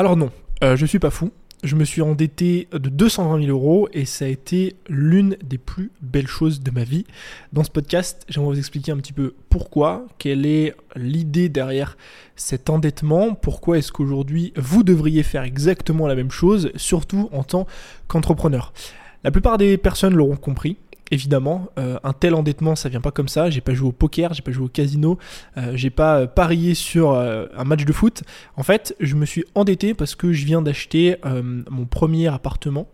Alors 0.00 0.16
non, 0.16 0.30
euh, 0.64 0.76
je 0.76 0.86
suis 0.86 0.98
pas 0.98 1.10
fou. 1.10 1.30
Je 1.62 1.76
me 1.76 1.84
suis 1.84 2.00
endetté 2.00 2.68
de 2.72 2.88
220 2.88 3.44
000 3.44 3.50
euros 3.50 3.86
et 3.92 4.06
ça 4.06 4.24
a 4.24 4.28
été 4.28 4.76
l'une 4.88 5.36
des 5.44 5.58
plus 5.58 5.90
belles 6.00 6.26
choses 6.26 6.62
de 6.62 6.70
ma 6.70 6.84
vie. 6.84 7.04
Dans 7.52 7.64
ce 7.64 7.70
podcast, 7.70 8.24
j'aimerais 8.26 8.54
vous 8.54 8.58
expliquer 8.58 8.92
un 8.92 8.96
petit 8.96 9.12
peu 9.12 9.34
pourquoi, 9.50 10.06
quelle 10.16 10.46
est 10.46 10.74
l'idée 10.96 11.50
derrière 11.50 11.98
cet 12.34 12.70
endettement, 12.70 13.34
pourquoi 13.34 13.76
est-ce 13.76 13.92
qu'aujourd'hui 13.92 14.54
vous 14.56 14.84
devriez 14.84 15.22
faire 15.22 15.42
exactement 15.42 16.06
la 16.06 16.14
même 16.14 16.30
chose, 16.30 16.70
surtout 16.76 17.28
en 17.30 17.44
tant 17.44 17.66
qu'entrepreneur. 18.08 18.72
La 19.22 19.30
plupart 19.30 19.58
des 19.58 19.76
personnes 19.76 20.14
l'auront 20.14 20.36
compris, 20.36 20.78
évidemment. 21.10 21.68
Euh, 21.78 21.98
un 22.04 22.12
tel 22.12 22.34
endettement, 22.34 22.76
ça 22.76 22.88
vient 22.88 23.00
pas 23.00 23.10
comme 23.10 23.28
ça. 23.28 23.50
J'ai 23.50 23.60
pas 23.60 23.74
joué 23.74 23.88
au 23.88 23.92
poker, 23.92 24.32
j'ai 24.34 24.42
pas 24.42 24.52
joué 24.52 24.64
au 24.64 24.68
casino, 24.68 25.18
euh, 25.56 25.72
j'ai 25.74 25.90
pas 25.90 26.20
euh, 26.20 26.26
parié 26.26 26.74
sur 26.74 27.12
un 27.12 27.64
match 27.64 27.84
de 27.84 27.92
foot. 27.92 28.22
En 28.56 28.62
fait, 28.62 28.94
je 29.00 29.14
me 29.14 29.26
suis 29.26 29.44
endetté 29.54 29.94
parce 29.94 30.14
que 30.14 30.32
je 30.32 30.44
viens 30.44 30.62
d'acheter 30.62 31.16
mon 31.70 31.84
premier 31.84 32.28
appartement. 32.28 32.88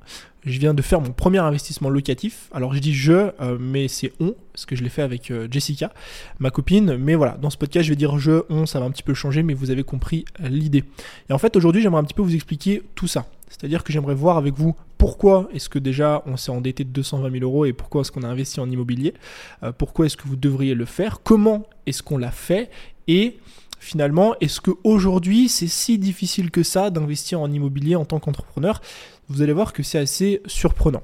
Je 0.44 0.60
viens 0.60 0.74
de 0.74 0.82
faire 0.82 1.00
mon 1.00 1.10
premier 1.10 1.38
investissement 1.38 1.88
locatif. 1.88 2.48
Alors 2.52 2.72
je 2.72 2.78
dis 2.78 2.94
je, 2.94 3.30
mais 3.58 3.88
c'est 3.88 4.12
on, 4.20 4.34
parce 4.52 4.64
que 4.64 4.76
je 4.76 4.84
l'ai 4.84 4.88
fait 4.88 5.02
avec 5.02 5.32
Jessica, 5.50 5.92
ma 6.38 6.50
copine. 6.50 6.96
Mais 6.96 7.14
voilà, 7.14 7.36
dans 7.40 7.50
ce 7.50 7.56
podcast, 7.56 7.84
je 7.84 7.90
vais 7.90 7.96
dire 7.96 8.18
je, 8.18 8.42
on, 8.48 8.64
ça 8.64 8.78
va 8.78 8.86
un 8.86 8.90
petit 8.90 9.02
peu 9.02 9.14
changer, 9.14 9.42
mais 9.42 9.54
vous 9.54 9.70
avez 9.70 9.82
compris 9.82 10.24
l'idée. 10.40 10.84
Et 11.28 11.32
en 11.32 11.38
fait, 11.38 11.56
aujourd'hui, 11.56 11.82
j'aimerais 11.82 12.00
un 12.00 12.04
petit 12.04 12.14
peu 12.14 12.22
vous 12.22 12.34
expliquer 12.34 12.82
tout 12.94 13.08
ça. 13.08 13.26
C'est-à-dire 13.48 13.84
que 13.84 13.92
j'aimerais 13.92 14.14
voir 14.14 14.36
avec 14.36 14.54
vous 14.54 14.74
pourquoi 14.98 15.48
est-ce 15.52 15.68
que 15.68 15.78
déjà 15.78 16.22
on 16.26 16.36
s'est 16.36 16.50
endetté 16.50 16.84
de 16.84 16.90
220 16.90 17.30
000 17.30 17.44
euros 17.44 17.64
et 17.64 17.72
pourquoi 17.72 18.00
est-ce 18.00 18.12
qu'on 18.12 18.22
a 18.22 18.28
investi 18.28 18.60
en 18.60 18.70
immobilier, 18.70 19.14
euh, 19.62 19.72
pourquoi 19.72 20.06
est-ce 20.06 20.16
que 20.16 20.26
vous 20.26 20.36
devriez 20.36 20.74
le 20.74 20.84
faire, 20.84 21.20
comment 21.22 21.66
est-ce 21.86 22.02
qu'on 22.02 22.18
l'a 22.18 22.30
fait 22.30 22.70
et 23.08 23.38
finalement 23.78 24.34
est-ce 24.40 24.60
qu'aujourd'hui 24.60 25.48
c'est 25.48 25.68
si 25.68 25.98
difficile 25.98 26.50
que 26.50 26.62
ça 26.62 26.90
d'investir 26.90 27.40
en 27.40 27.50
immobilier 27.50 27.96
en 27.96 28.04
tant 28.04 28.18
qu'entrepreneur? 28.18 28.80
Vous 29.28 29.42
allez 29.42 29.52
voir 29.52 29.72
que 29.72 29.82
c'est 29.82 29.98
assez 29.98 30.40
surprenant. 30.46 31.02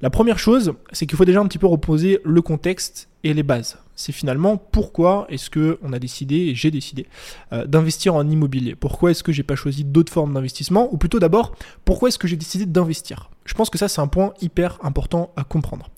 La 0.00 0.10
première 0.10 0.38
chose, 0.38 0.74
c'est 0.92 1.06
qu'il 1.06 1.16
faut 1.16 1.24
déjà 1.24 1.40
un 1.40 1.46
petit 1.46 1.58
peu 1.58 1.66
reposer 1.66 2.20
le 2.24 2.40
contexte 2.40 3.08
et 3.24 3.34
les 3.34 3.42
bases. 3.42 3.78
C'est 3.96 4.12
finalement 4.12 4.56
pourquoi 4.56 5.26
est-ce 5.28 5.50
que 5.50 5.78
on 5.82 5.92
a 5.92 5.98
décidé, 5.98 6.36
et 6.36 6.54
j'ai 6.54 6.70
décidé, 6.70 7.06
euh, 7.52 7.64
d'investir 7.64 8.14
en 8.14 8.28
immobilier? 8.28 8.74
Pourquoi 8.74 9.10
est-ce 9.10 9.22
que 9.22 9.32
j'ai 9.32 9.42
pas 9.42 9.56
choisi 9.56 9.84
d'autres 9.84 10.12
formes 10.12 10.34
d'investissement? 10.34 10.92
Ou 10.92 10.98
plutôt 10.98 11.18
d'abord, 11.18 11.54
pourquoi 11.84 12.08
est-ce 12.08 12.18
que 12.18 12.28
j'ai 12.28 12.36
décidé 12.36 12.66
d'investir? 12.66 13.30
Je 13.44 13.54
pense 13.54 13.70
que 13.70 13.78
ça 13.78 13.88
c'est 13.88 14.00
un 14.00 14.08
point 14.08 14.34
hyper 14.40 14.78
important 14.82 15.32
à 15.36 15.44
comprendre. 15.44 15.90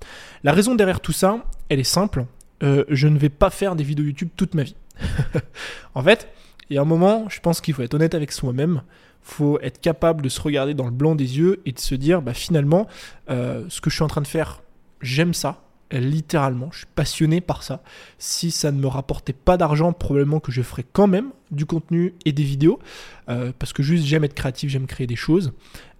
La 0.44 0.52
raison 0.52 0.74
derrière 0.74 1.00
tout 1.00 1.12
ça, 1.12 1.44
elle 1.68 1.80
est 1.80 1.84
simple. 1.84 2.26
Euh, 2.62 2.84
je 2.88 3.08
ne 3.08 3.18
vais 3.18 3.28
pas 3.28 3.50
faire 3.50 3.76
des 3.76 3.84
vidéos 3.84 4.06
YouTube 4.06 4.28
toute 4.36 4.54
ma 4.54 4.62
vie. 4.62 4.76
En 5.94 6.02
fait, 6.02 6.28
il 6.70 6.74
y 6.74 6.78
a 6.78 6.82
un 6.82 6.86
moment, 6.86 7.28
je 7.28 7.40
pense 7.40 7.60
qu'il 7.60 7.74
faut 7.74 7.82
être 7.82 7.94
honnête 7.94 8.14
avec 8.14 8.32
soi-même. 8.32 8.82
Faut 9.22 9.58
être 9.60 9.80
capable 9.80 10.22
de 10.22 10.28
se 10.28 10.40
regarder 10.40 10.74
dans 10.74 10.84
le 10.84 10.92
blanc 10.92 11.14
des 11.14 11.38
yeux 11.38 11.60
et 11.66 11.72
de 11.72 11.78
se 11.80 11.94
dire 11.96 12.22
bah 12.22 12.34
finalement 12.34 12.86
euh, 13.28 13.64
ce 13.68 13.80
que 13.80 13.90
je 13.90 13.96
suis 13.96 14.04
en 14.04 14.08
train 14.08 14.20
de 14.20 14.26
faire 14.26 14.62
j'aime 15.00 15.34
ça 15.34 15.62
littéralement. 15.92 16.68
Je 16.72 16.78
suis 16.78 16.86
passionné 16.94 17.40
par 17.40 17.62
ça. 17.62 17.82
Si 18.18 18.50
ça 18.50 18.72
ne 18.72 18.80
me 18.80 18.86
rapportait 18.86 19.32
pas 19.32 19.56
d'argent 19.56 19.92
probablement 19.92 20.40
que 20.40 20.52
je 20.52 20.62
ferais 20.62 20.84
quand 20.92 21.06
même 21.06 21.30
du 21.50 21.66
contenu 21.66 22.14
et 22.24 22.32
des 22.32 22.42
vidéos 22.42 22.78
euh, 23.28 23.52
parce 23.56 23.72
que 23.72 23.82
juste 23.82 24.04
j'aime 24.04 24.24
être 24.24 24.34
créatif 24.34 24.70
j'aime 24.70 24.86
créer 24.86 25.06
des 25.06 25.16
choses. 25.16 25.52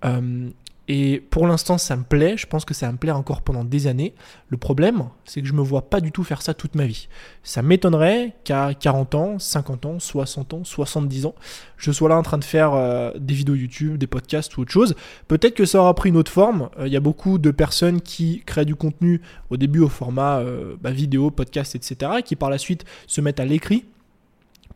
Euh, 0.05 0.48
et 0.89 1.20
pour 1.31 1.47
l'instant, 1.47 1.79
ça 1.79 1.97
me 1.97 2.05
plaît. 2.05 2.37
Je 2.37 2.47
pense 2.47 2.65
que 2.65 2.75
ça 2.75 2.91
me 2.92 2.97
plaire 2.97 3.17
encore 3.17 3.42
pendant 3.42 3.65
des 3.65 3.89
années. 3.89 4.15
Le 4.48 4.56
problème, 4.56 5.09
c'est 5.25 5.41
que 5.42 5.48
je 5.48 5.53
ne 5.53 5.59
me 5.59 5.62
vois 5.62 5.91
pas 5.91 6.01
du 6.01 6.12
tout 6.12 6.23
faire 6.23 6.42
ça 6.42 6.55
toute 6.55 6.77
ma 6.77 6.87
vie. 6.87 7.09
Ça 7.42 7.61
m'étonnerait 7.62 8.37
qu'à 8.45 8.73
40 8.73 9.14
ans, 9.17 9.39
50 9.39 9.87
ans, 9.87 9.98
60 9.98 10.55
ans, 10.55 10.64
70 10.64 11.27
ans, 11.27 11.34
je 11.77 11.91
sois 11.91 12.09
là 12.09 12.17
en 12.17 12.23
train 12.23 12.39
de 12.39 12.45
faire 12.45 12.75
euh, 12.75 13.11
des 13.19 13.34
vidéos 13.34 13.57
YouTube, 13.57 13.98
des 13.98 14.07
podcasts 14.07 14.57
ou 14.57 14.61
autre 14.61 14.73
chose. 14.73 14.95
Peut-être 15.27 15.55
que 15.55 15.64
ça 15.64 15.81
aura 15.81 15.95
pris 15.95 16.11
une 16.11 16.17
autre 16.17 16.31
forme. 16.31 16.70
Euh, 16.79 16.87
il 16.87 16.92
y 16.92 16.97
a 16.97 17.01
beaucoup 17.01 17.39
de 17.39 17.51
personnes 17.51 18.01
qui 18.01 18.42
créent 18.47 18.64
du 18.64 18.77
contenu 18.77 19.20
au 19.51 19.57
début 19.57 19.81
au 19.81 19.89
format 19.89 20.39
euh, 20.39 20.77
bah, 20.81 20.92
vidéo, 20.92 21.31
podcast, 21.31 21.75
etc., 21.75 22.13
qui 22.25 22.36
par 22.36 22.51
la 22.51 22.58
suite 22.58 22.85
se 23.08 23.20
mettent 23.20 23.41
à 23.41 23.45
l'écrit 23.45 23.86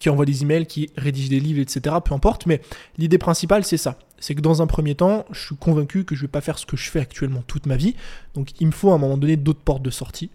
qui 0.00 0.11
envoient 0.11 0.25
des 0.25 0.43
emails, 0.43 0.66
qui 0.66 0.91
rédigent 0.97 1.31
des 1.31 1.41
livres, 1.41 1.61
etc. 1.61 1.94
Peu 2.05 2.15
importe, 2.15 2.47
mais 2.47 2.61
l'idée 2.99 3.19
principale, 3.19 3.65
c'est 3.65 3.77
ça 3.77 3.97
c'est 4.21 4.34
que 4.34 4.43
dans 4.43 4.62
un 4.62 4.66
premier 4.66 4.94
temps, 4.94 5.25
je 5.33 5.41
suis 5.47 5.56
convaincu 5.56 6.05
que 6.05 6.15
je 6.15 6.21
ne 6.21 6.27
vais 6.27 6.31
pas 6.31 6.43
faire 6.43 6.59
ce 6.59 6.66
que 6.66 6.77
je 6.77 6.88
fais 6.91 7.00
actuellement 7.00 7.43
toute 7.47 7.66
ma 7.66 7.77
vie. 7.77 7.97
Donc 8.34 8.50
il 8.61 8.66
me 8.66 8.72
faut 8.72 8.93
à 8.93 8.94
un 8.94 8.99
moment 8.99 9.16
donné 9.16 9.37
d'autres 9.37 9.62
portes 9.62 9.83
de 9.83 9.91
sortie. 9.91 10.31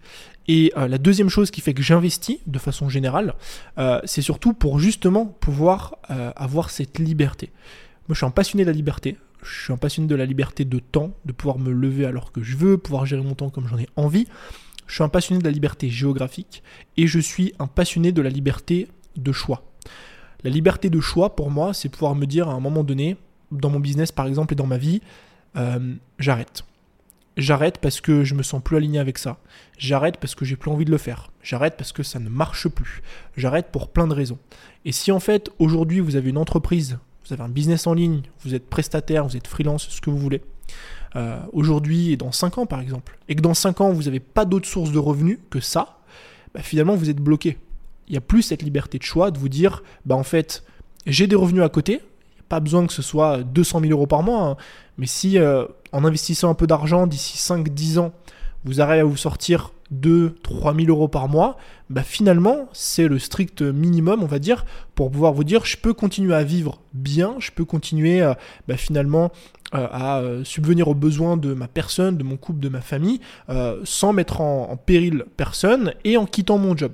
Et 0.48 0.74
euh, 0.76 0.88
la 0.88 0.98
deuxième 0.98 1.30
chose 1.30 1.52
qui 1.52 1.62
fait 1.62 1.74
que 1.74 1.84
j'investis 1.84 2.40
de 2.46 2.60
façon 2.60 2.90
générale, 2.90 3.36
euh, 3.78 4.02
c'est 4.04 4.22
surtout 4.22 4.54
pour 4.54 4.80
justement 4.80 5.26
pouvoir 5.26 5.98
euh, 6.10 6.32
avoir 6.36 6.72
cette 6.72 7.00
liberté. 7.00 7.52
Moi 8.08 8.14
je 8.14 8.18
suis 8.18 8.26
un 8.26 8.32
passionné 8.32 8.66
de 8.66 8.70
la 8.70 8.76
liberté. 8.76 9.18
Je 9.44 9.64
suis 9.66 9.74
un 9.74 9.78
passionné 9.78 10.08
de 10.08 10.16
la 10.16 10.26
liberté 10.26 10.66
de 10.66 10.80
temps, 10.80 11.12
de 11.26 11.32
pouvoir 11.32 11.60
me 11.60 11.72
lever 11.72 12.06
alors 12.06 12.32
que 12.32 12.42
je 12.42 12.58
veux, 12.58 12.80
pouvoir 12.80 13.06
gérer 13.06 13.22
mon 13.22 13.36
temps 13.36 13.52
comme 13.52 13.68
j'en 13.68 13.78
ai 13.78 13.88
envie. 13.96 14.28
Je 14.88 14.96
suis 14.96 15.04
un 15.04 15.10
passionné 15.10 15.40
de 15.40 15.46
la 15.46 15.52
liberté 15.52 15.90
géographique 15.90 16.64
et 16.98 17.08
je 17.08 17.20
suis 17.20 17.54
un 17.60 17.68
passionné 17.68 18.12
de 18.12 18.22
la 18.22 18.30
liberté 18.30 18.88
de 19.18 19.32
choix. 19.32 19.64
La 20.44 20.50
liberté 20.50 20.90
de 20.90 21.00
choix, 21.00 21.36
pour 21.36 21.50
moi, 21.50 21.74
c'est 21.74 21.90
pouvoir 21.90 22.16
me 22.16 22.26
dire 22.26 22.50
à 22.50 22.54
un 22.54 22.60
moment 22.60 22.84
donné, 22.84 23.18
dans 23.52 23.70
mon 23.70 23.80
business 23.80 24.12
par 24.12 24.28
exemple 24.28 24.54
et 24.54 24.56
dans 24.56 24.68
ma 24.68 24.78
vie, 24.78 25.02
euh, 25.56 25.96
j'arrête. 26.20 26.64
J'arrête 27.38 27.80
parce 27.80 28.00
que 28.00 28.24
je 28.24 28.34
me 28.34 28.44
sens 28.44 28.62
plus 28.64 28.78
aligné 28.78 29.00
avec 29.00 29.18
ça. 29.18 29.38
J'arrête 29.78 30.18
parce 30.18 30.36
que 30.36 30.46
j'ai 30.46 30.56
plus 30.56 30.72
envie 30.72 30.86
de 30.86 30.92
le 30.92 30.98
faire. 30.98 31.32
J'arrête 31.44 31.76
parce 31.78 31.92
que 31.92 32.02
ça 32.02 32.20
ne 32.20 32.30
marche 32.30 32.70
plus. 32.70 33.02
J'arrête 33.36 33.72
pour 33.72 33.90
plein 33.90 34.08
de 34.08 34.14
raisons. 34.14 34.38
Et 34.86 34.94
si 34.94 35.12
en 35.12 35.20
fait 35.20 35.50
aujourd'hui 35.60 36.00
vous 36.00 36.16
avez 36.16 36.30
une 36.30 36.38
entreprise, 36.38 36.98
vous 37.26 37.34
avez 37.34 37.44
un 37.44 37.50
business 37.50 37.88
en 37.88 37.94
ligne, 37.94 38.22
vous 38.44 38.56
êtes 38.56 38.70
prestataire, 38.70 39.26
vous 39.28 39.36
êtes 39.36 39.48
freelance, 39.48 39.88
ce 39.90 40.00
que 40.00 40.10
vous 40.10 40.18
voulez, 40.18 40.42
euh, 41.16 41.40
aujourd'hui 41.52 42.12
et 42.12 42.18
dans 42.18 42.32
5 42.32 42.60
ans 42.60 42.66
par 42.66 42.80
exemple, 42.80 43.18
et 43.28 43.36
que 43.36 43.42
dans 43.42 43.54
5 43.54 43.82
ans 43.82 43.92
vous 43.92 44.04
n'avez 44.04 44.20
pas 44.22 44.46
d'autre 44.46 44.68
source 44.68 44.92
de 44.92 45.00
revenus 45.00 45.40
que 45.50 45.60
ça, 45.60 46.00
bah, 46.54 46.62
finalement 46.62 46.96
vous 46.96 47.10
êtes 47.10 47.20
bloqué. 47.20 47.58
Il 48.08 48.12
n'y 48.12 48.18
a 48.18 48.22
plus 48.22 48.42
cette 48.42 48.62
liberté 48.62 48.98
de 48.98 49.04
choix 49.04 49.32
de 49.32 49.38
vous 49.38 49.50
dire, 49.50 49.84
bah 50.06 50.16
en 50.16 50.24
fait, 50.24 50.64
j'ai 51.08 51.28
des 51.28 51.36
revenus 51.36 51.64
à 51.64 51.70
côté, 51.70 52.02
pas 52.50 52.60
besoin 52.60 52.86
que 52.86 52.94
ce 52.94 53.02
soit 53.02 53.44
200 53.44 53.82
000 53.82 53.92
euros 53.92 54.08
par 54.08 54.24
mois, 54.24 54.44
hein. 54.44 54.58
mais 54.98 55.08
si 55.08 55.38
euh, 55.38 55.66
en 55.92 56.06
investissant 56.06 56.50
un 56.50 56.54
peu 56.54 56.68
d'argent 56.68 57.08
d'ici 57.08 57.38
5-10 57.38 58.00
ans, 58.00 58.12
vous 58.64 58.82
arrivez 58.82 59.02
à 59.02 59.06
vous 59.06 59.18
sortir 59.18 59.72
2 59.92 60.36
3 60.42 60.76
000 60.76 60.88
euros 60.88 61.08
par 61.08 61.28
mois, 61.28 61.58
bah 61.90 62.02
finalement, 62.02 62.68
c'est 62.74 63.08
le 63.08 63.20
strict 63.20 63.62
minimum, 63.62 64.24
on 64.24 64.28
va 64.28 64.40
dire, 64.40 64.66
pour 64.96 65.12
pouvoir 65.12 65.34
vous 65.34 65.44
dire 65.44 65.66
je 65.66 65.78
peux 65.78 65.94
continuer 65.94 66.34
à 66.34 66.44
vivre 66.44 66.82
bien, 66.94 67.36
je 67.40 67.52
peux 67.52 67.66
continuer 67.66 68.22
euh, 68.22 68.34
bah, 68.68 68.78
finalement 68.78 69.32
euh, 69.76 69.88
à 69.92 70.24
subvenir 70.44 70.88
aux 70.88 70.96
besoins 70.96 71.38
de 71.38 71.54
ma 71.54 71.68
personne, 71.68 72.18
de 72.18 72.24
mon 72.24 72.38
couple, 72.38 72.60
de 72.60 72.70
ma 72.70 72.82
famille, 72.82 73.20
sans 73.84 74.14
mettre 74.14 74.42
en, 74.42 74.78
péril 74.78 75.26
personne 75.38 75.94
et 76.04 76.18
en 76.18 76.26
quittant 76.26 76.58
mon 76.58 76.76
job. 76.76 76.94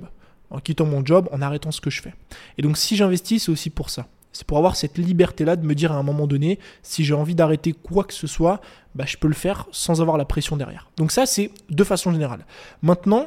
En 0.52 0.60
quittant 0.60 0.86
mon 0.86 1.04
job, 1.04 1.28
en 1.32 1.42
arrêtant 1.42 1.72
ce 1.72 1.80
que 1.80 1.90
je 1.90 2.00
fais. 2.00 2.14
Et 2.58 2.62
donc 2.62 2.76
si 2.76 2.94
j'investis, 2.94 3.44
c'est 3.44 3.50
aussi 3.50 3.70
pour 3.70 3.90
ça. 3.90 4.06
C'est 4.32 4.46
pour 4.46 4.58
avoir 4.58 4.76
cette 4.76 4.98
liberté-là 4.98 5.56
de 5.56 5.66
me 5.66 5.74
dire 5.74 5.92
à 5.92 5.96
un 5.96 6.02
moment 6.02 6.26
donné, 6.26 6.58
si 6.82 7.04
j'ai 7.04 7.14
envie 7.14 7.34
d'arrêter 7.34 7.72
quoi 7.72 8.04
que 8.04 8.14
ce 8.14 8.26
soit, 8.26 8.60
bah, 8.94 9.04
je 9.06 9.16
peux 9.16 9.28
le 9.28 9.34
faire 9.34 9.66
sans 9.72 10.00
avoir 10.00 10.16
la 10.16 10.24
pression 10.24 10.56
derrière. 10.56 10.90
Donc 10.96 11.12
ça, 11.12 11.26
c'est 11.26 11.50
de 11.70 11.84
façon 11.84 12.12
générale. 12.12 12.46
Maintenant, 12.80 13.26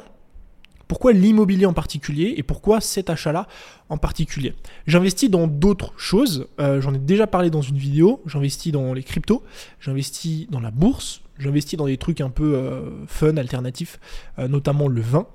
pourquoi 0.88 1.12
l'immobilier 1.12 1.66
en 1.66 1.72
particulier 1.72 2.34
et 2.36 2.42
pourquoi 2.42 2.80
cet 2.80 3.10
achat-là 3.10 3.48
en 3.88 3.98
particulier? 3.98 4.54
J'investis 4.86 5.30
dans 5.30 5.46
d'autres 5.46 5.92
choses, 5.96 6.46
euh, 6.60 6.80
j'en 6.80 6.94
ai 6.94 6.98
déjà 6.98 7.26
parlé 7.26 7.50
dans 7.50 7.62
une 7.62 7.76
vidéo, 7.76 8.22
j'investis 8.26 8.72
dans 8.72 8.92
les 8.92 9.02
cryptos, 9.02 9.42
j'investis 9.80 10.48
dans 10.48 10.60
la 10.60 10.70
bourse, 10.70 11.22
j'investis 11.38 11.76
dans 11.76 11.86
des 11.86 11.98
trucs 11.98 12.20
un 12.20 12.30
peu 12.30 12.54
euh, 12.54 13.04
fun, 13.06 13.36
alternatifs, 13.36 13.98
euh, 14.38 14.48
notamment 14.48 14.86
le 14.88 15.00
vin. 15.00 15.26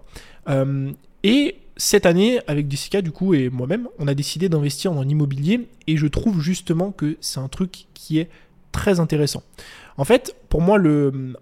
Et 1.24 1.58
cette 1.78 2.06
année, 2.06 2.40
avec 2.48 2.70
Jessica 2.70 3.02
du 3.02 3.12
coup 3.12 3.34
et 3.34 3.50
moi-même, 3.50 3.88
on 3.98 4.08
a 4.08 4.14
décidé 4.14 4.50
d'investir 4.50 4.94
dans 4.94 5.02
l'immobilier 5.02 5.68
et 5.88 5.98
je 5.98 6.08
trouve 6.08 6.42
justement 6.42 6.92
que 6.92 7.18
c'est 7.22 7.40
un 7.40 7.48
truc 7.48 7.88
qui 7.94 8.20
est 8.20 8.30
très 8.72 9.00
intéressant. 9.00 9.44
En 9.98 10.06
fait, 10.06 10.36
pour 10.50 10.62
moi, 10.62 10.80
euh, 10.80 11.34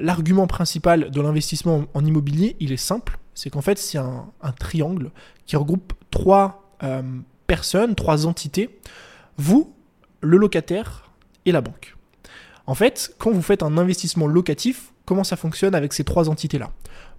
l'argument 0.00 0.46
principal 0.46 1.10
de 1.10 1.20
l'investissement 1.20 1.84
en 1.94 2.04
immobilier, 2.04 2.56
il 2.60 2.72
est 2.72 2.76
simple. 2.76 3.18
C'est 3.34 3.50
qu'en 3.50 3.62
fait, 3.62 3.78
c'est 3.78 3.98
un, 3.98 4.32
triangle 4.58 5.10
qui 5.46 5.56
regroupe 5.56 5.92
trois 6.10 6.76
euh, 6.82 7.02
personnes, 7.46 7.94
trois 7.94 8.26
entités. 8.26 8.78
Vous, 9.36 9.74
le 10.20 10.36
locataire 10.36 11.10
et 11.46 11.52
la 11.52 11.60
banque. 11.60 11.96
En 12.66 12.74
fait, 12.74 13.14
quand 13.18 13.30
vous 13.30 13.42
faites 13.42 13.62
un 13.62 13.78
investissement 13.78 14.26
locatif, 14.26 14.92
comment 15.04 15.24
ça 15.24 15.36
fonctionne 15.36 15.74
avec 15.74 15.92
ces 15.92 16.04
trois 16.04 16.28
entités-là? 16.28 16.70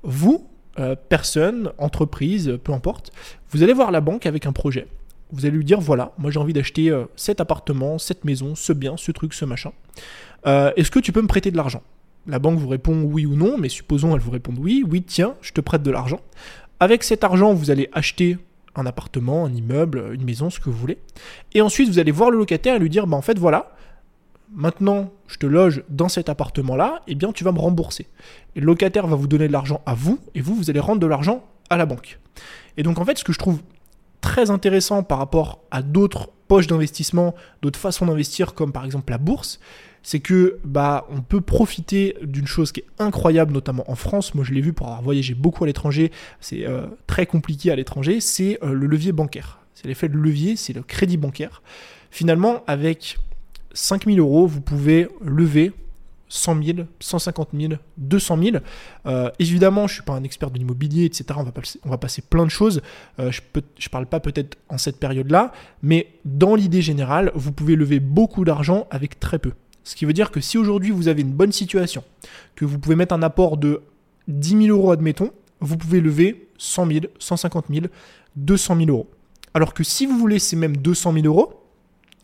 Vous, 0.04 0.48
euh, 0.80 0.96
personne, 1.10 1.72
entreprise, 1.78 2.58
peu 2.64 2.72
importe, 2.72 3.12
vous 3.50 3.64
allez 3.64 3.74
voir 3.74 3.92
la 3.92 4.02
banque 4.02 4.26
avec 4.26 4.46
un 4.46 4.54
projet. 4.54 4.88
Vous 5.32 5.46
allez 5.46 5.56
lui 5.56 5.66
dire 5.66 5.80
voilà, 5.80 6.14
moi 6.18 6.32
j'ai 6.32 6.40
envie 6.40 6.54
d'acheter 6.54 6.90
euh, 6.90 7.06
cet 7.16 7.42
appartement, 7.42 7.98
cette 7.98 8.26
maison, 8.26 8.56
ce 8.56 8.74
bien, 8.74 8.96
ce 8.98 9.12
truc, 9.12 9.34
ce 9.34 9.46
machin. 9.46 9.72
Euh, 10.46 10.72
est-ce 10.76 10.92
que 10.92 11.00
tu 11.00 11.12
peux 11.12 11.22
me 11.22 11.28
prêter 11.28 11.52
de 11.52 11.58
l'argent? 11.58 11.82
La 12.28 12.40
banque 12.40 12.60
vous 12.60 12.68
répond 12.68 13.02
oui 13.04 13.26
ou 13.26 13.36
non, 13.36 13.58
mais 13.58 13.70
supposons 13.70 14.14
elle 14.14 14.22
vous 14.22 14.32
réponde 14.32 14.58
oui, 14.60 14.84
oui, 14.88 15.04
tiens, 15.04 15.36
je 15.42 15.52
te 15.52 15.62
prête 15.62 15.84
de 15.84 15.92
l'argent. 15.92 16.22
Avec 16.80 17.04
cet 17.04 17.24
argent, 17.24 17.54
vous 17.54 17.72
allez 17.72 17.90
acheter 17.94 18.38
un 18.76 18.86
appartement, 18.86 19.46
un 19.46 19.54
immeuble, 19.54 20.12
une 20.14 20.24
maison, 20.24 20.50
ce 20.50 20.60
que 20.60 20.70
vous 20.70 20.78
voulez. 20.78 20.98
Et 21.54 21.62
ensuite, 21.62 21.90
vous 21.90 22.00
allez 22.00 22.12
voir 22.12 22.32
le 22.32 22.38
locataire 22.38 22.76
et 22.76 22.80
lui 22.80 22.90
dire, 22.90 23.08
bah, 23.08 23.18
en 23.18 23.22
fait, 23.22 23.38
voilà, 23.38 23.76
maintenant, 24.52 25.12
je 25.28 25.38
te 25.38 25.46
loge 25.46 25.84
dans 25.90 26.10
cet 26.10 26.30
appartement-là, 26.30 27.02
eh 27.08 27.16
bien, 27.16 27.32
tu 27.32 27.44
vas 27.44 27.52
me 27.52 27.60
rembourser. 27.60 28.08
Et 28.56 28.60
le 28.60 28.66
locataire 28.66 29.08
va 29.08 29.16
vous 29.16 29.28
donner 29.28 29.48
de 29.48 29.54
l'argent 29.54 29.82
à 29.86 29.94
vous, 29.94 30.20
et 30.36 30.42
vous, 30.42 30.56
vous 30.56 30.70
allez 30.70 30.80
rendre 30.80 31.00
de 31.00 31.08
l'argent 31.08 31.44
à 31.70 31.78
la 31.78 31.86
banque. 31.86 32.20
Et 32.78 32.84
donc, 32.84 33.00
en 33.00 33.06
fait, 33.06 33.18
ce 33.18 33.24
que 33.24 33.34
je 33.34 33.40
trouve 33.40 33.62
très 34.20 34.52
intéressant 34.52 35.04
par 35.04 35.18
rapport 35.18 35.62
à 35.72 35.82
d'autres 35.82 36.30
poches 36.48 36.68
d'investissement, 36.68 37.34
d'autres 37.62 37.80
façons 37.80 38.06
d'investir, 38.06 38.54
comme 38.54 38.72
par 38.72 38.86
exemple 38.86 39.12
la 39.12 39.18
bourse, 39.18 39.60
c'est 40.04 40.20
que 40.20 40.60
bah 40.64 41.08
on 41.10 41.22
peut 41.22 41.42
profiter 41.42 42.18
d'une 42.22 42.48
chose 42.48 42.72
qui 42.72 42.82
est 42.82 42.88
incroyable, 43.00 43.54
notamment 43.54 43.90
en 43.90 43.96
France. 43.96 44.34
Moi, 44.36 44.44
je 44.44 44.54
l'ai 44.54 44.62
vu 44.62 44.74
pour 44.74 44.88
avoir 44.88 45.02
voyagé 45.02 45.34
beaucoup 45.34 45.64
à 45.64 45.68
l'étranger. 45.68 46.12
C'est 46.40 46.66
euh, 46.66 46.88
très 47.08 47.26
compliqué 47.26 47.72
à 47.72 47.76
l'étranger. 47.76 48.20
C'est 48.20 48.60
euh, 48.64 48.74
le 48.74 48.88
levier 48.88 49.12
bancaire. 49.12 49.60
C'est 49.76 49.88
l'effet 49.88 50.10
de 50.10 50.18
levier, 50.18 50.56
c'est 50.56 50.74
le 50.74 50.84
crédit 50.84 51.18
bancaire. 51.18 51.62
Finalement, 52.10 52.64
avec 52.68 53.18
5000 53.74 54.20
euros, 54.20 54.48
vous 54.48 54.62
pouvez 54.62 55.08
lever 55.22 55.74
100 56.32 56.64
000, 56.64 56.78
150 57.00 57.50
000, 57.54 57.74
200 57.98 58.40
000. 58.42 58.58
évidemment, 59.38 59.88
je 59.88 59.94
ne 59.94 59.96
suis 59.96 60.04
pas 60.04 60.14
un 60.14 60.24
expert 60.24 60.50
de 60.50 60.58
l'immobilier, 60.58 61.06
etc. 61.06 61.26
On 61.36 61.44
va, 61.44 61.52
passer, 61.52 61.80
on 61.84 61.90
va 61.90 61.98
passer 61.98 62.22
plein 62.22 62.46
de 62.46 62.50
choses. 62.50 62.82
Euh, 63.20 63.32
je 63.32 63.42
ne 63.58 63.90
parle 63.92 64.06
pas 64.06 64.22
peut-être 64.22 64.58
en 64.70 64.78
cette 64.78 64.98
période-là, 64.98 65.52
mais 65.84 66.08
dans 66.24 66.56
l'idée 66.56 66.82
générale, 66.82 67.32
vous 67.36 67.52
pouvez 67.52 67.76
lever 67.76 68.00
beaucoup 68.00 68.46
d'argent 68.46 68.88
avec 68.92 69.20
très 69.20 69.40
peu. 69.40 69.52
Ce 69.84 69.96
qui 69.96 70.06
veut 70.06 70.14
dire 70.14 70.32
que 70.32 70.40
si 70.40 70.58
aujourd'hui 70.58 70.92
vous 70.92 71.08
avez 71.10 71.22
une 71.22 71.34
bonne 71.34 71.52
situation, 71.52 72.04
que 72.56 72.66
vous 72.66 72.80
pouvez 72.80 72.96
mettre 72.96 73.14
un 73.14 73.24
apport 73.24 73.58
de 73.58 73.82
10 74.28 74.68
000 74.68 74.78
euros, 74.78 74.92
admettons, 74.92 75.32
vous 75.60 75.78
pouvez 75.78 76.00
lever 76.00 76.50
100 76.58 76.88
000, 76.88 77.00
150 77.20 77.66
000, 77.70 77.86
200 78.38 78.78
000 78.78 78.90
euros. 78.90 79.10
Alors 79.54 79.74
que 79.74 79.84
si 79.84 80.06
vous 80.06 80.18
voulez 80.18 80.40
ces 80.40 80.56
mêmes 80.56 80.78
200 80.78 81.14
000 81.14 81.26
euros, 81.26 81.61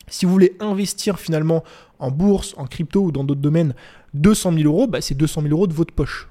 si 0.10 0.26
vous 0.26 0.32
voulez 0.32 0.56
investir 0.60 1.20
finalement 1.20 1.64
en 2.00 2.12
bourse, 2.12 2.54
en 2.58 2.66
crypto 2.66 3.02
ou 3.06 3.12
dans 3.12 3.24
d'autres 3.24 3.42
domaines 3.42 3.74
200 4.14 4.54
000 4.54 4.64
euros, 4.66 4.88
bah, 4.88 5.02
c'est 5.02 5.16
200 5.16 5.42
000 5.42 5.54
euros 5.54 5.68
de 5.68 5.74
votre 5.74 5.94
poche. 5.94 6.28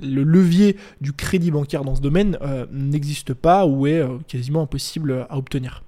Le 0.00 0.22
levier 0.22 0.76
du 1.00 1.12
crédit 1.12 1.50
bancaire 1.50 1.84
dans 1.84 1.94
ce 1.94 2.00
domaine 2.00 2.38
euh, 2.42 2.66
n'existe 2.72 3.34
pas 3.34 3.66
ou 3.66 3.86
est 3.86 4.00
euh, 4.00 4.18
quasiment 4.26 4.62
impossible 4.62 5.26
à 5.28 5.36
obtenir. 5.36 5.82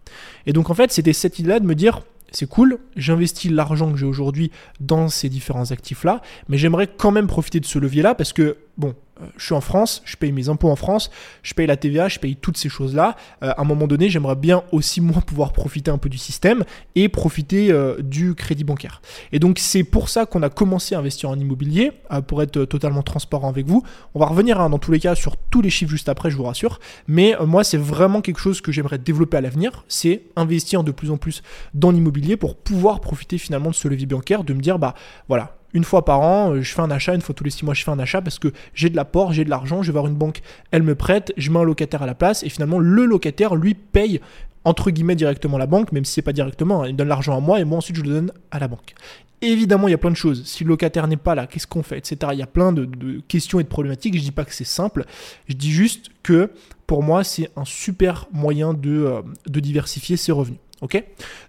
Et 0.46 0.52
donc 0.52 0.70
en 0.70 0.74
fait, 0.74 0.92
c'était 0.92 1.12
cette 1.12 1.38
idée-là 1.38 1.58
de 1.58 1.66
me 1.66 1.74
dire, 1.74 2.02
c'est 2.30 2.48
cool, 2.48 2.78
j'investis 2.96 3.50
l'argent 3.50 3.90
que 3.92 3.98
j'ai 3.98 4.06
aujourd'hui 4.06 4.50
dans 4.80 5.08
ces 5.08 5.28
différents 5.28 5.70
actifs-là, 5.70 6.20
mais 6.48 6.58
j'aimerais 6.58 6.88
quand 6.88 7.12
même 7.12 7.26
profiter 7.26 7.60
de 7.60 7.64
ce 7.64 7.78
levier-là 7.78 8.14
parce 8.14 8.32
que, 8.32 8.56
bon, 8.76 8.94
euh, 9.20 9.26
je 9.36 9.44
suis 9.44 9.54
en 9.54 9.60
France, 9.60 10.02
je 10.04 10.16
paye 10.16 10.32
mes 10.32 10.48
impôts 10.48 10.70
en 10.70 10.76
France, 10.76 11.10
je 11.42 11.54
paye 11.54 11.66
la 11.66 11.76
TVA, 11.76 12.08
je 12.08 12.18
paye 12.18 12.36
toutes 12.36 12.56
ces 12.56 12.68
choses-là. 12.68 13.16
Euh, 13.42 13.52
à 13.56 13.60
un 13.60 13.64
moment 13.64 13.86
donné, 13.86 14.08
j'aimerais 14.08 14.34
bien 14.34 14.64
aussi 14.72 15.00
moi 15.00 15.22
pouvoir 15.22 15.52
profiter 15.52 15.90
un 15.90 15.98
peu 15.98 16.08
du 16.08 16.18
système 16.18 16.64
et 16.94 17.08
profiter 17.08 17.70
euh, 17.70 17.96
du 18.00 18.34
crédit 18.34 18.64
bancaire. 18.64 19.02
Et 19.32 19.38
donc 19.38 19.58
c'est 19.58 19.84
pour 19.84 20.08
ça 20.08 20.26
qu'on 20.26 20.42
a 20.42 20.50
commencé 20.50 20.94
à 20.94 20.98
investir 20.98 21.30
en 21.30 21.38
immobilier, 21.38 21.92
pour 22.28 22.42
être 22.42 22.64
totalement 22.64 23.02
transparent 23.02 23.48
avec 23.48 23.66
vous. 23.66 23.82
On 24.14 24.20
va 24.20 24.26
revenir 24.26 24.60
hein, 24.60 24.70
dans 24.70 24.78
tous 24.78 24.92
les 24.92 25.00
cas 25.00 25.14
sur 25.14 25.36
tous 25.36 25.62
les 25.62 25.70
chiffres 25.70 25.90
juste 25.90 26.08
après, 26.08 26.30
je 26.30 26.36
vous 26.36 26.44
rassure. 26.44 26.80
Mais 27.06 27.34
moi, 27.44 27.64
c'est 27.64 27.76
vraiment 27.76 28.20
quelque 28.20 28.38
chose 28.38 28.60
que 28.60 28.72
j'aimerais 28.72 28.98
développer 28.98 29.36
à 29.36 29.40
l'avenir, 29.40 29.84
c'est 29.88 30.22
investir 30.36 30.84
de 30.84 30.92
plus 30.92 31.10
en 31.10 31.16
plus 31.16 31.42
dans 31.74 31.90
l'immobilier 31.90 32.36
pour 32.36 32.56
pouvoir 32.56 33.00
profiter 33.00 33.38
finalement 33.38 33.70
de 33.70 33.74
ce 33.74 33.88
levier 33.88 34.06
bancaire, 34.06 34.44
de 34.44 34.54
me 34.54 34.60
dire 34.60 34.78
bah 34.78 34.94
voilà 35.28 35.56
une 35.74 35.84
fois 35.84 36.04
par 36.04 36.20
an, 36.20 36.52
euh, 36.52 36.62
je 36.62 36.72
fais 36.72 36.80
un 36.80 36.90
achat, 36.90 37.14
une 37.14 37.20
fois 37.20 37.34
tous 37.34 37.44
les 37.44 37.50
six 37.50 37.64
mois, 37.64 37.74
je 37.74 37.84
fais 37.84 37.90
un 37.90 37.98
achat 37.98 38.22
parce 38.22 38.38
que 38.38 38.52
j'ai 38.74 38.88
de 38.88 38.96
l'apport, 38.96 39.32
j'ai 39.32 39.44
de 39.44 39.50
l'argent, 39.50 39.82
je 39.82 39.88
vais 39.88 39.92
voir 39.92 40.06
une 40.06 40.14
banque, 40.14 40.40
elle 40.70 40.82
me 40.82 40.94
prête, 40.94 41.32
je 41.36 41.50
mets 41.50 41.58
un 41.58 41.64
locataire 41.64 42.02
à 42.02 42.06
la 42.06 42.14
place 42.14 42.42
et 42.44 42.48
finalement 42.48 42.78
le 42.78 43.04
locataire 43.04 43.56
lui 43.56 43.74
paye 43.74 44.20
entre 44.64 44.90
guillemets 44.90 45.16
directement 45.16 45.58
la 45.58 45.66
banque, 45.66 45.92
même 45.92 46.04
si 46.04 46.14
c'est 46.14 46.22
pas 46.22 46.32
directement, 46.32 46.82
hein, 46.82 46.88
il 46.88 46.96
donne 46.96 47.08
l'argent 47.08 47.36
à 47.36 47.40
moi 47.40 47.60
et 47.60 47.64
moi 47.64 47.78
ensuite 47.78 47.96
je 47.96 48.02
le 48.02 48.08
donne 48.08 48.32
à 48.50 48.58
la 48.58 48.68
banque. 48.68 48.94
Évidemment, 49.42 49.88
il 49.88 49.90
y 49.90 49.94
a 49.94 49.98
plein 49.98 50.10
de 50.10 50.16
choses. 50.16 50.42
Si 50.46 50.64
le 50.64 50.68
locataire 50.68 51.06
n'est 51.06 51.18
pas 51.18 51.34
là, 51.34 51.46
qu'est-ce 51.46 51.66
qu'on 51.66 51.82
fait, 51.82 51.98
etc. 51.98 52.16
Il 52.32 52.38
y 52.38 52.42
a 52.42 52.46
plein 52.46 52.72
de, 52.72 52.88
questions 53.28 53.60
et 53.60 53.62
de 53.62 53.68
problématiques. 53.68 54.16
Je 54.16 54.22
dis 54.22 54.30
pas 54.30 54.46
que 54.46 54.54
c'est 54.54 54.64
simple. 54.64 55.04
Je 55.48 55.54
dis 55.54 55.70
juste 55.70 56.08
que 56.22 56.50
pour 56.86 57.02
moi, 57.02 57.24
c'est 57.24 57.50
un 57.54 57.66
super 57.66 58.26
moyen 58.32 58.72
de, 58.72 59.04
euh, 59.04 59.22
diversifier 59.46 60.16
ses 60.16 60.32
revenus. 60.32 60.60
Ok? 60.80 61.02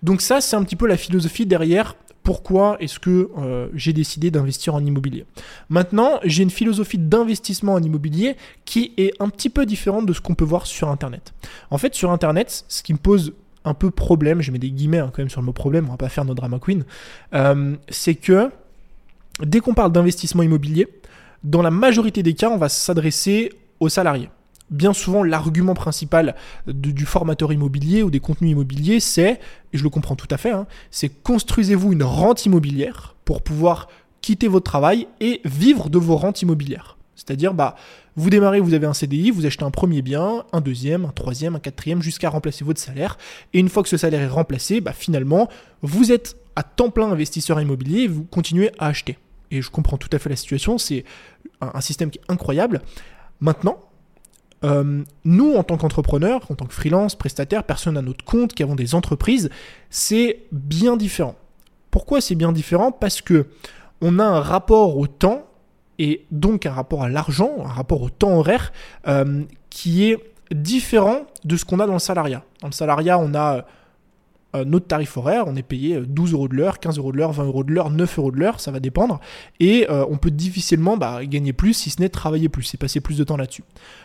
Donc 0.04 0.21
ça, 0.21 0.42
c'est 0.42 0.57
un 0.57 0.63
petit 0.63 0.75
peu 0.75 0.88
la 0.88 0.98
philosophie 0.98 1.45
derrière 1.45 1.95
pourquoi 2.25 2.75
est-ce 2.80 3.00
que 3.00 3.30
euh, 3.38 3.69
j'ai 3.75 3.94
décidé 3.94 4.31
d'investir 4.31 4.74
en 4.74 4.83
immobilier. 4.83 5.25
Maintenant, 5.69 6.19
j'ai 6.24 6.42
une 6.42 6.50
philosophie 6.50 6.98
d'investissement 6.98 7.74
en 7.74 7.83
immobilier 7.83 8.36
qui 8.66 8.94
est 8.98 9.13
un 9.22 9.30
petit 9.30 9.51
peu 9.51 9.66
différente 9.68 10.07
de 10.07 10.12
ce 10.12 10.22
qu'on 10.22 10.33
peut 10.33 10.44
voir 10.44 10.66
sur 10.66 10.89
Internet. 10.89 11.33
En 11.69 11.77
fait, 11.77 11.94
sur 11.94 12.10
Internet, 12.10 12.66
ce 12.68 12.81
qui 12.81 12.94
me 12.94 12.98
pose 12.98 13.33
un 13.63 13.75
peu 13.75 13.92
problème, 13.92 14.42
je 14.42 14.51
mets 14.51 14.57
des 14.57 14.72
guillemets 14.72 14.98
hein, 14.98 15.12
quand 15.13 15.22
même 15.22 15.30
sur 15.30 15.39
le 15.39 15.45
mot 15.45 15.54
problème, 15.54 15.86
on 15.88 15.92
va 15.92 15.98
pas 15.98 16.10
faire 16.10 16.25
notre 16.25 16.38
drama 16.38 16.57
queen, 16.60 16.83
euh, 17.36 17.75
c'est 17.89 18.16
que 18.16 18.50
dès 19.42 19.60
qu'on 19.60 19.75
parle 19.75 19.92
d'investissement 19.92 20.42
immobilier, 20.42 20.88
dans 21.44 21.62
la 21.62 21.71
majorité 21.71 22.24
des 22.24 22.33
cas, 22.33 22.50
on 22.50 22.57
va 22.57 22.69
s'adresser 22.69 23.51
aux 23.80 23.89
salariés 23.89 24.30
bien 24.70 24.94
souvent 24.94 25.24
l'argument 25.24 25.74
principal 25.74 26.36
du 26.68 27.06
formateur 27.06 27.54
immobilier 27.54 28.04
ou 28.04 28.10
des 28.10 28.20
contenus 28.20 28.52
immobiliers, 28.52 29.00
c'est, 29.00 29.40
et 29.74 29.78
je 29.78 29.84
le 29.84 29.90
comprends 29.90 30.16
tout 30.16 30.28
à 30.32 30.38
fait, 30.38 30.52
hein, 30.52 30.68
c'est 30.92 31.10
construisez-vous 31.10 31.94
une 31.94 32.04
rente 32.04 32.46
immobilière 32.46 33.16
pour 33.26 33.42
pouvoir 33.42 33.88
quitter 34.22 34.48
votre 34.48 34.66
travail 34.66 35.08
et 35.20 35.42
vivre 35.46 35.90
de 35.90 36.00
vos 36.00 36.16
rentes 36.16 36.42
immobilières. 36.42 36.98
C'est-à-dire, 37.16 37.54
bah, 37.54 37.76
vous 38.16 38.30
démarrez, 38.30 38.60
vous 38.60 38.74
avez 38.74 38.88
un 38.88 38.94
CDI, 38.94 39.32
vous 39.32 39.46
achetez 39.46 39.64
un 39.64 39.72
premier 39.72 40.02
bien, 40.02 40.44
un 40.52 40.62
deuxième, 40.62 41.06
un 41.06 41.12
troisième, 41.12 41.56
un 41.56 41.60
quatrième, 41.60 42.02
jusqu'à 42.02 42.30
remplacer 42.30 42.66
votre 42.66 42.80
salaire. 42.80 43.18
Et 43.54 43.60
une 43.60 43.70
fois 43.70 43.84
que 43.84 43.90
ce 43.90 43.98
salaire 43.98 44.22
est 44.22 44.28
remplacé, 44.28 44.82
bah, 44.82 44.94
finalement, 44.94 45.50
vous 45.82 46.12
êtes 46.12 46.38
à 46.56 46.64
temps 46.64 46.90
plein 46.90 47.12
investisseur 47.12 47.60
immobilier 47.62 48.02
et 48.02 48.08
vous 48.08 48.24
continuez 48.24 48.72
à 48.80 48.88
acheter. 48.88 49.18
Et 49.52 49.62
je 49.62 49.70
comprends 49.70 49.98
tout 49.98 50.10
à 50.12 50.20
fait 50.20 50.30
la 50.30 50.36
situation, 50.36 50.78
c'est 50.78 51.06
un 51.62 51.82
système 51.82 52.10
qui 52.10 52.20
est 52.20 52.32
incroyable. 52.32 52.82
Maintenant, 53.40 53.80
euh, 54.66 55.04
nous, 55.24 55.54
en 55.54 55.64
tant 55.64 55.78
qu'entrepreneurs, 55.78 56.42
en 56.50 56.56
tant 56.56 56.66
que 56.66 56.74
freelance, 56.74 57.16
prestataire, 57.16 57.64
personne 57.64 57.98
à 57.98 58.02
notre 58.02 58.26
compte, 58.26 58.54
qui 58.54 58.64
avons 58.64 58.76
des 58.76 58.96
entreprises, 58.96 59.50
c'est 59.90 60.44
bien 60.52 60.98
différent. 60.98 61.36
Pourquoi 61.92 62.20
c'est 62.20 62.36
bien 62.36 62.52
différent? 62.52 62.92
Parce 62.92 63.22
que 63.22 63.48
on 64.02 64.20
a 64.20 64.26
un 64.26 64.42
rapport 64.42 64.98
au 64.98 65.08
temps 65.08 65.46
et 66.00 66.26
donc 66.32 66.66
un 66.66 66.74
rapport 66.74 67.04
à 67.04 67.10
l'argent, 67.10 67.52
un 67.64 67.72
rapport 67.72 68.02
au 68.02 68.10
temps 68.10 68.38
horaire 68.38 68.74
euh, 69.08 69.44
qui 69.70 70.10
est 70.10 70.18
différent 70.52 71.22
de 71.46 71.56
ce 71.56 71.64
qu'on 71.64 71.80
a 71.80 71.88
dans 71.88 71.94
le 71.94 72.00
salariat. 72.00 72.44
Dans 72.62 72.68
le 72.68 72.74
salariat, 72.74 73.18
on 73.18 73.34
a 73.34 73.66
notre 74.63 74.88
tarif 74.88 75.18
horaire, 75.18 75.46
on 75.48 75.56
est 75.56 75.63
payé 75.63 76.00
12 76.00 76.30
euh, 76.30 76.34
euros 76.36 76.48
de 76.48 76.56
l'heure, 76.56 76.80
15 76.80 76.98
euros 76.98 77.12
de 77.12 77.18
l'heure, 77.18 77.31
20 77.31 77.46
euros 77.46 77.63
de 77.63 77.74
l'heure, 77.74 77.90
9 77.90 78.19
euros 78.19 78.31
de 78.31 78.38
l'heure, 78.38 78.60
ça 78.60 78.72
va 78.72 78.80
dépendre. 78.80 79.19
Et 79.59 79.88
euh, 79.90 80.06
on 80.09 80.18
peut 80.18 80.31
difficilement 80.31 80.97
bah, 80.97 81.26
gagner 81.26 81.54
plus, 81.54 81.74
si 81.74 81.90
ce 81.90 82.02
n'est 82.02 82.09
travailler 82.09 82.47
plus, 82.47 82.64
c'est 82.64 82.78
passer 82.78 83.02
plus 83.02 83.18
de 83.18 83.24
temps 83.24 83.38
là-dessus. 83.38 83.64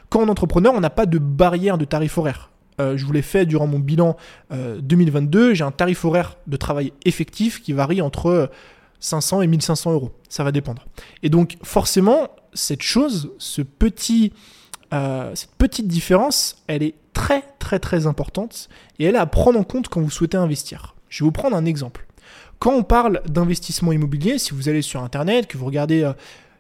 Quand 0.09 0.21
on 0.21 0.26
est 0.26 0.30
entrepreneur, 0.30 0.73
on 0.75 0.80
n'a 0.80 0.90
pas 0.90 1.07
de 1.07 1.19
barrière 1.19 1.78
de 1.78 1.85
tarif 1.85 2.19
horaire. 2.19 2.50
je 2.78 3.04
vous 3.04 3.12
l'ai 3.12 3.23
fait 3.23 3.45
durant 3.47 3.66
mon 3.66 3.78
bilan 3.78 4.16
2022, 4.50 5.54
j'ai 5.54 5.62
un 5.62 5.71
tarif 5.71 6.04
horaire 6.04 6.38
de 6.47 6.57
travail 6.57 6.92
effectif 7.04 7.62
qui 7.62 7.73
varie 7.73 8.02
entre 8.02 8.50
500 8.99 9.42
et 9.42 9.47
1500 9.47 9.92
euros. 9.92 10.11
Ça 10.28 10.42
va 10.42 10.50
dépendre. 10.50 10.87
Et 11.23 11.28
donc 11.28 11.59
forcément, 11.62 12.28
cette 12.54 12.83
chose, 12.83 13.30
cette 13.38 13.69
petite 13.69 14.33
différence, 15.87 16.64
elle 16.66 16.83
est 16.83 16.95
très 17.12 17.45
très 17.79 18.07
importante 18.07 18.69
et 18.99 19.05
elle 19.05 19.15
est 19.15 19.19
à 19.19 19.27
prendre 19.27 19.59
en 19.59 19.65
compte 19.65 19.89
quand 19.89 20.00
vous 20.00 20.11
souhaitez 20.11 20.37
investir. 20.37 20.95
Je 21.09 21.23
vais 21.23 21.27
vous 21.27 21.33
prendre 21.33 21.57
un 21.57 21.65
exemple. 21.65 22.07
Quand 22.59 22.75
on 22.75 22.83
parle 22.83 23.23
d'investissement 23.27 23.93
immobilier, 23.93 24.39
si 24.39 24.53
vous 24.53 24.69
allez 24.69 24.83
sur 24.83 25.03
Internet, 25.03 25.47
que 25.47 25.57
vous 25.57 25.65
regardez 25.65 26.03
euh, 26.03 26.12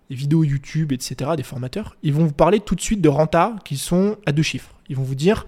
des 0.08 0.16
vidéos 0.16 0.44
YouTube, 0.44 0.92
etc., 0.92 1.32
des 1.36 1.42
formateurs, 1.42 1.96
ils 2.02 2.14
vont 2.14 2.24
vous 2.24 2.32
parler 2.32 2.60
tout 2.60 2.74
de 2.74 2.80
suite 2.80 3.00
de 3.00 3.08
renta 3.08 3.56
qui 3.64 3.76
sont 3.76 4.16
à 4.26 4.32
deux 4.32 4.42
chiffres. 4.42 4.74
Ils 4.88 4.96
vont 4.96 5.02
vous 5.02 5.14
dire 5.14 5.46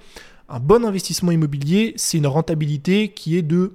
un 0.49 0.61
bon 0.61 0.85
investissement 0.85 1.33
immobilier, 1.33 1.95
c'est 1.97 2.19
une 2.19 2.27
rentabilité 2.27 3.09
qui 3.09 3.37
est 3.39 3.43
de 3.43 3.73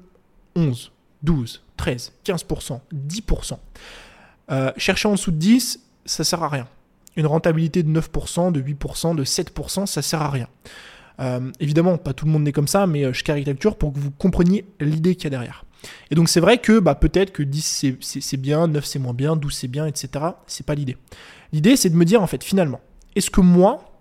11, 0.55 0.91
12, 1.23 1.63
13, 1.77 2.13
15%, 2.23 2.79
10%. 2.93 3.57
chercher 4.77 5.07
en 5.07 5.13
dessous 5.13 5.31
de 5.31 5.37
10, 5.37 5.79
ça 6.05 6.23
sert 6.23 6.43
à 6.43 6.49
rien. 6.49 6.67
Une 7.15 7.25
rentabilité 7.25 7.81
de 7.81 7.99
9%, 7.99 8.51
de 8.51 8.61
8%, 8.61 9.15
de 9.15 9.23
7%, 9.25 9.87
ça 9.87 10.01
sert 10.03 10.21
à 10.21 10.29
rien. 10.29 10.47
Euh, 11.19 11.51
évidemment, 11.59 11.97
pas 11.97 12.13
tout 12.13 12.25
le 12.25 12.31
monde 12.31 12.43
n'est 12.43 12.51
comme 12.51 12.67
ça, 12.67 12.87
mais 12.87 13.03
euh, 13.03 13.13
je 13.13 13.23
caricature 13.23 13.75
pour 13.75 13.93
que 13.93 13.99
vous 13.99 14.11
compreniez 14.11 14.65
l'idée 14.79 15.15
qu'il 15.15 15.25
y 15.25 15.27
a 15.27 15.31
derrière. 15.31 15.65
Et 16.11 16.15
donc 16.15 16.29
c'est 16.29 16.39
vrai 16.39 16.57
que 16.57 16.79
bah, 16.79 16.95
peut-être 16.95 17.31
que 17.31 17.43
10 17.43 17.97
c'est 18.01 18.37
bien, 18.37 18.67
9 18.67 18.85
c'est 18.85 18.99
moins 18.99 19.13
bien, 19.13 19.35
12 19.35 19.53
c'est 19.53 19.67
bien, 19.67 19.85
etc. 19.85 20.25
C'est 20.47 20.65
pas 20.65 20.75
l'idée. 20.75 20.97
L'idée 21.53 21.75
c'est 21.75 21.89
de 21.89 21.95
me 21.95 22.05
dire 22.05 22.21
en 22.21 22.27
fait 22.27 22.43
finalement, 22.43 22.81
est-ce 23.15 23.29
que 23.29 23.41
moi, 23.41 23.99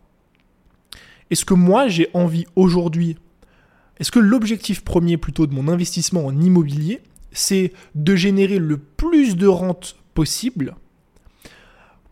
est-ce 1.31 1.45
que 1.45 1.55
moi 1.55 1.89
j'ai 1.89 2.09
envie 2.15 2.47
aujourd'hui, 2.57 3.17
est-ce 3.99 4.11
que 4.11 4.19
l'objectif 4.19 4.85
premier 4.85 5.17
plutôt 5.17 5.47
de 5.47 5.55
mon 5.55 5.69
investissement 5.69 6.27
en 6.27 6.39
immobilier, 6.39 7.01
c'est 7.33 7.73
de 7.95 8.17
générer 8.17 8.59
le 8.59 8.79
plus 8.79 9.37
de 9.37 9.47
rente 9.47 9.97
possible 10.15 10.77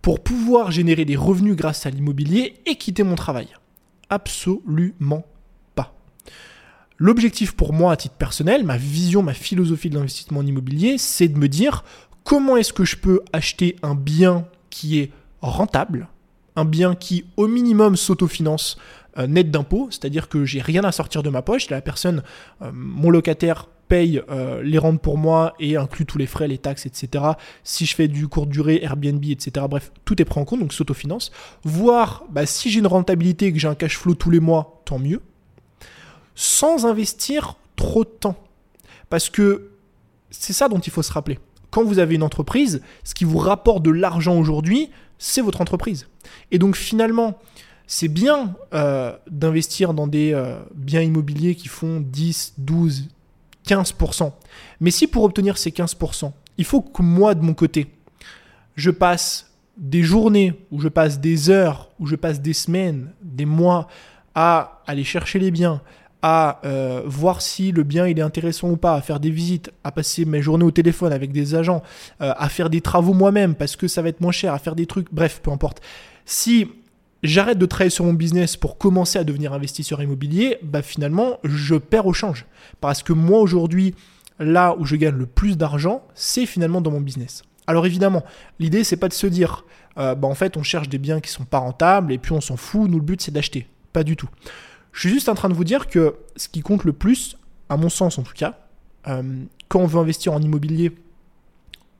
pour 0.02 0.20
pouvoir 0.20 0.70
générer 0.70 1.04
des 1.04 1.16
revenus 1.16 1.56
grâce 1.56 1.86
à 1.86 1.90
l'immobilier 1.90 2.56
et 2.66 2.76
quitter 2.76 3.02
mon 3.02 3.14
travail? 3.14 3.48
Absolument 4.14 5.26
pas. 5.74 5.92
L'objectif 6.98 7.56
pour 7.56 7.72
moi 7.72 7.90
à 7.90 7.96
titre 7.96 8.14
personnel, 8.14 8.62
ma 8.62 8.76
vision, 8.76 9.22
ma 9.22 9.34
philosophie 9.34 9.90
de 9.90 9.96
l'investissement 9.96 10.38
en 10.38 10.46
immobilier, 10.46 10.98
c'est 10.98 11.26
de 11.26 11.36
me 11.36 11.48
dire 11.48 11.82
comment 12.22 12.56
est-ce 12.56 12.72
que 12.72 12.84
je 12.84 12.96
peux 12.96 13.22
acheter 13.32 13.74
un 13.82 13.96
bien 13.96 14.46
qui 14.70 15.00
est 15.00 15.10
rentable, 15.40 16.06
un 16.54 16.64
bien 16.64 16.94
qui 16.94 17.24
au 17.36 17.48
minimum 17.48 17.96
s'autofinance 17.96 18.78
euh, 19.18 19.26
net 19.26 19.50
d'impôts, 19.50 19.88
c'est-à-dire 19.90 20.28
que 20.28 20.44
j'ai 20.44 20.60
rien 20.60 20.84
à 20.84 20.92
sortir 20.92 21.24
de 21.24 21.30
ma 21.30 21.42
poche, 21.42 21.68
la 21.68 21.80
personne, 21.80 22.22
euh, 22.62 22.70
mon 22.72 23.10
locataire 23.10 23.66
paye 23.88 24.22
euh, 24.30 24.62
les 24.62 24.78
rentes 24.78 25.00
pour 25.00 25.18
moi 25.18 25.54
et 25.60 25.76
inclut 25.76 26.06
tous 26.06 26.18
les 26.18 26.26
frais, 26.26 26.48
les 26.48 26.58
taxes, 26.58 26.86
etc. 26.86 27.24
Si 27.62 27.86
je 27.86 27.94
fais 27.94 28.08
du 28.08 28.28
court 28.28 28.46
durée, 28.46 28.80
Airbnb, 28.82 29.24
etc. 29.24 29.66
Bref, 29.68 29.92
tout 30.04 30.20
est 30.20 30.24
pris 30.24 30.40
en 30.40 30.44
compte, 30.44 30.60
donc 30.60 30.72
s'autofinance. 30.72 31.30
Voir 31.64 32.24
bah, 32.30 32.46
si 32.46 32.70
j'ai 32.70 32.80
une 32.80 32.86
rentabilité 32.86 33.46
et 33.46 33.52
que 33.52 33.58
j'ai 33.58 33.68
un 33.68 33.74
cash 33.74 33.98
flow 33.98 34.14
tous 34.14 34.30
les 34.30 34.40
mois, 34.40 34.82
tant 34.84 34.98
mieux. 34.98 35.20
Sans 36.34 36.86
investir 36.86 37.56
trop 37.76 38.04
de 38.04 38.10
temps. 38.10 38.36
Parce 39.10 39.30
que 39.30 39.70
c'est 40.30 40.52
ça 40.52 40.68
dont 40.68 40.78
il 40.80 40.90
faut 40.90 41.02
se 41.02 41.12
rappeler. 41.12 41.38
Quand 41.70 41.84
vous 41.84 41.98
avez 41.98 42.14
une 42.14 42.22
entreprise, 42.22 42.82
ce 43.02 43.14
qui 43.14 43.24
vous 43.24 43.38
rapporte 43.38 43.82
de 43.82 43.90
l'argent 43.90 44.38
aujourd'hui, 44.38 44.90
c'est 45.18 45.40
votre 45.40 45.60
entreprise. 45.60 46.06
Et 46.50 46.58
donc 46.58 46.76
finalement, 46.76 47.38
c'est 47.86 48.08
bien 48.08 48.54
euh, 48.72 49.16
d'investir 49.30 49.94
dans 49.94 50.06
des 50.06 50.32
euh, 50.32 50.58
biens 50.74 51.02
immobiliers 51.02 51.54
qui 51.54 51.68
font 51.68 52.00
10, 52.00 52.54
12, 52.58 53.08
15%. 53.66 54.32
Mais 54.80 54.90
si 54.90 55.06
pour 55.06 55.24
obtenir 55.24 55.58
ces 55.58 55.70
15%, 55.70 56.32
il 56.58 56.64
faut 56.64 56.80
que 56.80 57.02
moi, 57.02 57.34
de 57.34 57.42
mon 57.42 57.54
côté, 57.54 57.88
je 58.76 58.90
passe 58.90 59.50
des 59.76 60.02
journées, 60.02 60.54
ou 60.70 60.80
je 60.80 60.88
passe 60.88 61.20
des 61.20 61.50
heures, 61.50 61.90
ou 61.98 62.06
je 62.06 62.16
passe 62.16 62.40
des 62.40 62.52
semaines, 62.52 63.10
des 63.22 63.46
mois 63.46 63.88
à 64.34 64.82
aller 64.86 65.04
chercher 65.04 65.38
les 65.38 65.50
biens, 65.50 65.80
à 66.22 66.60
euh, 66.64 67.02
voir 67.04 67.42
si 67.42 67.70
le 67.70 67.82
bien 67.82 68.06
il 68.06 68.18
est 68.18 68.22
intéressant 68.22 68.70
ou 68.70 68.76
pas, 68.76 68.94
à 68.94 69.02
faire 69.02 69.20
des 69.20 69.30
visites, 69.30 69.70
à 69.82 69.92
passer 69.92 70.24
mes 70.24 70.40
journées 70.40 70.64
au 70.64 70.70
téléphone 70.70 71.12
avec 71.12 71.32
des 71.32 71.54
agents, 71.54 71.82
à 72.18 72.48
faire 72.48 72.70
des 72.70 72.80
travaux 72.80 73.12
moi-même 73.12 73.54
parce 73.54 73.76
que 73.76 73.88
ça 73.88 74.00
va 74.00 74.08
être 74.08 74.20
moins 74.20 74.32
cher, 74.32 74.54
à 74.54 74.58
faire 74.58 74.74
des 74.74 74.86
trucs, 74.86 75.12
bref, 75.12 75.40
peu 75.42 75.50
importe. 75.50 75.82
Si 76.24 76.68
j'arrête 77.24 77.58
de 77.58 77.66
travailler 77.66 77.90
sur 77.90 78.04
mon 78.04 78.12
business 78.12 78.56
pour 78.56 78.78
commencer 78.78 79.18
à 79.18 79.24
devenir 79.24 79.52
investisseur 79.52 80.00
immobilier, 80.00 80.58
bah 80.62 80.82
finalement, 80.82 81.38
je 81.42 81.74
perds 81.74 82.06
au 82.06 82.12
change. 82.12 82.46
Parce 82.80 83.02
que 83.02 83.12
moi, 83.12 83.40
aujourd'hui, 83.40 83.94
là 84.38 84.76
où 84.78 84.84
je 84.84 84.94
gagne 84.94 85.16
le 85.16 85.26
plus 85.26 85.56
d'argent, 85.56 86.06
c'est 86.14 86.46
finalement 86.46 86.80
dans 86.80 86.90
mon 86.90 87.00
business. 87.00 87.42
Alors 87.66 87.86
évidemment, 87.86 88.22
l'idée, 88.60 88.84
c'est 88.84 88.98
pas 88.98 89.08
de 89.08 89.14
se 89.14 89.26
dire, 89.26 89.64
euh, 89.96 90.14
bah 90.14 90.28
en 90.28 90.34
fait, 90.34 90.56
on 90.56 90.62
cherche 90.62 90.88
des 90.88 90.98
biens 90.98 91.20
qui 91.20 91.30
sont 91.30 91.46
pas 91.46 91.58
rentables 91.58 92.12
et 92.12 92.18
puis 92.18 92.32
on 92.32 92.40
s'en 92.40 92.56
fout, 92.56 92.88
nous, 92.90 92.98
le 92.98 93.04
but, 93.04 93.20
c'est 93.22 93.32
d'acheter. 93.32 93.66
Pas 93.92 94.04
du 94.04 94.16
tout. 94.16 94.28
Je 94.92 95.00
suis 95.00 95.08
juste 95.08 95.28
en 95.28 95.34
train 95.34 95.48
de 95.48 95.54
vous 95.54 95.64
dire 95.64 95.88
que 95.88 96.16
ce 96.36 96.48
qui 96.48 96.60
compte 96.60 96.84
le 96.84 96.92
plus, 96.92 97.38
à 97.68 97.76
mon 97.76 97.88
sens 97.88 98.18
en 98.18 98.22
tout 98.22 98.34
cas, 98.34 98.58
euh, 99.08 99.44
quand 99.68 99.80
on 99.80 99.86
veut 99.86 99.98
investir 99.98 100.32
en 100.32 100.42
immobilier 100.42 100.92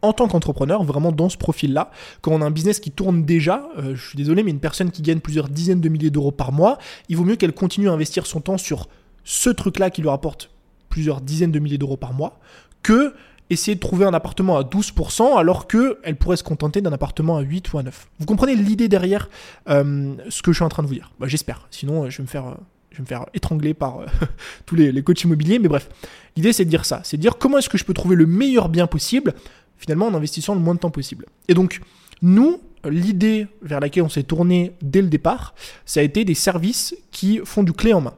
en 0.04 0.12
tant 0.12 0.28
qu'entrepreneur, 0.28 0.84
vraiment 0.84 1.12
dans 1.12 1.28
ce 1.28 1.36
profil-là, 1.36 1.90
quand 2.20 2.32
on 2.32 2.40
a 2.42 2.44
un 2.44 2.50
business 2.50 2.80
qui 2.80 2.90
tourne 2.90 3.24
déjà, 3.24 3.68
euh, 3.78 3.94
je 3.94 4.08
suis 4.08 4.16
désolé, 4.16 4.42
mais 4.42 4.50
une 4.50 4.60
personne 4.60 4.90
qui 4.90 5.02
gagne 5.02 5.20
plusieurs 5.20 5.48
dizaines 5.48 5.80
de 5.80 5.88
milliers 5.88 6.10
d'euros 6.10 6.30
par 6.30 6.52
mois, 6.52 6.78
il 7.08 7.16
vaut 7.16 7.24
mieux 7.24 7.36
qu'elle 7.36 7.54
continue 7.54 7.88
à 7.88 7.92
investir 7.92 8.26
son 8.26 8.40
temps 8.40 8.58
sur 8.58 8.88
ce 9.24 9.50
truc-là 9.50 9.90
qui 9.90 10.02
lui 10.02 10.08
rapporte 10.08 10.50
plusieurs 10.88 11.20
dizaines 11.20 11.50
de 11.50 11.58
milliers 11.58 11.78
d'euros 11.78 11.96
par 11.96 12.12
mois, 12.12 12.38
que 12.82 13.14
essayer 13.50 13.74
de 13.74 13.80
trouver 13.80 14.04
un 14.04 14.14
appartement 14.14 14.56
à 14.56 14.62
12% 14.62 15.38
alors 15.38 15.66
qu'elle 15.66 16.16
pourrait 16.18 16.36
se 16.36 16.44
contenter 16.44 16.80
d'un 16.80 16.92
appartement 16.92 17.36
à 17.36 17.40
8 17.40 17.72
ou 17.72 17.78
à 17.78 17.82
9. 17.82 18.08
Vous 18.18 18.26
comprenez 18.26 18.54
l'idée 18.54 18.88
derrière 18.88 19.28
euh, 19.68 20.14
ce 20.28 20.42
que 20.42 20.52
je 20.52 20.56
suis 20.56 20.64
en 20.64 20.68
train 20.68 20.82
de 20.82 20.88
vous 20.88 20.94
dire 20.94 21.10
bah, 21.18 21.26
J'espère, 21.28 21.66
sinon 21.70 22.04
euh, 22.04 22.10
je 22.10 22.18
vais 22.18 22.22
me 22.22 22.28
faire... 22.28 23.26
étrangler 23.34 23.74
par 23.74 24.00
tous 24.66 24.76
les, 24.76 24.92
les 24.92 25.02
coachs 25.02 25.22
immobiliers, 25.22 25.58
mais 25.58 25.68
bref. 25.68 25.88
L'idée 26.36 26.52
c'est 26.52 26.64
de 26.64 26.70
dire 26.70 26.84
ça, 26.84 27.00
c'est 27.04 27.16
de 27.16 27.22
dire 27.22 27.38
comment 27.38 27.58
est-ce 27.58 27.68
que 27.68 27.78
je 27.78 27.84
peux 27.84 27.94
trouver 27.94 28.16
le 28.16 28.26
meilleur 28.26 28.68
bien 28.68 28.86
possible 28.86 29.34
finalement 29.78 30.06
en 30.06 30.14
investissant 30.14 30.54
le 30.54 30.60
moins 30.60 30.74
de 30.74 30.80
temps 30.80 30.90
possible. 30.90 31.26
Et 31.48 31.54
donc, 31.54 31.80
nous, 32.22 32.60
l'idée 32.84 33.46
vers 33.62 33.80
laquelle 33.80 34.02
on 34.02 34.08
s'est 34.08 34.22
tourné 34.22 34.72
dès 34.82 35.02
le 35.02 35.08
départ, 35.08 35.54
ça 35.84 36.00
a 36.00 36.02
été 36.02 36.24
des 36.24 36.34
services 36.34 36.96
qui 37.10 37.40
font 37.44 37.62
du 37.62 37.72
clé 37.72 37.92
en 37.92 38.00
main. 38.00 38.14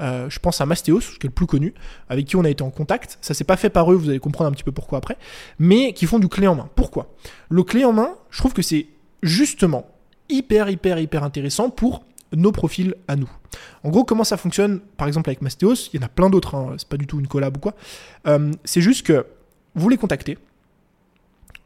Euh, 0.00 0.30
je 0.30 0.38
pense 0.38 0.60
à 0.60 0.66
Mastéos, 0.66 1.00
qui 1.00 1.26
est 1.26 1.28
le 1.28 1.30
plus 1.30 1.46
connu, 1.46 1.74
avec 2.08 2.26
qui 2.26 2.36
on 2.36 2.44
a 2.44 2.50
été 2.50 2.62
en 2.62 2.70
contact. 2.70 3.18
Ça 3.20 3.34
s'est 3.34 3.44
pas 3.44 3.56
fait 3.56 3.70
par 3.70 3.92
eux, 3.92 3.96
vous 3.96 4.08
allez 4.08 4.20
comprendre 4.20 4.48
un 4.48 4.52
petit 4.52 4.62
peu 4.62 4.72
pourquoi 4.72 4.98
après, 4.98 5.16
mais 5.58 5.92
qui 5.92 6.06
font 6.06 6.18
du 6.18 6.28
clé 6.28 6.46
en 6.46 6.54
main. 6.54 6.68
Pourquoi? 6.76 7.14
Le 7.48 7.62
clé 7.64 7.84
en 7.84 7.92
main, 7.92 8.14
je 8.30 8.38
trouve 8.38 8.52
que 8.52 8.62
c'est 8.62 8.86
justement 9.22 9.88
hyper, 10.28 10.70
hyper, 10.70 10.98
hyper 10.98 11.24
intéressant 11.24 11.70
pour 11.70 12.04
nos 12.32 12.52
profils 12.52 12.94
à 13.08 13.16
nous. 13.16 13.30
En 13.82 13.90
gros, 13.90 14.04
comment 14.04 14.24
ça 14.24 14.36
fonctionne, 14.36 14.80
par 14.96 15.08
exemple 15.08 15.30
avec 15.30 15.42
Mastéos, 15.42 15.90
il 15.92 16.00
y 16.00 16.02
en 16.02 16.06
a 16.06 16.10
plein 16.10 16.30
d'autres, 16.30 16.54
hein, 16.54 16.74
c'est 16.76 16.88
pas 16.88 16.98
du 16.98 17.06
tout 17.06 17.18
une 17.18 17.26
collab 17.26 17.56
ou 17.56 17.60
quoi. 17.60 17.74
Euh, 18.26 18.52
c'est 18.64 18.82
juste 18.82 19.06
que 19.06 19.26
vous 19.74 19.88
les 19.88 19.96
contactez, 19.96 20.36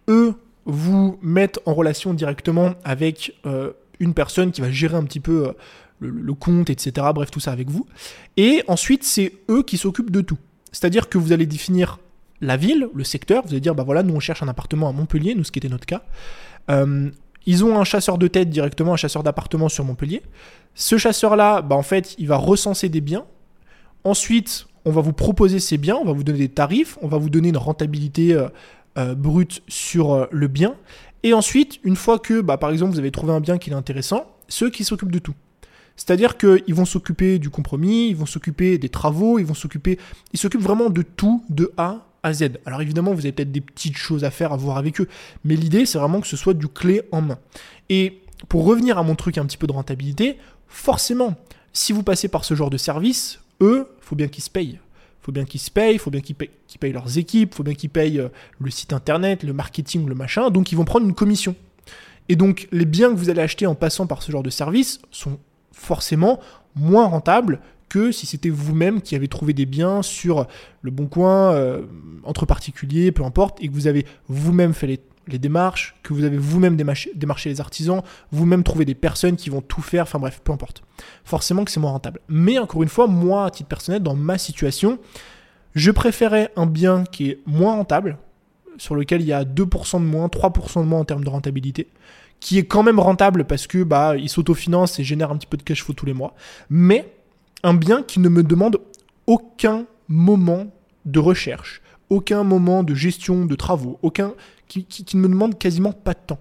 eux 0.09 0.35
vous 0.65 1.19
mettent 1.23 1.61
en 1.67 1.75
relation 1.75 2.15
directement 2.15 2.75
avec 2.85 3.35
euh, 3.47 3.73
une 4.01 4.15
personne 4.15 4.53
qui 4.53 4.61
va 4.61 4.71
gérer 4.71 4.97
un 4.97 5.05
petit 5.05 5.21
peu 5.21 5.49
euh, 5.49 5.53
le, 6.01 6.35
compte, 6.35 6.71
etc. 6.71 7.07
Bref, 7.15 7.31
tout 7.31 7.41
ça 7.41 7.53
avec 7.53 7.71
vous. 7.71 7.87
Et 8.37 8.63
ensuite, 8.69 9.05
c'est 9.05 9.33
eux 9.49 9.63
qui 9.63 9.79
s'occupent 9.79 10.11
de 10.11 10.21
tout. 10.21 10.39
C'est-à-dire 10.73 11.09
que 11.09 11.19
vous 11.19 11.33
allez 11.33 11.47
définir 11.47 11.99
la 12.41 12.57
ville, 12.57 12.89
le 12.93 13.05
secteur, 13.05 13.43
vous 13.45 13.51
allez 13.51 13.61
dire, 13.61 13.75
bah 13.75 13.85
voilà, 13.85 14.03
nous 14.03 14.15
on 14.15 14.21
cherche 14.21 14.43
un 14.43 14.49
appartement 14.49 14.89
à 14.89 14.93
Montpellier, 14.93 15.35
nous 15.35 15.45
ce 15.45 15.53
qui 15.53 15.59
était 15.59 15.69
notre 15.69 15.87
cas. 15.87 16.03
Euh, 16.71 17.11
ils 17.47 17.65
ont 17.65 17.79
un 17.79 17.85
chasseur 17.85 18.19
de 18.19 18.27
tête 18.27 18.51
directement, 18.51 18.93
un 18.93 18.97
chasseur 18.97 19.23
d'appartement 19.23 19.69
sur 19.69 19.85
Montpellier. 19.85 20.23
Ce 20.75 20.97
chasseur-là, 20.97 21.63
bah 21.63 21.77
en 21.77 21.83
fait, 21.83 22.15
il 22.19 22.27
va 22.27 22.37
recenser 22.37 22.89
des 22.89 23.01
biens. 23.01 23.25
Ensuite, 24.05 24.67
on 24.85 24.91
va 24.91 25.01
vous 25.01 25.13
proposer 25.13 25.61
ces 25.61 25.79
biens, 25.79 25.97
on 25.97 26.05
va 26.05 26.13
vous 26.13 26.25
donner 26.25 26.39
des 26.39 26.49
tarifs, 26.49 26.99
on 27.03 27.09
va 27.09 27.19
vous 27.19 27.31
donner 27.31 27.51
une 27.51 27.57
rentabilité 27.57 28.37
euh, 28.99 29.15
brut 29.15 29.63
sur 29.69 30.13
euh, 30.13 30.27
le 30.31 30.49
bien. 30.49 30.75
Et 31.23 31.35
ensuite, 31.35 31.79
une 31.85 31.97
fois 31.97 32.19
que, 32.19 32.41
bah, 32.41 32.59
par 32.59 32.71
exemple, 32.71 32.93
vous 32.93 32.99
avez 32.99 33.11
trouvé 33.11 33.33
un 33.33 33.41
bien 33.41 33.59
qui 33.59 33.71
est 33.71 33.75
intéressant, 33.75 34.27
ceux 34.49 34.71
qui 34.71 34.85
s'occupent 34.85 35.13
de 35.13 35.19
tout. 35.19 35.35
C'est-à-dire 35.97 36.37
qu'ils 36.37 36.75
vont 36.75 36.85
s'occuper 36.85 37.39
du 37.39 37.51
compromis, 37.51 38.09
ils 38.09 38.17
vont 38.17 38.27
s'occuper 38.27 38.79
des 38.79 38.89
travaux, 38.89 39.39
ils 39.39 39.47
vont 39.47 39.55
s'occuper. 39.55 39.99
Ils 40.33 40.39
s'occupent 40.39 40.63
vraiment 40.63 40.91
de 40.91 41.03
tout, 41.03 41.45
de 41.49 41.73
A 41.77 42.07
à 42.23 42.33
Z. 42.33 42.59
Alors 42.67 42.81
évidemment, 42.83 43.13
vous 43.13 43.21
avez 43.21 43.33
peut-être 43.33 43.53
des 43.53 43.61
petites 43.61 43.97
choses 43.97 44.25
à 44.25 44.31
faire, 44.31 44.53
à 44.53 44.57
voir 44.57 44.79
avec 44.79 45.01
eux. 45.01 45.09
Mais 45.45 45.55
l'idée, 45.55 45.87
c'est 45.87 45.99
vraiment 45.99 46.21
que 46.21 46.27
ce 46.27 46.37
soit 46.37 46.55
du 46.55 46.69
clé 46.69 47.03
en 47.13 47.21
main. 47.21 47.39
Et 47.89 48.23
pour 48.49 48.65
revenir 48.65 48.99
à 48.99 49.03
mon 49.03 49.15
truc 49.15 49.39
un 49.39 49.47
petit 49.47 49.57
peu 49.57 49.67
de 49.67 49.73
rentabilité, 49.73 50.39
forcément, 50.67 51.37
si 51.73 51.93
vous 51.93 52.03
passez 52.03 52.29
par 52.29 52.45
ce 52.45 52.55
genre 52.55 52.71
de 52.71 52.77
service, 52.77 53.41
eux, 53.61 53.89
faut 54.01 54.17
bien 54.17 54.29
qu'ils 54.29 54.45
se 54.45 54.51
payent 54.51 54.81
faut 55.23 55.33
bien 55.33 55.45
qu'ils 55.45 55.61
se 55.61 55.71
payent, 55.71 55.99
faut 55.99 56.11
bien 56.11 56.21
qu'ils 56.21 56.35
payent, 56.35 56.93
leurs 56.93 57.17
équipes, 57.17 57.55
faut 57.55 57.63
bien 57.63 57.75
qu'ils 57.75 57.91
payent 57.91 58.19
euh, 58.19 58.29
le 58.59 58.71
site 58.71 58.93
internet, 58.93 59.43
le 59.45 59.53
marketing, 59.53 60.07
le 60.07 60.15
machin. 60.15 60.51
Donc 60.51 60.73
ils 60.73 60.75
vont 60.75 60.85
prendre 60.85 61.07
une 61.07 61.15
commission. 61.15 61.55
Et 62.29 62.37
donc 62.37 62.69
les 62.73 62.85
biens 62.85 63.11
que 63.11 63.17
vous 63.17 63.31
allez 63.31 63.41
acheter 63.41 63.67
en 63.67 63.75
passant 63.75 64.07
par 64.07 64.23
ce 64.23 64.33
genre 64.33 64.43
de 64.43 64.51
service 64.51 65.01
sont 65.11 65.39
forcément 65.73 66.41
moins 66.75 67.07
rentables 67.07 67.61
que 67.89 68.11
si 68.11 68.27
c'était 68.27 68.49
vous-même 68.49 69.03
qui 69.03 69.15
avez 69.15 69.29
trouvé 69.29 69.53
des 69.53 69.67
biens 69.67 70.03
sur 70.03 70.47
le 70.81 70.91
bon 70.91 71.07
coin, 71.07 71.53
euh, 71.53 71.83
entre 72.25 72.47
particuliers, 72.47 73.13
peu 73.13 73.23
importe, 73.23 73.63
et 73.63 73.69
que 73.69 73.75
vous 73.75 73.87
avez 73.87 74.07
vous-même 74.29 74.73
fait 74.73 74.87
les 74.87 75.01
les 75.29 75.39
démarches, 75.39 75.95
que 76.03 76.13
vous 76.13 76.25
avez 76.25 76.37
vous-même 76.37 76.77
démarché, 76.77 77.11
les 77.47 77.61
artisans, 77.61 78.03
vous-même 78.31 78.63
trouver 78.63 78.85
des 78.85 78.95
personnes 78.95 79.37
qui 79.37 79.51
vont 79.51 79.61
tout 79.61 79.83
faire, 79.83 80.03
enfin 80.03 80.19
bref, 80.19 80.41
peu 80.43 80.53
importe. 80.53 80.83
Forcément 81.25 81.65
que 81.65 81.71
c'est 81.71 81.81
moins 81.81 81.93
rentable. 81.93 82.21
Mais 82.29 82.59
encore 82.59 82.83
une 82.83 82.89
fois, 82.89 83.07
moi, 83.07 83.47
à 83.47 83.51
titre 83.51 83.69
personnel, 83.69 84.03
dans 84.03 84.15
ma 84.15 84.39
situation, 84.39 84.99
je 85.75 85.91
préférais 85.91 86.51
un 86.57 86.67
bien 86.67 87.05
qui 87.05 87.31
est 87.31 87.41
moins 87.47 87.75
rentable, 87.75 88.19
sur 88.79 88.95
lequel 88.95 89.21
il 89.21 89.27
y 89.27 89.33
a 89.33 89.45
2% 89.45 90.01
de 90.01 90.05
moins, 90.05 90.27
3% 90.27 90.81
de 90.81 90.87
moins 90.87 91.01
en 91.01 91.05
termes 91.05 91.25
de 91.25 91.31
rentabilité, 91.31 91.89
qui 92.41 92.59
est 92.59 92.65
quand 92.65 92.83
même 92.83 92.99
rentable 92.99 93.45
parce 93.45 93.67
que 93.67 93.85
bah, 93.85 94.17
il 94.17 94.29
s'autofinance 94.29 94.99
et 94.99 95.05
génère 95.05 95.31
un 95.31 95.37
petit 95.37 95.47
peu 95.47 95.57
de 95.57 95.63
cash 95.63 95.85
flow 95.85 95.95
tous 95.95 96.07
les 96.07 96.15
mois, 96.15 96.35
mais 96.69 97.13
un 97.63 97.75
bien 97.75 98.03
qui 98.03 98.19
ne 98.19 98.29
me 98.29 98.43
demande 98.43 98.79
aucun 99.27 99.87
moment 100.09 100.67
de 101.05 101.21
recherche, 101.21 101.81
aucun 102.11 102.43
moment 102.43 102.83
de 102.83 102.95
gestion 102.95 103.45
de 103.47 103.55
travaux, 103.55 103.99
aucun 104.03 104.35
qui, 104.81 105.17
ne 105.17 105.21
me 105.21 105.29
demande 105.29 105.59
quasiment 105.59 105.93
pas 105.93 106.15
de 106.15 106.21
temps. 106.27 106.39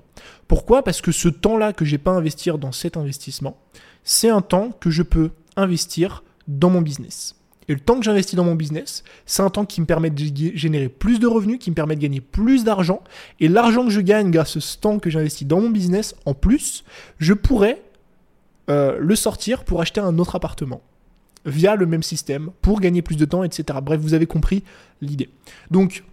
Pourquoi? 0.47 0.83
Parce 0.83 1.01
que 1.01 1.11
ce 1.11 1.27
temps-là 1.27 1.73
que 1.73 1.85
j'ai 1.85 1.97
pas 1.97 2.11
investir 2.11 2.57
dans 2.57 2.71
cet 2.71 2.97
investissement, 2.97 3.57
c'est 4.03 4.29
un 4.29 4.41
temps 4.41 4.71
que 4.79 4.89
je 4.89 5.03
peux 5.03 5.31
investir 5.55 6.23
dans 6.47 6.69
mon 6.69 6.81
business. 6.81 7.35
Et 7.67 7.73
le 7.73 7.79
temps 7.79 7.97
que 7.97 8.03
j'investis 8.03 8.35
dans 8.35 8.43
mon 8.43 8.55
business, 8.55 9.03
c'est 9.25 9.43
un 9.43 9.49
temps 9.49 9.65
qui 9.65 9.81
me 9.81 9.85
permet 9.85 10.09
de 10.09 10.23
générer 10.55 10.89
plus 10.89 11.19
de 11.19 11.27
revenus, 11.27 11.59
qui 11.59 11.69
me 11.69 11.75
permet 11.75 11.95
de 11.95 12.01
gagner 12.01 12.21
plus 12.21 12.63
d'argent. 12.63 13.01
Et 13.39 13.47
l'argent 13.47 13.85
que 13.85 13.91
je 13.91 14.01
gagne 14.01 14.31
grâce 14.31 14.57
à 14.57 14.61
ce 14.61 14.77
temps 14.77 14.99
que 14.99 15.09
j'investis 15.09 15.47
dans 15.47 15.61
mon 15.61 15.69
business, 15.69 16.15
en 16.25 16.33
plus, 16.33 16.83
je 17.19 17.33
pourrais 17.33 17.81
euh, 18.69 18.97
le 18.99 19.15
sortir 19.15 19.63
pour 19.63 19.81
acheter 19.81 20.01
un 20.01 20.17
autre 20.17 20.35
appartement 20.35 20.81
via 21.45 21.75
le 21.75 21.85
même 21.85 22.03
système 22.03 22.51
pour 22.61 22.79
gagner 22.79 23.01
plus 23.01 23.15
de 23.15 23.25
temps, 23.25 23.43
etc. 23.43 23.79
Bref, 23.81 23.99
vous 23.99 24.13
avez 24.13 24.25
compris 24.25 24.63
l'idée. 25.01 25.29
Donc, 25.69 26.03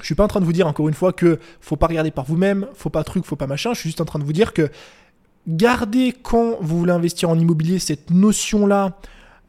je 0.00 0.06
suis 0.06 0.14
pas 0.14 0.24
en 0.24 0.28
train 0.28 0.40
de 0.40 0.44
vous 0.44 0.52
dire 0.52 0.66
encore 0.66 0.88
une 0.88 0.94
fois 0.94 1.12
que 1.12 1.38
faut 1.60 1.76
pas 1.76 1.86
regarder 1.86 2.10
par 2.10 2.24
vous-même, 2.24 2.66
faut 2.74 2.90
pas 2.90 3.04
truc, 3.04 3.24
faut 3.24 3.36
pas 3.36 3.46
machin. 3.46 3.74
Je 3.74 3.80
suis 3.80 3.88
juste 3.88 4.00
en 4.00 4.04
train 4.04 4.18
de 4.18 4.24
vous 4.24 4.32
dire 4.32 4.52
que 4.52 4.70
gardez 5.46 6.12
quand 6.12 6.56
vous 6.60 6.78
voulez 6.78 6.92
investir 6.92 7.30
en 7.30 7.38
immobilier 7.38 7.78
cette 7.78 8.10
notion-là 8.10 8.98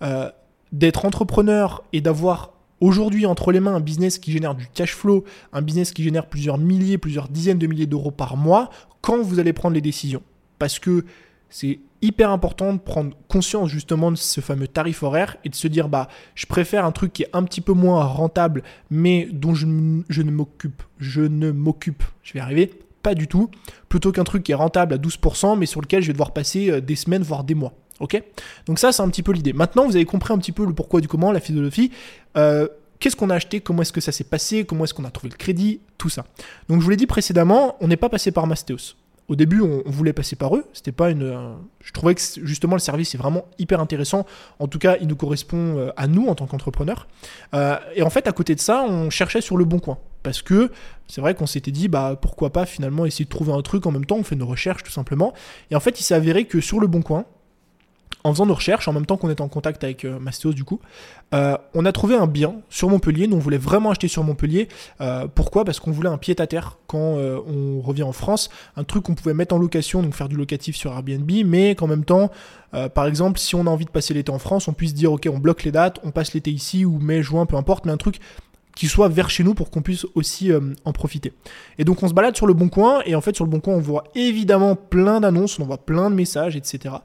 euh, 0.02 0.30
d'être 0.72 1.06
entrepreneur 1.06 1.84
et 1.94 2.02
d'avoir 2.02 2.54
aujourd'hui 2.82 3.26
entre 3.26 3.52
les 3.52 3.60
mains 3.60 3.76
un 3.76 3.80
business 3.80 4.20
qui 4.20 4.32
génère 4.32 4.56
du 4.56 4.68
cash 4.68 4.94
flow, 4.94 5.24
un 5.54 5.62
business 5.62 5.92
qui 5.92 6.04
génère 6.04 6.28
plusieurs 6.28 6.58
milliers, 6.58 6.98
plusieurs 6.98 7.30
dizaines 7.30 7.60
de 7.60 7.68
milliers 7.68 7.86
d'euros 7.86 8.12
par 8.12 8.36
mois, 8.36 8.70
quand 9.02 9.22
vous 9.22 9.40
allez 9.40 9.54
prendre 9.54 9.76
les 9.76 9.82
décisions. 9.82 10.22
Parce 10.60 10.80
que 10.80 11.06
c'est 11.50 11.80
hyper 12.04 12.30
important 12.30 12.74
de 12.74 12.80
prendre 12.80 13.16
conscience 13.28 13.70
justement 13.70 14.12
de 14.12 14.18
ce 14.18 14.42
fameux 14.42 14.68
tarif 14.68 15.02
horaire 15.02 15.38
et 15.44 15.50
de 15.50 15.56
se 15.56 15.68
dire 15.68 15.88
bah 15.90 16.10
je 16.36 16.46
préfère 16.46 16.86
un 16.86 16.92
truc 16.92 17.14
qui 17.14 17.24
est 17.24 17.30
un 17.34 17.44
petit 17.44 17.62
peu 17.62 17.74
moins 17.74 18.04
rentable 18.04 18.62
mais 18.92 19.28
dont 19.32 19.56
je, 19.56 19.66
ne 19.66 20.32
m'occupe, 20.32 20.84
je 21.00 21.22
ne 21.22 21.52
m'occupe, 21.52 22.04
je 22.22 22.34
vais 22.34 22.42
arriver, 22.42 22.72
pas 23.02 23.16
du 23.16 23.28
tout, 23.28 23.50
plutôt 23.90 24.12
qu'un 24.12 24.26
truc 24.26 24.44
qui 24.44 24.52
est 24.52 24.56
rentable 24.56 24.94
à 24.94 24.98
12% 24.98 25.58
mais 25.58 25.66
sur 25.66 25.82
lequel 25.82 26.02
je 26.02 26.08
vais 26.08 26.14
devoir 26.14 26.32
passer 26.32 26.70
euh, 26.70 26.82
des 26.82 26.96
semaines 26.96 27.24
voire 27.24 27.44
des 27.44 27.56
mois. 27.56 27.74
Ok? 28.00 28.22
Donc 28.66 28.80
ça, 28.80 28.92
c'est 28.92 29.02
un 29.02 29.10
petit 29.10 29.24
peu 29.24 29.32
l'idée. 29.32 29.54
Maintenant, 29.54 29.86
vous 29.86 29.96
avez 29.96 30.04
compris 30.04 30.34
un 30.34 30.38
petit 30.38 30.52
peu 30.52 30.66
le 30.66 30.74
pourquoi 30.74 31.00
du 31.00 31.08
comment, 31.08 31.32
la 31.32 31.40
philosophie. 31.40 31.92
Euh, 32.36 32.68
qu'est-ce 33.00 33.16
qu'on 33.16 33.30
a 33.30 33.36
acheté? 33.36 33.62
Comment 33.62 33.84
est-ce 33.84 33.94
que 33.94 34.02
ça 34.02 34.12
s'est 34.12 34.24
passé? 34.24 34.66
Comment 34.66 34.84
est-ce 34.84 34.96
qu'on 34.96 35.06
a 35.06 35.12
trouvé 35.12 35.30
le 35.30 35.38
crédit? 35.38 35.80
Tout 35.98 36.10
ça. 36.10 36.26
Donc 36.68 36.80
je 36.80 36.84
vous 36.84 36.90
l'ai 36.90 36.98
dit 36.98 37.08
précédemment, 37.08 37.78
on 37.82 37.88
n'est 37.88 37.96
pas 37.96 38.10
passé 38.10 38.32
par 38.32 38.48
Mastéos. 38.48 38.96
Au 39.30 39.36
début, 39.36 39.62
on, 39.62 39.82
voulait 39.86 40.14
passer 40.14 40.36
par 40.36 40.56
eux. 40.56 40.66
C'était 40.74 40.92
pas 40.92 41.10
une. 41.10 41.24
Euh, 41.24 41.54
je 41.82 41.92
trouvais 41.92 42.14
que 42.16 42.22
justement 42.44 42.76
le 42.76 42.80
service 42.80 43.16
est 43.16 43.18
vraiment 43.18 43.46
hyper 43.58 43.80
intéressant. 43.80 44.26
En 44.60 44.68
tout 44.68 44.80
cas, 44.80 44.98
il 45.00 45.08
nous 45.08 45.16
correspond 45.16 45.78
euh, 45.78 45.92
à 45.96 46.08
nous 46.08 46.28
en 46.28 46.36
tant 46.36 46.46
qu'entrepreneurs. 46.46 47.08
et 47.54 48.02
en 48.02 48.10
fait, 48.10 48.28
à 48.28 48.32
côté 48.32 48.56
de 48.56 48.60
ça, 48.60 48.84
on 48.88 49.10
cherchait 49.10 49.42
sur 49.42 49.58
le 49.58 49.66
bon 49.66 49.80
coin 49.80 49.98
parce 50.24 50.42
que 50.42 50.72
c'est 51.08 51.22
vrai 51.22 51.36
qu'on 51.36 51.46
s'était 51.46 51.72
dit 51.72 51.90
bah 51.90 52.18
pourquoi 52.20 52.52
pas 52.52 52.66
finalement 52.66 53.06
essayer 53.06 53.26
de 53.26 53.30
trouver 53.30 53.54
un 53.54 53.62
truc 53.62 53.86
en 53.86 53.92
même 53.92 54.06
temps. 54.06 54.18
On 54.18 54.24
fait 54.24 54.36
nos 54.36 54.48
recherches 54.48 54.84
tout 54.84 54.92
simplement. 54.92 55.34
Et 55.72 55.76
en 55.76 55.80
fait, 55.80 56.00
il 56.00 56.04
s'est 56.04 56.16
avéré 56.16 56.46
que 56.46 56.62
sur 56.62 56.80
le 56.80 56.88
bon 56.88 57.02
coin, 57.02 57.26
en 58.24 58.32
faisant 58.32 58.46
nos 58.46 58.54
recherches, 58.54 58.88
en 58.88 58.94
même 58.94 59.06
temps 59.06 59.18
qu'on 59.18 59.30
était 59.30 59.42
en 59.42 59.50
contact 59.50 59.84
avec 59.84 60.06
euh, 60.06 60.18
Mastéos 60.20 60.54
du 60.54 60.64
coup, 60.64 60.80
euh, 61.34 61.58
on 61.74 61.86
a 61.86 61.92
trouvé 61.92 62.16
un 62.16 62.28
bien 62.28 62.56
sur 62.70 62.90
Montpellier. 62.90 63.28
Nous, 63.28 63.36
on 63.36 63.40
voulait 63.40 63.58
vraiment 63.58 63.92
acheter 63.92 64.08
sur 64.08 64.24
Montpellier. 64.24 64.70
Euh, 65.02 65.28
pourquoi? 65.34 65.66
Parce 65.66 65.80
qu'on 65.80 65.92
voulait 65.92 66.10
un 66.10 66.18
pied 66.18 66.40
à 66.40 66.48
terre 66.48 66.78
quand 66.88 67.18
on 67.18 67.82
revient 67.82 68.04
en 68.04 68.12
France. 68.12 68.50
Un 68.78 68.84
truc 68.84 69.04
qu'on 69.04 69.16
pouvait 69.16 69.34
mettre 69.34 69.54
en 69.54 69.58
location, 69.58 70.02
donc 70.02 70.14
faire 70.14 70.30
du 70.30 70.36
locatif 70.36 70.76
sur 70.76 70.94
Airbnb, 70.94 71.30
mais 71.46 71.76
qu'en 71.76 71.88
même 71.88 72.06
temps, 72.06 72.30
par 72.94 73.06
exemple, 73.06 73.40
si 73.40 73.56
on 73.56 73.62
a 73.62 73.70
envie 73.70 73.86
de 73.86 73.90
passer 73.90 74.14
l'été 74.14 74.32
en 74.32 74.40
France, 74.40 74.68
on 74.68 74.74
puisse 74.74 74.94
dire 74.94 75.12
ok, 75.12 75.28
on 75.32 75.40
bloque 75.40 75.64
les 75.64 75.72
dates, 75.72 76.00
on 76.04 76.12
passe 76.12 76.34
l'été 76.34 76.52
ici 76.52 76.86
ou 76.86 77.00
mai, 77.00 77.24
juin, 77.24 77.46
peu 77.46 77.56
importe, 77.56 77.86
mais 77.86 77.92
un 77.92 77.98
truc 77.98 78.20
qui 78.76 78.88
soit 78.88 79.10
vers 79.10 79.30
chez 79.30 79.44
nous 79.44 79.54
pour 79.54 79.70
qu'on 79.70 79.82
puisse 79.82 80.06
aussi 80.16 80.52
en 80.86 80.92
profiter. 80.92 81.34
Et 81.78 81.84
donc 81.84 82.04
on 82.04 82.08
se 82.08 82.14
balade 82.14 82.36
sur 82.36 82.48
le 82.48 82.54
bon 82.54 82.70
coin 82.70 83.02
et 83.06 83.16
en 83.16 83.22
fait 83.22 83.36
sur 83.36 83.46
le 83.46 83.52
bon 83.52 83.60
coin 83.60 83.74
on 83.74 83.80
voit 83.80 84.06
évidemment 84.16 84.76
plein 84.76 85.20
d'annonces, 85.20 85.60
on 85.60 85.66
voit 85.66 85.78
plein 85.78 86.10
de 86.10 86.16
messages, 86.16 86.56
etc. 86.56 86.96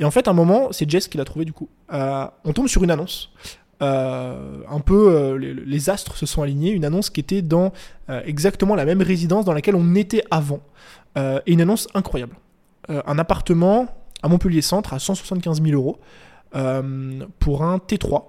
Et 0.00 0.04
en 0.04 0.10
fait, 0.10 0.28
un 0.28 0.32
moment, 0.32 0.68
c'est 0.70 0.88
Jess 0.88 1.08
qui 1.08 1.18
l'a 1.18 1.24
trouvé 1.24 1.44
du 1.44 1.52
coup. 1.52 1.68
Euh, 1.92 2.26
on 2.44 2.52
tombe 2.52 2.68
sur 2.68 2.84
une 2.84 2.90
annonce. 2.90 3.30
Euh, 3.80 4.60
un 4.68 4.80
peu, 4.80 5.12
euh, 5.12 5.36
les, 5.38 5.90
astres 5.90 6.16
se 6.16 6.26
sont 6.26 6.42
alignés. 6.42 6.70
Une 6.70 6.84
annonce 6.84 7.10
qui 7.10 7.20
était 7.20 7.42
dans 7.42 7.72
exactement 8.08 8.74
la 8.74 8.84
même 8.84 9.02
résidence 9.02 9.44
dans 9.44 9.52
laquelle 9.52 9.76
on 9.76 9.94
était 9.94 10.22
avant. 10.30 10.60
et 11.16 11.52
une 11.52 11.60
annonce 11.60 11.88
incroyable. 11.94 12.36
un 12.88 13.18
appartement 13.18 13.88
à 14.22 14.28
Montpellier 14.28 14.62
Centre 14.62 14.94
à 14.94 14.98
175 14.98 15.62
000 15.62 15.74
euros 15.74 15.98
pour 17.38 17.62
un 17.64 17.78
T3. 17.78 18.24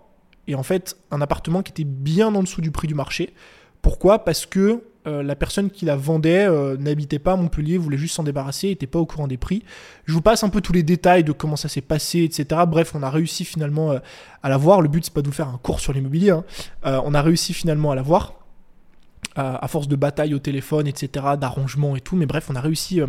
Et 0.47 0.55
en 0.55 0.63
fait, 0.63 0.97
un 1.11 1.21
appartement 1.21 1.61
qui 1.61 1.71
était 1.71 1.83
bien 1.83 2.33
en 2.33 2.41
dessous 2.41 2.61
du 2.61 2.71
prix 2.71 2.87
du 2.87 2.95
marché. 2.95 3.33
Pourquoi 3.81 4.25
Parce 4.25 4.45
que 4.45 4.83
euh, 5.07 5.23
la 5.23 5.35
personne 5.35 5.69
qui 5.69 5.85
la 5.85 5.95
vendait 5.95 6.45
euh, 6.45 6.75
n'habitait 6.77 7.19
pas 7.19 7.33
à 7.33 7.35
Montpellier, 7.35 7.77
voulait 7.77 7.97
juste 7.97 8.15
s'en 8.15 8.23
débarrasser, 8.23 8.67
n'était 8.67 8.87
pas 8.87 8.99
au 8.99 9.05
courant 9.05 9.27
des 9.27 9.37
prix. 9.37 9.63
Je 10.05 10.13
vous 10.13 10.21
passe 10.21 10.43
un 10.43 10.49
peu 10.49 10.61
tous 10.61 10.73
les 10.73 10.83
détails 10.83 11.23
de 11.23 11.31
comment 11.31 11.55
ça 11.55 11.69
s'est 11.69 11.81
passé, 11.81 12.23
etc. 12.23 12.61
Bref, 12.67 12.93
on 12.95 13.03
a 13.03 13.09
réussi 13.09 13.45
finalement 13.45 13.91
euh, 13.91 13.99
à 14.43 14.49
la 14.49 14.57
voir. 14.57 14.81
Le 14.81 14.89
but, 14.89 15.05
c'est 15.05 15.13
pas 15.13 15.21
de 15.21 15.27
vous 15.27 15.33
faire 15.33 15.47
un 15.47 15.57
cours 15.57 15.79
sur 15.79 15.93
l'immobilier. 15.93 16.31
Hein. 16.31 16.43
on 16.83 17.13
a 17.13 17.21
réussi 17.21 17.53
finalement 17.53 17.91
à 17.91 17.95
la 17.95 18.01
voir. 18.01 18.35
À 19.35 19.69
force 19.69 19.87
de 19.87 19.95
bataille 19.95 20.33
au 20.33 20.39
téléphone, 20.39 20.85
etc., 20.85 21.25
d'arrangement 21.39 21.95
et 21.95 22.01
tout, 22.01 22.17
mais 22.17 22.25
bref, 22.25 22.49
on 22.49 22.55
a 22.55 22.61
réussi 22.61 22.99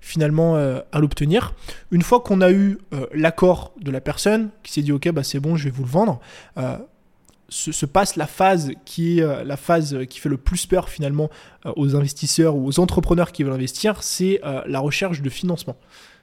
finalement 0.00 0.54
à 0.54 1.00
l'obtenir. 1.00 1.54
Une 1.90 2.02
fois 2.02 2.20
qu'on 2.20 2.40
a 2.40 2.52
eu 2.52 2.78
l'accord 3.12 3.72
de 3.80 3.90
la 3.90 4.00
personne 4.00 4.50
qui 4.62 4.72
s'est 4.72 4.82
dit 4.82 4.92
ok, 4.92 5.10
bah 5.10 5.24
c'est 5.24 5.40
bon, 5.40 5.56
je 5.56 5.64
vais 5.64 5.70
vous 5.70 5.82
le 5.82 5.88
vendre, 5.88 6.20
se, 7.52 7.86
passe 7.86 8.16
la 8.16 8.26
phase 8.26 8.72
qui 8.84 9.18
est 9.18 9.22
euh, 9.22 9.44
la 9.44 9.56
phase 9.56 9.98
qui 10.08 10.18
fait 10.18 10.28
le 10.28 10.38
plus 10.38 10.66
peur 10.66 10.88
finalement 10.88 11.28
euh, 11.66 11.72
aux 11.76 11.94
investisseurs 11.94 12.56
ou 12.56 12.66
aux 12.66 12.80
entrepreneurs 12.80 13.32
qui 13.32 13.42
veulent 13.42 13.52
investir, 13.52 14.02
c'est 14.02 14.40
euh, 14.44 14.62
la 14.66 14.80
recherche 14.80 15.22
de 15.22 15.30
financement. 15.30 15.76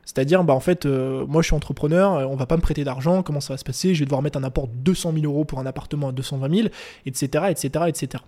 C'est-à-dire, 0.06 0.44
bah 0.44 0.56
en 0.56 0.60
fait, 0.60 0.88
moi 0.88 1.44
je 1.44 1.48
suis 1.48 1.56
entrepreneur, 1.56 2.28
on 2.32 2.36
va 2.36 2.48
pas 2.48 2.56
me 2.56 2.62
prêter 2.62 2.84
d'argent, 2.84 3.22
comment 3.22 3.42
ça 3.42 3.54
va 3.54 3.58
se 3.58 3.64
passer? 3.64 3.94
Je 3.94 4.00
vais 4.00 4.06
devoir 4.06 4.24
mettre 4.24 4.40
un 4.40 4.44
apport 4.44 4.68
de 4.68 4.74
200 4.74 5.14
000 5.14 5.26
euros 5.26 5.46
pour 5.46 5.60
un 5.60 5.68
appartement 5.68 6.08
à 6.08 6.12
220 6.12 6.56
000, 6.56 6.68
etc., 7.06 7.46
etc., 7.50 7.86
etc. 7.88 8.24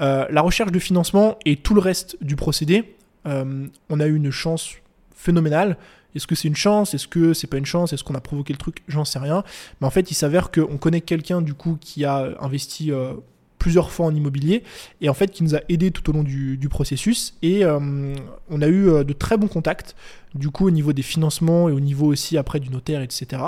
la 0.00 0.40
recherche 0.40 0.72
de 0.72 0.78
financement 0.80 1.38
et 1.44 1.54
tout 1.54 1.74
le 1.74 1.80
reste 1.80 2.16
du 2.20 2.34
procédé, 2.34 2.96
on 3.24 4.00
a 4.00 4.06
eu 4.06 4.16
une 4.16 4.32
chance 4.32 4.74
phénoménale. 5.14 5.76
Est-ce 6.14 6.26
que 6.26 6.34
c'est 6.34 6.48
une 6.48 6.56
chance? 6.56 6.94
Est-ce 6.94 7.08
que 7.08 7.34
c'est 7.34 7.46
pas 7.46 7.58
une 7.58 7.66
chance? 7.66 7.92
Est-ce 7.92 8.04
qu'on 8.04 8.14
a 8.14 8.20
provoqué 8.20 8.52
le 8.52 8.58
truc? 8.58 8.82
J'en 8.88 9.04
sais 9.04 9.18
rien. 9.18 9.44
Mais 9.80 9.86
en 9.86 9.90
fait, 9.90 10.10
il 10.10 10.14
s'avère 10.14 10.50
qu'on 10.50 10.78
connaît 10.78 11.00
quelqu'un 11.00 11.42
du 11.42 11.54
coup 11.54 11.78
qui 11.80 12.04
a 12.04 12.30
investi 12.40 12.92
euh, 12.92 13.14
plusieurs 13.58 13.90
fois 13.90 14.06
en 14.06 14.14
immobilier 14.14 14.62
et 15.02 15.10
en 15.10 15.14
fait 15.14 15.30
qui 15.30 15.44
nous 15.44 15.54
a 15.54 15.60
aidé 15.68 15.90
tout 15.90 16.08
au 16.08 16.14
long 16.14 16.22
du, 16.22 16.68
processus 16.70 17.34
et 17.42 17.62
euh, 17.62 18.14
on 18.48 18.62
a 18.62 18.66
eu 18.68 18.88
euh, 18.88 19.04
de 19.04 19.12
très 19.12 19.36
bons 19.36 19.48
contacts 19.48 19.94
du 20.34 20.48
coup 20.48 20.66
au 20.66 20.70
niveau 20.70 20.94
des 20.94 21.02
financements 21.02 21.68
et 21.68 21.72
au 21.72 21.80
niveau 21.80 22.06
aussi 22.06 22.38
après 22.38 22.58
du 22.58 22.70
notaire 22.70 23.02
etc 23.02 23.42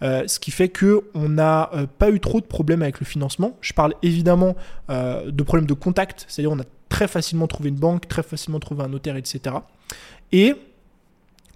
ce 0.00 0.38
qui 0.38 0.52
fait 0.52 0.68
que 0.68 1.04
on 1.12 1.28
n'a 1.28 1.70
pas 1.98 2.10
eu 2.10 2.18
trop 2.18 2.40
de 2.40 2.46
problèmes 2.46 2.80
avec 2.80 3.00
le 3.00 3.04
financement. 3.04 3.58
Je 3.60 3.74
parle 3.74 3.94
évidemment 4.02 4.56
de 4.88 5.42
problèmes 5.42 5.66
de 5.66 5.74
contact 5.74 6.24
c'est 6.28 6.40
à 6.40 6.42
dire 6.44 6.52
on 6.52 6.60
a 6.60 6.66
très 6.88 7.08
facilement 7.08 7.46
trouvé 7.46 7.68
une 7.68 7.76
banque 7.76 8.08
très 8.08 8.22
facilement 8.22 8.60
trouvé 8.60 8.84
un 8.84 8.88
notaire 8.88 9.16
etc 9.16 9.56
et 10.32 10.54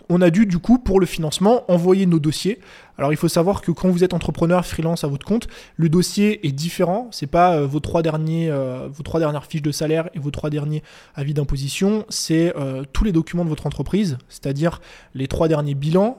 on 0.08 0.20
a 0.20 0.30
dû 0.30 0.46
du 0.46 0.58
coup 0.58 0.78
pour 0.78 1.00
le 1.00 1.06
financement 1.06 1.70
envoyer 1.70 2.06
nos 2.06 2.18
dossiers. 2.18 2.58
Alors 2.98 3.12
il 3.12 3.16
faut 3.16 3.28
savoir 3.28 3.62
que 3.62 3.70
quand 3.70 3.88
vous 3.88 4.04
êtes 4.04 4.14
entrepreneur 4.14 4.64
freelance 4.64 5.04
à 5.04 5.08
votre 5.08 5.26
compte, 5.26 5.48
le 5.76 5.88
dossier 5.88 6.46
est 6.46 6.52
différent. 6.52 7.08
C'est 7.10 7.26
pas 7.26 7.56
euh, 7.56 7.66
vos 7.66 7.80
trois 7.80 8.02
derniers, 8.02 8.50
euh, 8.50 8.88
vos 8.92 9.02
trois 9.02 9.20
dernières 9.20 9.46
fiches 9.46 9.62
de 9.62 9.72
salaire 9.72 10.08
et 10.14 10.18
vos 10.18 10.30
trois 10.30 10.50
derniers 10.50 10.82
avis 11.14 11.34
d'imposition. 11.34 12.04
C'est 12.08 12.54
euh, 12.56 12.84
tous 12.92 13.04
les 13.04 13.12
documents 13.12 13.44
de 13.44 13.50
votre 13.50 13.66
entreprise, 13.66 14.18
c'est-à-dire 14.28 14.80
les 15.14 15.28
trois 15.28 15.48
derniers 15.48 15.74
bilans, 15.74 16.18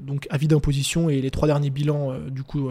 donc 0.00 0.26
avis 0.30 0.48
d'imposition 0.48 1.08
et 1.08 1.20
les 1.20 1.30
trois 1.30 1.46
derniers 1.46 1.70
bilans 1.70 2.14
du 2.30 2.42
coup 2.42 2.68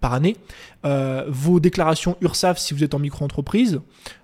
par 0.00 0.14
année, 0.14 0.36
euh, 0.84 1.24
vos 1.28 1.60
déclarations 1.60 2.16
URSAF 2.20 2.58
si 2.58 2.74
vous 2.74 2.84
êtes 2.84 2.94
en 2.94 2.98
micro-entreprise, 2.98 3.80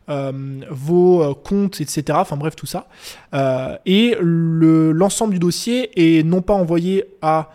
euh, 0.09 0.61
vos 0.71 1.23
euh, 1.23 1.35
comptes, 1.35 1.81
etc. 1.81 2.19
Enfin 2.21 2.37
bref, 2.37 2.55
tout 2.57 2.67
ça. 2.67 2.89
et 3.87 4.17
l'ensemble 4.21 5.35
du 5.35 5.39
dossier 5.39 6.19
est 6.19 6.23
non 6.23 6.43
pas 6.43 6.55
envoyé 6.55 7.05
à 7.23 7.51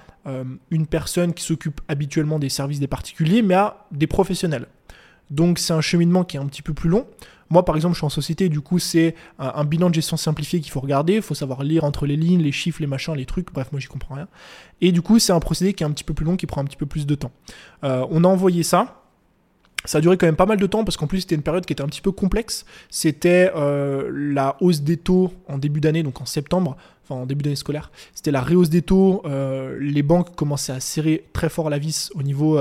une 0.71 0.87
personne 0.87 1.33
qui 1.33 1.43
s'occupe 1.43 1.79
habituellement 1.87 2.37
des 2.37 2.49
services 2.49 2.81
des 2.81 2.87
particuliers, 2.87 3.41
mais 3.41 3.53
à 3.53 3.85
des 3.91 4.07
professionnels. 4.07 4.67
Donc 5.29 5.59
c'est 5.59 5.73
un 5.73 5.81
cheminement 5.81 6.23
qui 6.23 6.37
est 6.37 6.39
un 6.39 6.45
petit 6.45 6.61
peu 6.61 6.73
plus 6.73 6.89
long. 6.89 7.05
Moi, 7.49 7.63
par 7.63 7.75
exemple, 7.75 7.93
je 7.93 7.99
suis 7.99 8.05
en 8.05 8.09
société, 8.09 8.49
du 8.49 8.61
coup, 8.61 8.79
c'est 8.79 9.15
un, 9.39 9.63
bilan 9.63 9.89
de 9.89 9.95
gestion 9.95 10.17
simplifié 10.17 10.59
qu'il 10.59 10.71
faut 10.71 10.81
regarder. 10.81 11.15
Il 11.15 11.21
faut 11.21 11.35
savoir 11.35 11.63
lire 11.63 11.83
entre 11.83 12.05
les 12.05 12.17
lignes, 12.17 12.41
les 12.41 12.51
chiffres, 12.51 12.81
les 12.81 12.87
machins, 12.87 13.13
les 13.13 13.25
trucs. 13.25 13.53
Bref, 13.53 13.71
moi, 13.71 13.79
j'y 13.79 13.87
comprends 13.87 14.15
rien. 14.15 14.27
Et 14.81 14.91
du 14.91 15.01
coup, 15.01 15.19
c'est 15.19 15.31
un 15.31 15.39
procédé 15.39 15.73
qui 15.73 15.83
est 15.83 15.87
un 15.87 15.91
petit 15.91 16.03
peu 16.03 16.13
plus 16.13 16.25
long, 16.25 16.35
qui 16.35 16.45
prend 16.45 16.61
un 16.61 16.65
petit 16.65 16.77
peu 16.77 16.85
plus 16.85 17.05
de 17.05 17.15
temps. 17.15 17.31
Euh, 17.83 18.05
on 18.09 18.23
a 18.23 18.27
envoyé 18.27 18.63
ça. 18.63 19.03
Ça 19.85 19.99
a 19.99 20.01
duré 20.01 20.17
quand 20.17 20.25
même 20.25 20.35
pas 20.35 20.45
mal 20.45 20.57
de 20.57 20.67
temps 20.67 20.83
parce 20.83 20.97
qu'en 20.97 21.07
plus 21.07 21.21
c'était 21.21 21.35
une 21.35 21.43
période 21.43 21.65
qui 21.65 21.71
était 21.71 21.83
un 21.83 21.87
petit 21.87 22.01
peu 22.01 22.11
complexe. 22.11 22.65
C'était 22.89 23.51
euh, 23.55 24.09
la 24.11 24.57
hausse 24.59 24.81
des 24.81 24.97
taux 24.97 25.31
en 25.47 25.57
début 25.57 25.79
d'année, 25.79 26.03
donc 26.03 26.19
en 26.19 26.25
septembre, 26.25 26.75
enfin 27.03 27.21
en 27.21 27.25
début 27.25 27.43
d'année 27.43 27.55
scolaire. 27.55 27.89
C'était 28.13 28.31
la 28.31 28.41
réhausse 28.41 28.69
des 28.69 28.81
taux. 28.81 29.21
Euh, 29.25 29.77
les 29.79 30.03
banques 30.03 30.35
commençaient 30.35 30.73
à 30.73 30.81
serrer 30.81 31.25
très 31.31 31.47
fort 31.47 31.69
la 31.69 31.77
vis 31.77 32.11
au 32.15 32.23
niveau 32.23 32.59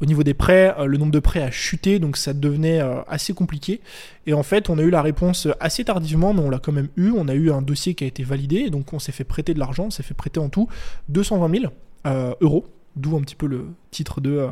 au 0.00 0.06
niveau 0.06 0.22
des 0.22 0.34
prêts, 0.34 0.74
euh, 0.78 0.86
le 0.86 0.98
nombre 0.98 1.12
de 1.12 1.20
prêts 1.20 1.42
a 1.42 1.50
chuté, 1.50 1.98
donc 1.98 2.16
ça 2.16 2.34
devenait 2.34 2.80
euh, 2.80 3.02
assez 3.08 3.32
compliqué. 3.32 3.80
Et 4.26 4.34
en 4.34 4.42
fait, 4.42 4.68
on 4.68 4.78
a 4.78 4.82
eu 4.82 4.90
la 4.90 5.02
réponse 5.02 5.48
assez 5.60 5.84
tardivement, 5.84 6.34
mais 6.34 6.40
on 6.40 6.50
l'a 6.50 6.58
quand 6.58 6.72
même 6.72 6.88
eu. 6.96 7.10
On 7.16 7.28
a 7.28 7.34
eu 7.34 7.50
un 7.50 7.62
dossier 7.62 7.94
qui 7.94 8.04
a 8.04 8.06
été 8.06 8.22
validé, 8.22 8.70
donc 8.70 8.92
on 8.92 8.98
s'est 8.98 9.12
fait 9.12 9.24
prêter 9.24 9.54
de 9.54 9.58
l'argent, 9.58 9.84
on 9.86 9.90
s'est 9.90 10.02
fait 10.02 10.14
prêter 10.14 10.40
en 10.40 10.48
tout 10.48 10.68
220 11.08 11.60
000 11.60 11.72
euh, 12.06 12.34
euros, 12.40 12.66
d'où 12.96 13.16
un 13.16 13.20
petit 13.20 13.36
peu 13.36 13.46
le 13.46 13.68
titre 13.90 14.20
de, 14.20 14.48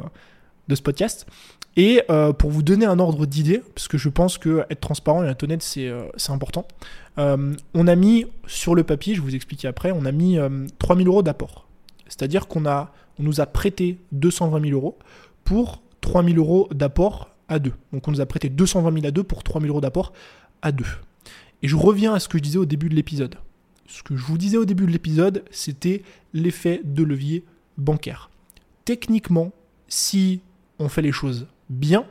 de 0.68 0.74
ce 0.74 0.83
podcast. 0.83 1.26
Et 1.76 2.02
pour 2.38 2.50
vous 2.50 2.62
donner 2.62 2.87
un 2.87 3.00
ordre 3.00 3.26
d'idée, 3.26 3.61
parce 3.74 3.88
que 3.88 3.98
je 3.98 4.09
pense 4.09 4.38
que 4.38 4.64
être 4.70 4.78
transparent 4.78 5.24
et 5.24 5.26
être 5.26 5.42
honnête, 5.42 5.61
c'est 5.61 5.90
important, 6.28 6.68
on 7.16 7.87
a 7.88 7.96
mis 7.96 8.26
sur 8.46 8.76
le 8.76 8.85
papier, 8.85 9.16
je 9.16 9.20
vais 9.20 9.26
vous 9.26 9.35
expliquer 9.35 9.66
après, 9.66 9.90
on 9.90 10.04
a 10.04 10.12
mis 10.12 10.38
3000 10.78 11.09
euros 11.09 11.24
d'apport. 11.24 11.66
C'est-à-dire 12.07 12.46
qu'on 12.46 12.64
a, 12.64 12.92
on 13.18 13.24
nous 13.24 13.40
a 13.40 13.46
prêté 13.46 13.98
220 14.12 14.61
000 14.68 14.72
euros 14.72 14.96
pour 15.44 15.83
3000 16.00 16.38
euros 16.38 16.68
d'apport 16.72 17.30
à 17.48 17.59
deux. 17.59 17.72
Donc 17.92 18.09
on 18.09 18.11
nous 18.11 18.20
a 18.20 18.26
prêté 18.26 18.48
220 18.48 18.92
000 18.92 19.07
à 19.07 19.11
deux 19.11 19.22
pour 19.22 19.42
3000 19.42 19.70
euros 19.70 19.80
d'apport 19.80 20.12
à 20.62 20.72
deux. 20.72 20.87
Et 21.62 21.68
je 21.68 21.76
reviens 21.76 22.14
à 22.14 22.20
ce 22.20 22.28
que 22.28 22.38
je 22.38 22.42
disais 22.42 22.59
au 22.59 22.66
début 22.66 22.88
de 22.88 22.94
l'épisode. 22.94 23.37
Ce 23.87 24.02
que 24.02 24.16
je 24.16 24.24
vous 24.24 24.38
disais 24.38 24.57
au 24.57 24.64
début 24.64 24.87
de 24.87 24.90
l'épisode, 24.90 25.44
c'était 25.50 26.02
l'effet 26.33 26.80
de 26.85 27.02
levier 27.02 27.44
bancaire. 27.78 28.30
Techniquement, 28.85 29.52
si 29.88 30.40
on 30.78 30.88
fait 30.88 31.02
les 31.02 31.12
choses 31.12 31.46
bien, 31.70 32.07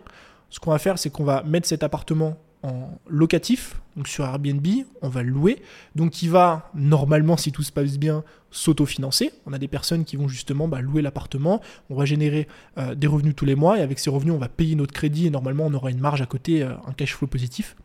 ce 0.49 0.59
qu'on 0.59 0.71
va 0.71 0.79
faire, 0.79 0.99
c'est 0.99 1.09
qu'on 1.09 1.23
va 1.23 1.43
mettre 1.43 1.67
cet 1.67 1.83
appartement 1.83 2.37
en 2.63 2.97
locatif, 3.07 3.81
donc 3.95 4.07
sur 4.07 4.25
Airbnb, 4.25 4.65
on 5.01 5.09
va 5.09 5.21
louer. 5.21 5.61
Donc 5.95 6.21
il 6.23 6.29
va 6.29 6.71
normalement, 6.73 7.37
si 7.37 7.51
tout 7.51 7.61
se 7.61 7.71
passe 7.71 7.97
bien, 7.97 8.23
s'autofinancer. 8.51 9.31
On 9.45 9.53
a 9.53 9.57
des 9.57 9.67
personnes 9.67 10.05
qui 10.05 10.15
vont 10.15 10.27
justement 10.27 10.67
bah, 10.67 10.81
louer 10.81 11.01
l'appartement, 11.01 11.61
on 11.89 11.95
va 11.95 12.05
générer 12.05 12.47
euh, 12.77 12.95
des 12.95 13.07
revenus 13.07 13.35
tous 13.35 13.45
les 13.45 13.55
mois 13.55 13.77
et 13.77 13.81
avec 13.81 13.99
ces 13.99 14.09
revenus, 14.09 14.33
on 14.33 14.37
va 14.37 14.49
payer 14.49 14.75
notre 14.75 14.93
crédit 14.93 15.27
et 15.27 15.29
normalement, 15.29 15.65
on 15.67 15.73
aura 15.73 15.91
une 15.91 15.99
marge 15.99 16.21
à 16.21 16.25
côté, 16.25 16.63
euh, 16.63 16.73
un 16.87 16.93
cash 16.93 17.13
flow 17.15 17.27
positif. 17.27 17.75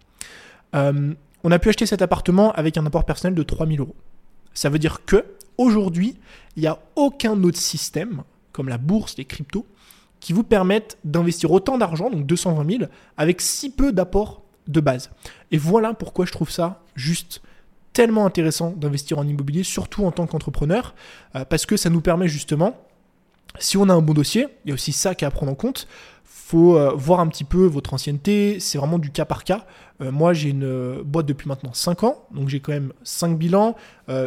Euh, 0.74 1.14
on 1.42 1.50
a 1.50 1.58
pu 1.58 1.68
acheter 1.68 1.86
cet 1.86 2.02
appartement 2.02 2.52
avec 2.52 2.76
un 2.76 2.86
apport 2.86 3.04
personnel 3.04 3.34
de 3.34 3.42
3000 3.42 3.80
euros. 3.80 3.96
Ça 4.54 4.68
veut 4.68 4.78
dire 4.78 5.04
que 5.04 5.24
aujourd'hui, 5.56 6.16
il 6.56 6.62
n'y 6.62 6.68
a 6.68 6.78
aucun 6.96 7.42
autre 7.42 7.58
système, 7.58 8.22
comme 8.52 8.68
la 8.68 8.78
bourse, 8.78 9.16
les 9.16 9.24
cryptos, 9.24 9.66
qui 10.20 10.32
vous 10.32 10.42
permettent 10.42 10.98
d'investir 11.04 11.52
autant 11.52 11.78
d'argent, 11.78 12.10
donc 12.10 12.26
220 12.26 12.78
000, 12.78 12.90
avec 13.16 13.40
si 13.40 13.70
peu 13.70 13.92
d'apport 13.92 14.42
de 14.68 14.80
base. 14.80 15.10
Et 15.50 15.58
voilà 15.58 15.94
pourquoi 15.94 16.26
je 16.26 16.32
trouve 16.32 16.50
ça 16.50 16.82
juste 16.94 17.40
tellement 17.92 18.26
intéressant 18.26 18.70
d'investir 18.70 19.18
en 19.18 19.26
immobilier, 19.26 19.64
surtout 19.64 20.04
en 20.04 20.12
tant 20.12 20.26
qu'entrepreneur, 20.26 20.94
euh, 21.34 21.44
parce 21.44 21.66
que 21.66 21.76
ça 21.76 21.90
nous 21.90 22.00
permet 22.00 22.28
justement, 22.28 22.76
si 23.58 23.76
on 23.76 23.88
a 23.88 23.92
un 23.92 24.02
bon 24.02 24.14
dossier, 24.14 24.46
il 24.64 24.68
y 24.68 24.70
a 24.70 24.74
aussi 24.74 24.92
ça 24.92 25.14
qui 25.14 25.24
est 25.24 25.26
à 25.26 25.30
prendre 25.30 25.50
en 25.50 25.56
compte, 25.56 25.88
faut 26.48 26.78
euh, 26.78 26.92
voir 26.94 27.20
un 27.20 27.26
petit 27.26 27.44
peu 27.44 27.66
votre 27.66 27.92
ancienneté, 27.92 28.58
c'est 28.58 28.78
vraiment 28.78 28.98
du 28.98 29.10
cas 29.10 29.26
par 29.26 29.44
cas. 29.44 29.66
Euh, 30.00 30.10
moi, 30.10 30.32
j'ai 30.32 30.48
une 30.48 30.64
euh, 30.64 31.02
boîte 31.04 31.26
depuis 31.26 31.46
maintenant 31.46 31.74
5 31.74 32.04
ans, 32.04 32.26
donc 32.34 32.48
j'ai 32.48 32.60
quand 32.60 32.72
même 32.72 32.94
5 33.02 33.36
bilans. 33.36 33.76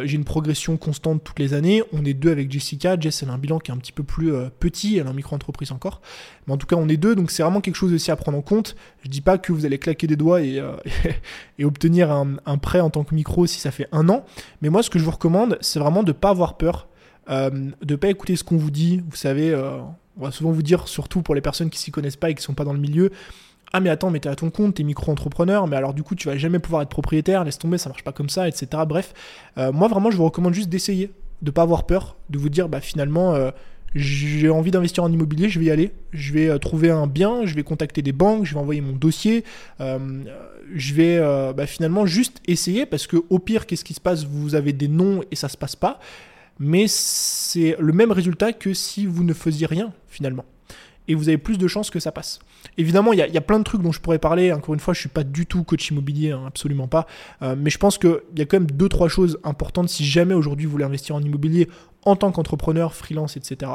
J'ai 0.04 0.14
une 0.14 0.24
progression 0.24 0.76
constante 0.76 1.24
toutes 1.24 1.40
les 1.40 1.54
années. 1.54 1.82
On 1.92 2.04
est 2.04 2.14
deux 2.14 2.30
avec 2.30 2.52
Jessica. 2.52 2.96
Jess, 2.98 3.24
elle 3.24 3.30
a 3.30 3.32
un 3.32 3.38
bilan 3.38 3.58
qui 3.58 3.72
est 3.72 3.74
un 3.74 3.78
petit 3.78 3.90
peu 3.90 4.04
plus 4.04 4.32
petit, 4.60 4.96
elle 4.96 5.08
a 5.08 5.10
un 5.10 5.12
micro-entreprise 5.12 5.72
encore. 5.72 6.00
Mais 6.46 6.52
en 6.52 6.56
tout 6.56 6.68
cas, 6.68 6.76
on 6.76 6.88
est 6.88 6.96
deux, 6.96 7.16
donc 7.16 7.32
c'est 7.32 7.42
vraiment 7.42 7.60
quelque 7.60 7.74
chose 7.74 7.92
aussi 7.92 8.12
à 8.12 8.14
prendre 8.14 8.38
en 8.38 8.42
compte. 8.42 8.76
Je 9.02 9.08
dis 9.08 9.22
pas 9.22 9.38
que 9.38 9.52
vous 9.52 9.66
allez 9.66 9.78
claquer 9.78 10.06
des 10.06 10.14
doigts 10.14 10.40
et, 10.40 10.62
et 11.58 11.64
obtenir 11.64 12.12
un, 12.12 12.36
un, 12.46 12.58
prêt 12.58 12.78
en 12.78 12.90
tant 12.90 13.02
que 13.02 13.12
micro 13.12 13.44
si 13.48 13.58
ça 13.58 13.72
fait 13.72 13.88
un 13.90 14.08
an. 14.08 14.24
Mais 14.60 14.68
moi, 14.68 14.84
ce 14.84 14.90
que 14.90 15.00
je 15.00 15.04
vous 15.04 15.10
recommande, 15.10 15.58
c'est 15.60 15.80
vraiment 15.80 16.04
de 16.04 16.12
ne 16.12 16.16
pas 16.16 16.30
avoir 16.30 16.56
peur. 16.56 16.86
de 17.28 17.72
ne 17.84 17.96
pas 17.96 18.08
écouter 18.08 18.36
ce 18.36 18.44
qu'on 18.44 18.58
vous 18.58 18.70
dit. 18.70 19.02
Vous 19.10 19.16
savez, 19.16 19.52
on 20.18 20.24
va 20.24 20.30
souvent 20.30 20.50
vous 20.50 20.62
dire, 20.62 20.88
surtout 20.88 21.22
pour 21.22 21.34
les 21.34 21.40
personnes 21.40 21.70
qui 21.70 21.78
s'y 21.78 21.90
connaissent 21.90 22.16
pas 22.16 22.30
et 22.30 22.34
qui 22.34 22.42
sont 22.42 22.54
pas 22.54 22.64
dans 22.64 22.72
le 22.72 22.78
milieu, 22.78 23.10
ah 23.72 23.80
mais 23.80 23.90
attends, 23.90 24.10
mais 24.10 24.20
t'es 24.20 24.28
à 24.28 24.36
ton 24.36 24.50
compte, 24.50 24.74
t'es 24.74 24.82
micro-entrepreneur, 24.82 25.66
mais 25.66 25.76
alors 25.76 25.94
du 25.94 26.02
coup 26.02 26.14
tu 26.14 26.28
vas 26.28 26.36
jamais 26.36 26.58
pouvoir 26.58 26.82
être 26.82 26.90
propriétaire, 26.90 27.44
laisse 27.44 27.58
tomber, 27.58 27.78
ça 27.78 27.88
marche 27.88 28.04
pas 28.04 28.12
comme 28.12 28.28
ça, 28.28 28.46
etc. 28.46 28.66
Bref, 28.86 29.14
euh, 29.58 29.72
moi 29.72 29.88
vraiment 29.88 30.10
je 30.10 30.16
vous 30.16 30.24
recommande 30.24 30.52
juste 30.52 30.68
d'essayer, 30.68 31.10
de 31.40 31.50
pas 31.50 31.62
avoir 31.62 31.86
peur, 31.86 32.16
de 32.28 32.38
vous 32.38 32.50
dire 32.50 32.68
bah 32.68 32.80
finalement 32.80 33.34
euh, 33.34 33.50
j'ai 33.94 34.50
envie 34.50 34.70
d'investir 34.70 35.04
en 35.04 35.12
immobilier, 35.12 35.48
je 35.48 35.58
vais 35.58 35.66
y 35.66 35.70
aller, 35.70 35.92
je 36.12 36.32
vais 36.32 36.48
euh, 36.48 36.58
trouver 36.58 36.90
un 36.90 37.06
bien, 37.06 37.46
je 37.46 37.54
vais 37.54 37.62
contacter 37.62 38.02
des 38.02 38.12
banques, 38.12 38.44
je 38.44 38.54
vais 38.54 38.60
envoyer 38.60 38.82
mon 38.82 38.94
dossier, 38.94 39.44
je 39.80 40.94
vais 40.94 41.18
bah, 41.54 41.66
finalement 41.66 42.04
juste 42.04 42.40
essayer 42.46 42.84
parce 42.84 43.06
que 43.06 43.16
au 43.30 43.38
pire 43.38 43.66
qu'est-ce 43.66 43.84
qui 43.84 43.94
se 43.94 44.00
passe, 44.00 44.24
vous 44.24 44.54
avez 44.54 44.74
des 44.74 44.88
noms 44.88 45.22
et 45.30 45.36
ça 45.36 45.48
se 45.48 45.56
passe 45.56 45.76
pas, 45.76 45.98
mais 46.58 46.86
c'est 46.88 47.76
le 47.78 47.92
même 47.92 48.12
résultat 48.12 48.52
que 48.52 48.74
si 48.74 49.06
vous 49.06 49.24
ne 49.24 49.32
faisiez 49.32 49.66
rien 49.66 49.92
finalement 50.08 50.44
et 51.08 51.14
vous 51.14 51.28
avez 51.28 51.38
plus 51.38 51.58
de 51.58 51.66
chances 51.66 51.90
que 51.90 52.00
ça 52.00 52.12
passe. 52.12 52.38
Évidemment, 52.78 53.12
il 53.12 53.18
y, 53.18 53.36
a 53.36 53.40
plein 53.40 53.58
de 53.58 53.64
trucs 53.64 53.82
dont 53.82 53.92
je 53.92 54.00
pourrais 54.00 54.18
parler. 54.20 54.52
Encore 54.52 54.72
une 54.72 54.80
fois, 54.80 54.94
je 54.94 55.00
suis 55.00 55.08
pas 55.08 55.24
du 55.24 55.46
tout 55.46 55.64
coach 55.64 55.90
immobilier, 55.90 56.30
hein, 56.30 56.44
absolument 56.46 56.86
pas. 56.86 57.06
Euh, 57.42 57.56
mais 57.58 57.70
je 57.70 57.78
pense 57.78 57.98
qu'il 57.98 58.20
y 58.36 58.40
a 58.40 58.46
quand 58.46 58.58
même 58.58 58.70
deux, 58.70 58.88
trois 58.88 59.08
choses 59.08 59.38
importantes 59.42 59.88
si 59.88 60.04
jamais 60.04 60.34
aujourd'hui 60.34 60.66
vous 60.66 60.72
voulez 60.72 60.84
investir 60.84 61.16
en 61.16 61.20
immobilier 61.20 61.68
en 62.04 62.16
tant 62.16 62.30
qu'entrepreneur, 62.30 62.94
freelance, 62.94 63.36
etc. 63.36 63.72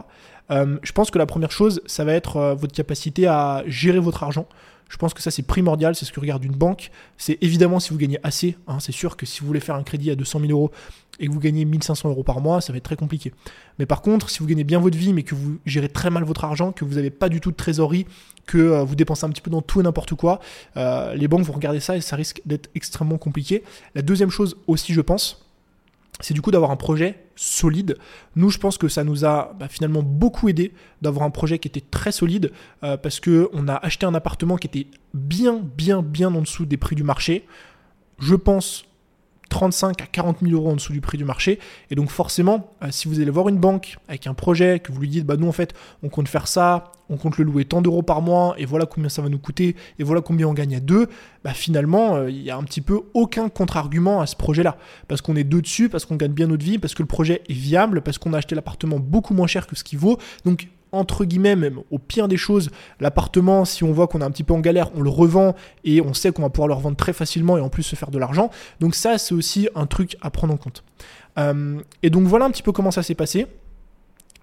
Euh, 0.51 0.77
je 0.83 0.91
pense 0.93 1.11
que 1.11 1.17
la 1.17 1.25
première 1.25 1.51
chose, 1.51 1.81
ça 1.85 2.05
va 2.05 2.13
être 2.13 2.37
euh, 2.37 2.55
votre 2.55 2.73
capacité 2.73 3.27
à 3.27 3.63
gérer 3.67 3.99
votre 3.99 4.23
argent. 4.23 4.47
Je 4.89 4.97
pense 4.97 5.13
que 5.13 5.21
ça 5.21 5.31
c'est 5.31 5.43
primordial, 5.43 5.95
c'est 5.95 6.05
ce 6.05 6.11
que 6.11 6.19
regarde 6.19 6.43
une 6.43 6.55
banque. 6.55 6.91
C'est 7.17 7.37
évidemment 7.41 7.79
si 7.79 7.91
vous 7.91 7.97
gagnez 7.97 8.19
assez. 8.23 8.57
Hein, 8.67 8.79
c'est 8.79 8.91
sûr 8.91 9.17
que 9.17 9.25
si 9.25 9.41
vous 9.41 9.47
voulez 9.47 9.59
faire 9.59 9.75
un 9.75 9.83
crédit 9.83 10.11
à 10.11 10.15
200 10.15 10.39
000 10.41 10.51
euros 10.51 10.71
et 11.19 11.27
que 11.27 11.31
vous 11.31 11.39
gagnez 11.39 11.65
1500 11.65 12.09
euros 12.09 12.23
par 12.23 12.41
mois, 12.41 12.61
ça 12.61 12.71
va 12.71 12.77
être 12.77 12.83
très 12.83 12.95
compliqué. 12.95 13.33
Mais 13.79 13.85
par 13.85 14.01
contre, 14.01 14.29
si 14.29 14.39
vous 14.39 14.45
gagnez 14.45 14.63
bien 14.63 14.79
votre 14.79 14.97
vie, 14.97 15.13
mais 15.13 15.23
que 15.23 15.35
vous 15.35 15.57
gérez 15.65 15.89
très 15.89 16.09
mal 16.09 16.23
votre 16.23 16.45
argent, 16.45 16.71
que 16.71 16.85
vous 16.85 16.95
n'avez 16.95 17.09
pas 17.09 17.29
du 17.29 17.41
tout 17.41 17.51
de 17.51 17.55
trésorerie, 17.55 18.05
que 18.45 18.57
euh, 18.57 18.83
vous 18.83 18.95
dépensez 18.95 19.25
un 19.25 19.29
petit 19.29 19.41
peu 19.41 19.51
dans 19.51 19.61
tout 19.61 19.79
et 19.79 19.83
n'importe 19.83 20.15
quoi, 20.15 20.39
euh, 20.77 21.15
les 21.15 21.27
banques 21.27 21.43
vont 21.43 21.53
regarder 21.53 21.79
ça 21.79 21.97
et 21.97 22.01
ça 22.01 22.15
risque 22.15 22.41
d'être 22.45 22.69
extrêmement 22.75 23.17
compliqué. 23.17 23.63
La 23.95 24.01
deuxième 24.01 24.29
chose 24.29 24.57
aussi, 24.67 24.93
je 24.93 25.01
pense, 25.01 25.46
c'est 26.19 26.33
du 26.33 26.41
coup 26.41 26.51
d'avoir 26.51 26.71
un 26.71 26.75
projet 26.75 27.23
solide. 27.35 27.97
Nous, 28.35 28.49
je 28.49 28.57
pense 28.57 28.77
que 28.77 28.87
ça 28.87 29.03
nous 29.03 29.25
a 29.25 29.53
bah, 29.59 29.67
finalement 29.67 30.01
beaucoup 30.01 30.49
aidé 30.49 30.73
d'avoir 31.01 31.25
un 31.25 31.29
projet 31.29 31.59
qui 31.59 31.67
était 31.67 31.83
très 31.91 32.11
solide 32.11 32.51
euh, 32.83 32.97
parce 32.97 33.19
que 33.19 33.49
on 33.53 33.67
a 33.67 33.75
acheté 33.75 34.05
un 34.05 34.15
appartement 34.15 34.57
qui 34.57 34.67
était 34.67 34.87
bien, 35.13 35.61
bien, 35.61 36.01
bien 36.01 36.33
en 36.33 36.41
dessous 36.41 36.65
des 36.65 36.77
prix 36.77 36.95
du 36.95 37.03
marché. 37.03 37.45
Je 38.19 38.35
pense 38.35 38.85
35 39.47 40.01
à 40.01 40.05
40 40.05 40.37
000 40.41 40.53
euros 40.53 40.71
en 40.71 40.75
dessous 40.75 40.93
du 40.93 41.01
prix 41.01 41.17
du 41.17 41.25
marché. 41.25 41.59
Et 41.89 41.95
donc 41.95 42.09
forcément, 42.09 42.73
euh, 42.83 42.87
si 42.91 43.07
vous 43.07 43.19
allez 43.19 43.31
voir 43.31 43.49
une 43.49 43.57
banque 43.57 43.97
avec 44.07 44.27
un 44.27 44.33
projet, 44.33 44.79
que 44.79 44.91
vous 44.91 45.01
lui 45.01 45.09
dites, 45.09 45.25
bah 45.25 45.37
nous 45.37 45.47
en 45.47 45.51
fait, 45.51 45.73
on 46.03 46.09
compte 46.09 46.27
faire 46.27 46.47
ça, 46.47 46.91
on 47.09 47.17
compte 47.17 47.37
le 47.37 47.45
louer 47.45 47.65
tant 47.65 47.81
d'euros 47.81 48.01
par 48.01 48.21
mois, 48.21 48.55
et 48.57 48.65
voilà 48.65 48.85
combien 48.85 49.09
ça 49.09 49.21
va 49.21 49.29
nous 49.29 49.39
coûter, 49.39 49.75
et 49.99 50.03
voilà 50.03 50.21
combien 50.21 50.47
on 50.47 50.53
gagne 50.53 50.75
à 50.75 50.79
deux, 50.79 51.07
bah 51.43 51.53
finalement, 51.53 52.15
euh, 52.15 52.29
il 52.29 52.41
y 52.41 52.51
a 52.51 52.57
un 52.57 52.63
petit 52.63 52.81
peu 52.81 53.01
aucun 53.13 53.49
contre-argument 53.49 54.21
à 54.21 54.25
ce 54.25 54.35
projet-là. 54.35 54.77
Parce 55.07 55.21
qu'on 55.21 55.35
est 55.35 55.43
deux 55.43 55.61
dessus, 55.61 55.89
parce 55.89 56.05
qu'on 56.05 56.15
gagne 56.15 56.33
bien 56.33 56.47
notre 56.47 56.65
vie, 56.65 56.77
parce 56.77 56.93
que 56.93 57.03
le 57.03 57.07
projet 57.07 57.41
est 57.47 57.53
viable, 57.53 58.01
parce 58.01 58.17
qu'on 58.17 58.33
a 58.33 58.37
acheté 58.37 58.55
l'appartement 58.55 58.99
beaucoup 58.99 59.33
moins 59.33 59.47
cher 59.47 59.67
que 59.67 59.75
ce 59.75 59.83
qu'il 59.83 59.99
vaut. 59.99 60.17
Donc 60.45 60.67
entre 60.91 61.25
guillemets, 61.25 61.55
même 61.55 61.79
au 61.91 61.99
pire 61.99 62.27
des 62.27 62.37
choses, 62.37 62.69
l'appartement, 62.99 63.65
si 63.65 63.83
on 63.83 63.91
voit 63.91 64.07
qu'on 64.07 64.21
est 64.21 64.23
un 64.23 64.31
petit 64.31 64.43
peu 64.43 64.53
en 64.53 64.59
galère, 64.59 64.89
on 64.95 65.01
le 65.01 65.09
revend 65.09 65.55
et 65.83 66.01
on 66.01 66.13
sait 66.13 66.31
qu'on 66.31 66.43
va 66.43 66.49
pouvoir 66.49 66.67
le 66.67 66.73
revendre 66.73 66.97
très 66.97 67.13
facilement 67.13 67.57
et 67.57 67.61
en 67.61 67.69
plus 67.69 67.83
se 67.83 67.95
faire 67.95 68.11
de 68.11 68.17
l'argent. 68.17 68.49
Donc 68.79 68.95
ça, 68.95 69.17
c'est 69.17 69.33
aussi 69.33 69.69
un 69.75 69.85
truc 69.85 70.17
à 70.21 70.29
prendre 70.29 70.53
en 70.53 70.57
compte. 70.57 70.83
Euh, 71.37 71.79
et 72.03 72.09
donc 72.09 72.23
voilà 72.23 72.45
un 72.45 72.51
petit 72.51 72.63
peu 72.63 72.71
comment 72.71 72.91
ça 72.91 73.03
s'est 73.03 73.15
passé. 73.15 73.47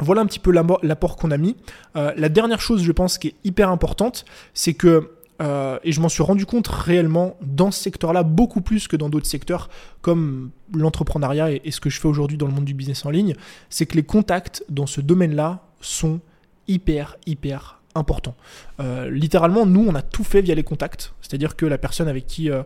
Voilà 0.01 0.23
un 0.23 0.27
petit 0.27 0.41
peu 0.41 0.53
l'apport 0.53 1.17
qu'on 1.17 1.31
a 1.31 1.37
mis. 1.37 1.57
Euh, 1.97 2.13
la 2.17 2.29
dernière 2.29 2.61
chose, 2.61 2.83
je 2.83 2.93
pense, 2.93 3.17
qui 3.17 3.29
est 3.29 3.35
hyper 3.45 3.71
importante, 3.71 4.25
c'est 4.53 4.75
que 4.75 5.11
euh, 5.43 5.79
et 5.83 5.93
je 5.93 6.01
m'en 6.01 6.09
suis 6.09 6.23
rendu 6.23 6.47
compte 6.47 6.69
réellement 6.69 7.37
dans 7.43 7.71
ce 7.71 7.83
secteur-là, 7.83 8.23
beaucoup 8.23 8.61
plus 8.61 8.87
que 8.87 8.97
dans 8.97 9.09
d'autres 9.09 9.27
secteurs 9.27 9.69
comme 10.01 10.51
l'entrepreneuriat 10.73 11.51
et, 11.51 11.71
ce 11.71 11.81
que 11.81 11.91
je 11.91 12.01
fais 12.01 12.07
aujourd'hui 12.07 12.37
dans 12.37 12.47
le 12.47 12.53
monde 12.53 12.65
du 12.65 12.75
business 12.75 13.05
en 13.05 13.11
ligne, 13.11 13.35
c'est 13.69 13.87
que 13.87 13.97
les 13.97 14.05
contacts 14.05 14.65
dans 14.69 14.87
ce 14.87 15.01
domaine-là 15.01 15.67
sont 15.81 16.21
hyper, 16.69 17.17
hyper 17.27 17.81
important. 17.95 18.35
Euh, 18.81 19.11
littéralement, 19.11 19.67
nous, 19.67 19.87
on 19.87 19.95
a 19.95 20.03
tout 20.03 20.25
fait 20.25 20.43
via 20.43 20.55
les 20.55 20.63
contacts. 20.63 21.15
C'est-à-dire 21.21 21.57
que 21.57 21.67
la 21.67 21.79
personne 21.79 22.09
avec 22.09 22.27
qui 22.27 22.51
euh, 22.51 22.63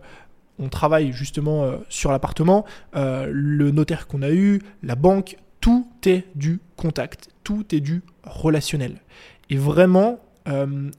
on 0.58 0.68
travaille 0.68 1.12
justement 1.12 1.64
euh, 1.64 1.76
sur 1.88 2.10
l'appartement, 2.10 2.64
le 2.94 3.70
notaire 3.70 4.06
qu'on 4.06 4.22
a 4.22 4.30
eu, 4.30 4.60
la 4.82 4.94
banque, 4.94 5.36
tout 5.60 5.86
est 6.06 6.24
du 6.34 6.60
contact, 6.76 7.28
tout 7.44 7.64
est 7.74 7.80
du 7.80 8.02
relationnel. 8.24 9.00
Et 9.50 9.56
vraiment, 9.56 10.20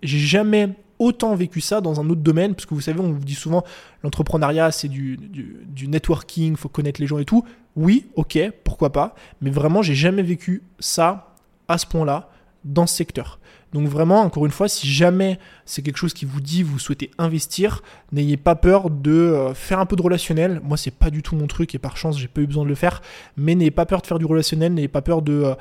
j'ai 0.04 0.20
jamais 0.20 0.76
autant 1.00 1.34
vécu 1.34 1.62
ça 1.62 1.82
dans 1.82 2.00
un 2.02 2.10
autre 2.10 2.22
domaine, 2.22 2.56
parce 2.56 2.66
que 2.66 2.74
vous 2.74 2.82
savez, 2.82 3.00
on 3.00 3.14
vous 3.14 3.24
dit 3.24 3.36
souvent, 3.36 3.64
l'entrepreneuriat, 4.04 4.72
c'est 4.72 4.90
du, 4.90 5.18
du, 5.18 5.58
du, 5.66 5.88
networking, 5.88 6.58
faut 6.58 6.68
connaître 6.68 7.00
les 7.00 7.08
gens 7.08 7.20
et 7.20 7.26
tout. 7.26 7.46
Oui, 7.76 8.08
ok, 8.16 8.38
pourquoi 8.66 8.92
pas, 8.92 9.16
mais 9.42 9.50
vraiment, 9.50 9.82
j'ai 9.82 9.96
jamais 9.96 10.24
vécu 10.24 10.62
ça 10.80 11.36
à 11.70 11.78
ce 11.78 11.86
point-là 11.86 12.30
dans 12.63 12.88
ce 12.88 12.95
secteur. 12.95 13.39
Donc 13.74 13.88
vraiment, 13.88 14.22
encore 14.22 14.45
une 14.45 14.52
fois, 14.52 14.67
si 14.67 14.88
jamais 14.88 15.38
c'est 15.65 15.82
quelque 15.82 15.98
chose 15.98 16.13
qui 16.13 16.26
vous 16.26 16.41
dit, 16.41 16.63
vous 16.63 16.80
souhaitez 16.80 17.12
investir, 17.17 17.84
n'ayez 18.12 18.38
pas 18.38 18.56
peur 18.56 18.89
de 18.89 19.12
euh, 19.12 19.54
faire 19.54 19.80
un 19.80 19.86
peu 19.86 19.95
de 19.95 20.02
relationnel. 20.02 20.60
Moi, 20.63 20.78
c'est 20.78 20.93
pas 20.93 21.10
du 21.10 21.22
tout 21.22 21.36
mon 21.36 21.48
truc 21.48 21.76
et 21.76 21.80
par 21.80 21.95
chance, 21.95 22.17
j'ai 22.17 22.28
pas 22.28 22.41
eu 22.41 22.48
besoin 22.48 22.63
de 22.63 22.69
le 22.69 22.76
faire. 22.76 23.02
Mais 23.38 23.56
n'ayez 23.56 23.72
pas 23.72 23.86
peur 23.86 24.02
de 24.02 24.08
faire 24.08 24.19
du 24.19 24.26
relationnel, 24.26 24.74
n'ayez 24.74 24.88
pas 24.88 25.04
peur 25.04 25.22
de 25.22 25.34
euh, 25.34 25.54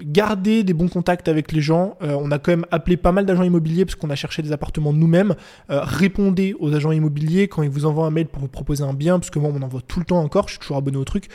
garder 0.00 0.64
des 0.64 0.72
bons 0.72 0.88
contacts 0.88 1.28
avec 1.28 1.52
les 1.52 1.60
gens. 1.60 1.98
Euh, 2.02 2.16
on 2.18 2.30
a 2.30 2.38
quand 2.38 2.52
même 2.52 2.66
appelé 2.70 2.96
pas 2.96 3.12
mal 3.12 3.26
d'agents 3.26 3.42
immobiliers 3.42 3.84
parce 3.84 3.96
qu'on 3.96 4.10
a 4.10 4.16
cherché 4.16 4.40
des 4.40 4.52
appartements 4.52 4.94
nous-mêmes. 4.94 5.34
répondez 5.68 6.54
aux 6.58 6.74
agents 6.74 6.92
immobiliers 6.92 7.48
quand 7.48 7.62
ils 7.62 7.70
vous 7.70 7.84
envoient 7.84 8.06
un 8.06 8.10
mail 8.10 8.26
pour 8.26 8.40
vous 8.40 8.48
proposer 8.48 8.82
un 8.82 8.94
bien, 8.94 9.18
parce 9.18 9.30
que 9.30 9.38
moi 9.38 9.50
on 9.54 9.62
envoie 9.62 9.82
tout 9.86 10.00
le 10.00 10.06
temps 10.06 10.20
encore, 10.20 10.48
je 10.48 10.52
suis 10.52 10.60
toujours 10.60 10.78
abonné 10.78 10.96
au 10.96 11.04
truc 11.04 11.28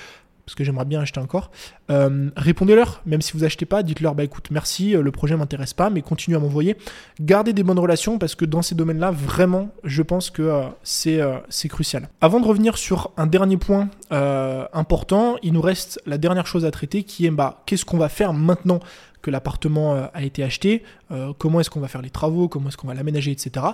parce 0.51 0.57
que 0.57 0.65
j'aimerais 0.65 0.83
bien 0.83 0.99
acheter 0.99 1.21
encore. 1.21 1.49
Euh, 1.89 2.29
répondez-leur, 2.35 3.01
même 3.05 3.21
si 3.21 3.31
vous 3.31 3.45
achetez 3.45 3.65
pas, 3.65 3.83
dites-leur 3.83 4.15
bah 4.15 4.25
écoute, 4.25 4.49
merci, 4.51 4.93
euh, 4.93 5.01
le 5.01 5.09
projet 5.09 5.37
m'intéresse 5.37 5.73
pas, 5.73 5.89
mais 5.89 6.01
continuez 6.01 6.35
à 6.35 6.41
m'envoyer. 6.41 6.75
Gardez 7.21 7.53
des 7.53 7.63
bonnes 7.63 7.79
relations 7.79 8.19
parce 8.19 8.35
que 8.35 8.43
dans 8.43 8.61
ces 8.61 8.75
domaines-là, 8.75 9.11
vraiment, 9.11 9.69
je 9.85 10.01
pense 10.01 10.29
que 10.29 10.41
euh, 10.41 11.39
c'est 11.53 11.69
crucial. 11.69 12.09
Avant 12.19 12.41
de 12.41 12.45
revenir 12.45 12.77
sur 12.77 13.11
un 13.15 13.27
dernier 13.27 13.55
point 13.55 13.87
important, 14.73 15.37
il 15.41 15.53
nous 15.53 15.61
reste 15.61 16.01
la 16.05 16.17
dernière 16.17 16.45
chose 16.45 16.65
à 16.65 16.71
traiter 16.71 17.03
qui 17.03 17.25
est 17.25 17.31
bah 17.31 17.63
qu'est-ce 17.65 17.85
qu'on 17.85 17.97
va 17.97 18.09
faire 18.09 18.33
maintenant 18.33 18.81
que 19.21 19.31
l'appartement 19.31 20.09
a 20.13 20.23
été 20.23 20.43
acheté, 20.43 20.83
comment 21.37 21.61
est-ce 21.61 21.69
qu'on 21.69 21.79
va 21.79 21.87
faire 21.87 22.01
les 22.01 22.09
travaux, 22.09 22.49
comment 22.49 22.67
est-ce 22.67 22.77
qu'on 22.77 22.87
va 22.87 22.93
l'aménager, 22.93 23.31
etc. 23.31 23.67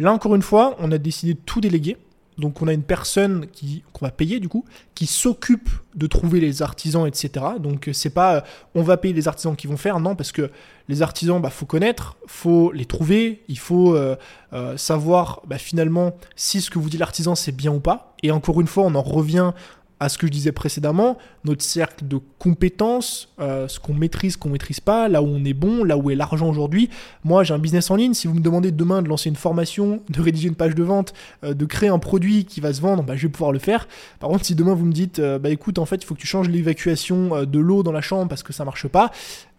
Là 0.00 0.12
encore 0.12 0.34
une 0.34 0.42
fois, 0.42 0.74
on 0.80 0.90
a 0.90 0.98
décidé 0.98 1.34
de 1.34 1.38
tout 1.44 1.60
déléguer 1.60 1.96
Donc 2.38 2.62
on 2.62 2.68
a 2.68 2.72
une 2.72 2.82
personne 2.82 3.46
qui 3.52 3.84
qu'on 3.92 4.04
va 4.04 4.10
payer 4.10 4.40
du 4.40 4.48
coup, 4.48 4.64
qui 4.94 5.06
s'occupe 5.06 5.68
de 5.94 6.06
trouver 6.06 6.40
les 6.40 6.62
artisans, 6.62 7.06
etc. 7.06 7.46
Donc 7.60 7.88
c'est 7.92 8.10
pas 8.10 8.36
euh, 8.36 8.40
on 8.74 8.82
va 8.82 8.96
payer 8.96 9.14
les 9.14 9.28
artisans 9.28 9.54
qui 9.54 9.66
vont 9.66 9.76
faire, 9.76 10.00
non, 10.00 10.16
parce 10.16 10.32
que 10.32 10.50
les 10.88 11.02
artisans, 11.02 11.40
bah 11.40 11.50
faut 11.50 11.66
connaître, 11.66 12.16
faut 12.26 12.72
les 12.72 12.84
trouver, 12.84 13.42
il 13.48 13.58
faut 13.58 13.94
euh, 13.94 14.16
euh, 14.52 14.76
savoir 14.76 15.40
bah, 15.46 15.58
finalement 15.58 16.16
si 16.36 16.60
ce 16.60 16.70
que 16.70 16.78
vous 16.78 16.90
dit 16.90 16.98
l'artisan 16.98 17.34
c'est 17.34 17.52
bien 17.52 17.72
ou 17.72 17.80
pas. 17.80 18.14
Et 18.22 18.30
encore 18.30 18.60
une 18.60 18.66
fois, 18.66 18.84
on 18.84 18.94
en 18.94 19.02
revient 19.02 19.52
à 20.00 20.08
ce 20.08 20.18
que 20.18 20.26
je 20.26 20.32
disais 20.32 20.52
précédemment, 20.52 21.18
notre 21.44 21.62
cercle 21.62 22.06
de 22.06 22.18
compétences, 22.38 23.32
euh, 23.40 23.68
ce 23.68 23.78
qu'on 23.78 23.94
maîtrise, 23.94 24.36
qu'on 24.36 24.50
maîtrise 24.50 24.80
pas, 24.80 25.08
là 25.08 25.22
où 25.22 25.26
on 25.26 25.44
est 25.44 25.54
bon, 25.54 25.84
là 25.84 25.96
où 25.96 26.10
est 26.10 26.14
l'argent 26.14 26.48
aujourd'hui. 26.48 26.90
Moi, 27.22 27.44
j'ai 27.44 27.54
un 27.54 27.58
business 27.58 27.90
en 27.90 27.96
ligne. 27.96 28.14
Si 28.14 28.26
vous 28.26 28.34
me 28.34 28.40
demandez 28.40 28.72
demain 28.72 29.02
de 29.02 29.08
lancer 29.08 29.28
une 29.28 29.36
formation, 29.36 30.02
de 30.08 30.20
rédiger 30.20 30.48
une 30.48 30.56
page 30.56 30.74
de 30.74 30.82
vente, 30.82 31.14
euh, 31.44 31.54
de 31.54 31.64
créer 31.64 31.88
un 31.88 31.98
produit 31.98 32.44
qui 32.44 32.60
va 32.60 32.72
se 32.72 32.80
vendre, 32.80 33.02
bah, 33.02 33.16
je 33.16 33.26
vais 33.26 33.32
pouvoir 33.32 33.52
le 33.52 33.58
faire. 33.58 33.88
Par 34.18 34.30
contre, 34.30 34.44
si 34.44 34.54
demain 34.54 34.74
vous 34.74 34.84
me 34.84 34.92
dites, 34.92 35.20
euh, 35.20 35.38
bah 35.38 35.50
écoute, 35.50 35.78
en 35.78 35.86
fait, 35.86 35.96
il 35.96 36.04
faut 36.04 36.14
que 36.14 36.20
tu 36.20 36.26
changes 36.26 36.48
l'évacuation 36.48 37.44
de 37.44 37.58
l'eau 37.58 37.82
dans 37.82 37.92
la 37.92 38.00
chambre 38.00 38.28
parce 38.28 38.42
que 38.42 38.52
ça 38.52 38.64
marche 38.64 38.88
pas, 38.88 39.10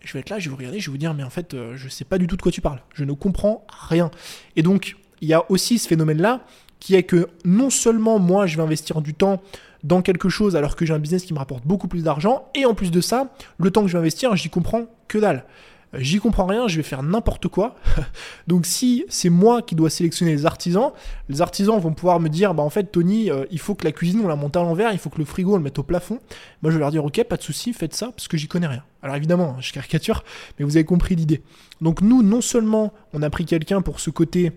je 0.02 0.14
vais 0.14 0.20
être 0.20 0.30
là, 0.30 0.40
je 0.40 0.46
vais 0.46 0.52
vous 0.52 0.58
regarder, 0.58 0.80
je 0.80 0.88
vais 0.88 0.92
vous 0.92 0.98
dire, 0.98 1.14
mais 1.14 1.24
en 1.24 1.30
fait, 1.30 1.56
je 1.76 1.90
sais 1.90 2.06
pas 2.06 2.18
du 2.18 2.28
tout 2.28 2.36
de 2.36 2.42
quoi 2.42 2.52
tu 2.52 2.62
parles. 2.62 2.82
Je 2.94 3.04
ne 3.04 3.14
comprends 3.14 3.66
rien. 3.90 4.12
Et 4.56 4.62
donc, 4.62 4.98
il 5.22 5.28
y 5.28 5.34
a 5.34 5.50
aussi 5.50 5.80
ce 5.80 5.88
phénomène-là 5.88 6.42
qui 6.80 6.96
est 6.96 7.04
que 7.04 7.30
non 7.46 7.70
seulement 7.70 8.20
moi, 8.20 8.46
je 8.46 8.58
vais 8.58 8.64
investir 8.64 9.02
du 9.02 9.14
temps 9.14 9.42
dans 9.86 10.02
quelque 10.02 10.30
chose 10.30 10.56
alors 10.56 10.76
que 10.76 10.86
j'ai 10.86 10.94
un 10.94 11.00
business 11.00 11.24
qui 11.24 11.34
me 11.34 11.40
rapporte 11.40 11.66
beaucoup 11.66 11.88
plus 11.88 12.04
d'argent. 12.04 12.50
Et 12.56 12.66
en 12.66 12.74
plus 12.74 12.92
de 12.92 13.02
ça, 13.02 13.30
le 13.58 13.72
temps 13.72 13.84
que 13.84 13.88
je 13.88 13.94
vais 13.94 14.00
investir, 14.00 14.36
j'y 14.36 14.50
comprends 14.50 14.88
que 15.08 15.18
dalle. 15.20 15.46
J'y 15.94 16.18
comprends 16.18 16.46
rien, 16.46 16.68
je 16.68 16.76
vais 16.76 16.84
faire 16.84 17.04
n'importe 17.04 17.48
quoi. 17.48 17.76
Donc 18.48 18.66
si 18.66 19.06
c'est 19.08 19.30
moi 19.30 19.62
qui 19.62 19.76
dois 19.76 19.90
sélectionner 19.90 20.32
les 20.32 20.46
artisans, 20.46 20.92
les 21.30 21.42
artisans 21.42 21.80
vont 21.80 21.94
pouvoir 21.94 22.20
me 22.20 22.28
dire, 22.28 22.54
bah 22.54 22.64
en 22.64 22.70
fait 22.70 22.92
Tony, 22.92 23.30
euh, 23.30 23.46
il 23.52 23.60
faut 23.60 23.76
que 23.76 23.86
la 23.86 23.94
cuisine 23.94 24.20
on 24.22 24.28
la 24.28 24.36
monte 24.36 24.58
à 24.58 24.64
l'envers, 24.64 24.92
il 24.92 24.98
faut 24.98 25.10
que 25.10 25.20
le 25.20 25.26
frigo 25.26 25.54
on 25.54 25.58
le 25.58 25.64
mette 25.64 25.80
au 25.80 25.84
plafond. 25.84 26.20
Moi 26.64 26.72
je 26.72 26.78
vais 26.78 26.80
leur 26.82 26.92
dire, 26.92 27.06
ok, 27.06 27.24
pas 27.24 27.38
de 27.38 27.44
souci, 27.44 27.72
faites 27.72 27.94
ça 27.94 28.08
parce 28.08 28.28
que 28.28 28.36
j'y 28.36 28.48
connais 28.48 28.68
rien. 28.68 28.84
Alors 29.04 29.16
évidemment, 29.16 29.56
hein, 29.58 29.62
je 29.62 29.72
caricature, 29.72 30.26
mais 30.60 30.66
vous 30.66 30.76
avez 30.76 30.86
compris 30.86 31.16
l'idée. 31.16 31.44
Donc 31.80 32.02
nous, 32.02 32.24
non 32.24 32.42
seulement 32.42 32.92
on 33.14 33.22
a 33.22 33.30
pris 33.30 33.46
quelqu'un 33.46 33.82
pour 33.82 34.02
ce 34.02 34.10
côté, 34.10 34.52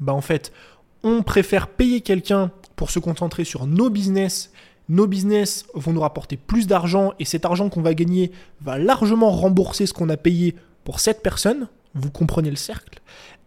bah 0.00 0.14
en 0.14 0.22
fait, 0.22 0.52
on 1.02 1.22
préfère 1.22 1.68
payer 1.68 2.00
quelqu'un 2.00 2.50
pour 2.76 2.90
se 2.90 2.98
concentrer 2.98 3.44
sur 3.44 3.66
nos 3.66 3.90
business. 3.90 4.52
Nos 4.88 5.06
business 5.06 5.66
vont 5.74 5.92
nous 5.92 6.00
rapporter 6.00 6.36
plus 6.36 6.66
d'argent 6.66 7.12
et 7.18 7.24
cet 7.24 7.44
argent 7.44 7.68
qu'on 7.68 7.82
va 7.82 7.94
gagner 7.94 8.32
va 8.60 8.78
largement 8.78 9.30
rembourser 9.30 9.86
ce 9.86 9.92
qu'on 9.92 10.08
a 10.08 10.16
payé 10.16 10.54
pour 10.84 11.00
cette 11.00 11.22
personne. 11.22 11.68
Vous 11.94 12.10
comprenez 12.10 12.50
le 12.50 12.56
cercle. 12.56 13.00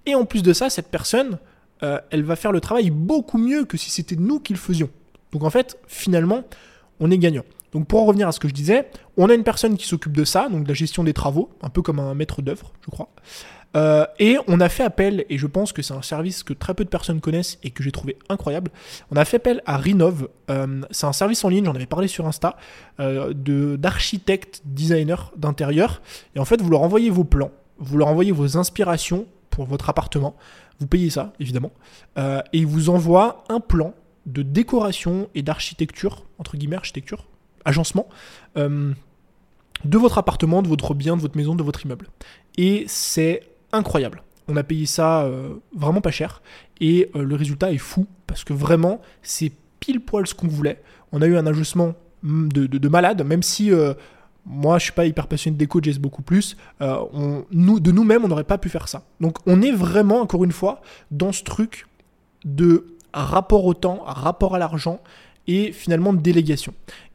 Et 0.06 0.16
en 0.16 0.26
plus 0.26 0.44
de 0.44 0.54
ça, 0.54 0.70
cette 0.70 0.90
personne, 0.90 1.40
euh, 1.84 2.00
elle 2.12 2.24
va 2.24 2.36
faire 2.36 2.52
le 2.52 2.62
travail 2.62 2.90
beaucoup 2.90 3.38
mieux 3.38 3.66
que 3.66 3.78
si 3.78 3.90
c'était 3.90 4.16
nous 4.16 4.40
qui 4.40 4.54
le 4.54 4.60
faisions. 4.60 4.90
Donc 5.32 5.44
en 5.44 5.50
fait, 5.50 5.78
finalement, 5.88 6.44
on 7.00 7.10
est 7.10 7.18
gagnant. 7.18 7.44
Donc 7.72 7.88
pour 7.88 8.02
en 8.02 8.06
revenir 8.06 8.28
à 8.28 8.32
ce 8.32 8.40
que 8.40 8.48
je 8.48 8.54
disais, 8.54 8.90
on 9.18 9.30
a 9.30 9.34
une 9.34 9.44
personne 9.44 9.78
qui 9.78 9.88
s'occupe 9.88 10.16
de 10.16 10.26
ça, 10.26 10.50
donc 10.50 10.64
de 10.64 10.68
la 10.68 10.74
gestion 10.74 11.04
des 11.04 11.14
travaux, 11.14 11.50
un 11.62 11.70
peu 11.70 11.82
comme 11.82 12.00
un 12.00 12.14
maître 12.14 12.42
d'œuvre, 12.42 12.74
je 12.82 12.92
crois. 12.92 13.10
Euh, 13.76 14.06
et 14.20 14.38
on 14.48 14.60
a 14.60 14.70
fait 14.70 14.84
appel, 14.84 15.26
et 15.30 15.38
je 15.38 15.48
pense 15.48 15.72
que 15.72 15.82
c'est 15.82 15.94
un 15.94 16.02
service 16.02 16.44
que 16.44 16.54
très 16.54 16.74
peu 16.74 16.84
de 16.84 16.90
personnes 16.90 17.22
connaissent 17.22 17.58
et 17.64 17.72
que 17.72 17.84
j'ai 17.84 17.92
trouvé 17.92 18.18
incroyable. 18.30 18.72
On 19.12 19.16
a 19.16 19.26
fait 19.26 19.38
appel 19.38 19.62
à 19.66 19.78
Rinov. 19.78 20.28
Euh, 20.50 20.82
c'est 20.92 21.06
un 21.06 21.14
service 21.14 21.44
en 21.46 21.50
ligne, 21.50 21.66
j'en 21.66 21.76
avais 21.76 21.86
parlé 21.86 22.08
sur 22.08 22.28
Insta, 22.28 22.58
euh, 23.00 23.34
d'architectes, 23.34 24.62
designers 24.66 25.32
d'intérieur. 25.38 26.02
Et 26.36 26.40
en 26.40 26.46
fait, 26.46 26.62
vous 26.62 26.70
leur 26.70 26.82
envoyez 26.82 27.10
vos 27.10 27.24
plans, 27.24 27.52
vous 27.78 27.98
leur 27.98 28.08
envoyez 28.08 28.32
vos 28.32 28.58
inspirations 28.58 29.26
pour 29.50 29.66
votre 29.66 29.90
appartement. 29.90 30.36
Vous 30.80 30.88
payez 30.88 31.10
ça, 31.10 31.34
évidemment. 31.40 31.72
et 32.18 32.42
ils 32.54 32.66
vous 32.66 32.90
envoient 32.90 33.44
un 33.50 33.60
plan 33.60 33.94
de 34.26 34.42
décoration 34.42 35.30
et 35.36 35.44
d'architecture, 35.44 36.26
entre 36.40 36.58
guillemets, 36.58 36.78
architecture, 36.78 37.28
agencement 37.66 38.08
de 38.56 39.98
votre 39.98 40.18
appartement, 40.18 40.62
de 40.62 40.68
votre 40.68 40.94
bien, 40.94 41.16
de 41.16 41.22
votre 41.22 41.38
maison, 41.38 41.56
de 41.56 41.64
votre 41.64 41.86
immeuble. 41.86 42.08
Et 42.58 42.86
c'est 42.88 43.51
incroyable. 43.74 44.24
On 44.48 44.58
a 44.58 44.64
payé 44.64 44.86
ça 44.86 45.24
euh, 45.24 45.56
vraiment 45.76 46.02
pas 46.02 46.12
cher 46.12 46.42
et 46.80 47.10
euh, 47.16 47.24
le 47.24 47.36
résultat 47.36 47.72
est 47.72 47.78
fou 47.78 48.08
parce 48.28 48.44
que 48.44 48.54
vraiment 48.54 49.02
c'est 49.22 49.52
pile 49.80 50.02
poil 50.02 50.28
ce 50.28 50.34
qu'on 50.34 50.48
voulait. 50.48 50.82
On 51.12 51.22
a 51.22 51.28
eu 51.28 51.38
un 51.38 51.46
ajustement 51.46 51.94
mm, 52.24 52.50
de, 52.50 52.90
malade, 52.90 53.24
même 53.24 53.44
si 53.44 53.72
euh, 53.72 53.94
moi 54.46 54.80
je 54.80 54.86
suis 54.86 54.94
pas 54.94 55.06
hyper 55.06 55.28
passionné 55.28 55.56
de 55.56 55.60
déco, 55.60 55.80
j'aime 55.82 55.98
beaucoup 55.98 56.24
plus. 56.24 56.58
de 56.80 57.92
nous-mêmes, 57.92 58.26
on 58.26 58.28
n'aurait 58.28 58.44
pas 58.44 58.58
pu 58.58 58.70
faire 58.70 58.88
ça. 58.88 59.04
Donc 59.20 59.38
on 59.46 59.62
est 59.62 59.72
vraiment, 59.72 60.22
encore 60.22 60.44
une 60.44 60.52
fois, 60.52 60.82
dans 61.12 61.32
ce 61.32 61.44
truc 61.44 61.86
de 62.44 62.88
rapport 63.14 63.66
au 63.66 63.74
temps, 63.74 64.02
rapport 64.06 64.56
à 64.56 64.60
l'argent 64.60 65.00
et 65.48 65.72
finalement 65.72 66.14
de 66.14 66.22
délégation. 66.22 66.74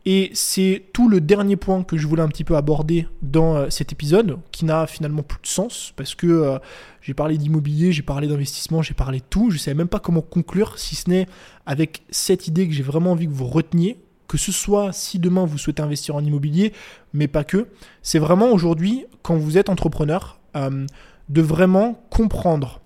Et 0.09 0.31
c'est 0.35 0.85
tout 0.93 1.09
le 1.09 1.21
dernier 1.21 1.57
point 1.57 1.83
que 1.83 1.97
je 1.97 2.07
voulais 2.07 2.23
un 2.23 2.29
petit 2.29 2.45
peu 2.45 2.57
aborder 2.57 3.09
dans 3.23 3.57
euh, 3.57 3.71
cet 3.71 3.91
épisode, 3.91 4.39
qui 4.53 4.65
n'a 4.65 4.87
finalement 4.87 5.25
plus 5.25 5.41
de 5.43 5.49
sens, 5.49 5.93
parce 5.97 6.15
que 6.15 6.29
euh, 6.29 6.59
j'ai 7.03 7.13
parlé 7.13 7.37
d'immobilier, 7.37 7.91
j'ai 7.91 8.03
parlé 8.03 8.29
d'investissement, 8.29 8.83
j'ai 8.83 8.95
parlé 8.95 9.19
de 9.19 9.25
tout, 9.29 9.51
je 9.51 9.57
ne 9.57 9.59
savais 9.59 9.75
même 9.75 9.89
pas 9.89 9.99
comment 9.99 10.23
conclure, 10.23 10.79
si 10.79 10.95
ce 10.95 11.11
n'est 11.11 11.27
avec 11.67 12.05
cette 12.11 12.47
idée 12.47 12.69
que 12.69 12.73
j'ai 12.73 12.85
vraiment 12.85 13.13
envie 13.13 13.27
que 13.27 13.33
vous 13.33 13.49
reteniez, 13.49 13.99
que 14.29 14.39
ce 14.39 14.53
soit 14.53 14.93
si 14.93 15.19
demain 15.19 15.45
vous 15.45 15.59
souhaitez 15.59 15.83
investir 15.83 16.15
en 16.15 16.25
immobilier, 16.25 16.73
mais 17.13 17.27
pas 17.27 17.43
que, 17.43 17.67
c'est 18.03 18.21
vraiment 18.21 18.53
aujourd'hui, 18.53 19.07
quand 19.23 19.37
vous 19.37 19.59
êtes 19.59 19.69
entrepreneur, 19.69 20.39
euh, 20.55 20.87
de 21.31 21.43
vraiment 21.43 22.01
comprendre 22.11 22.81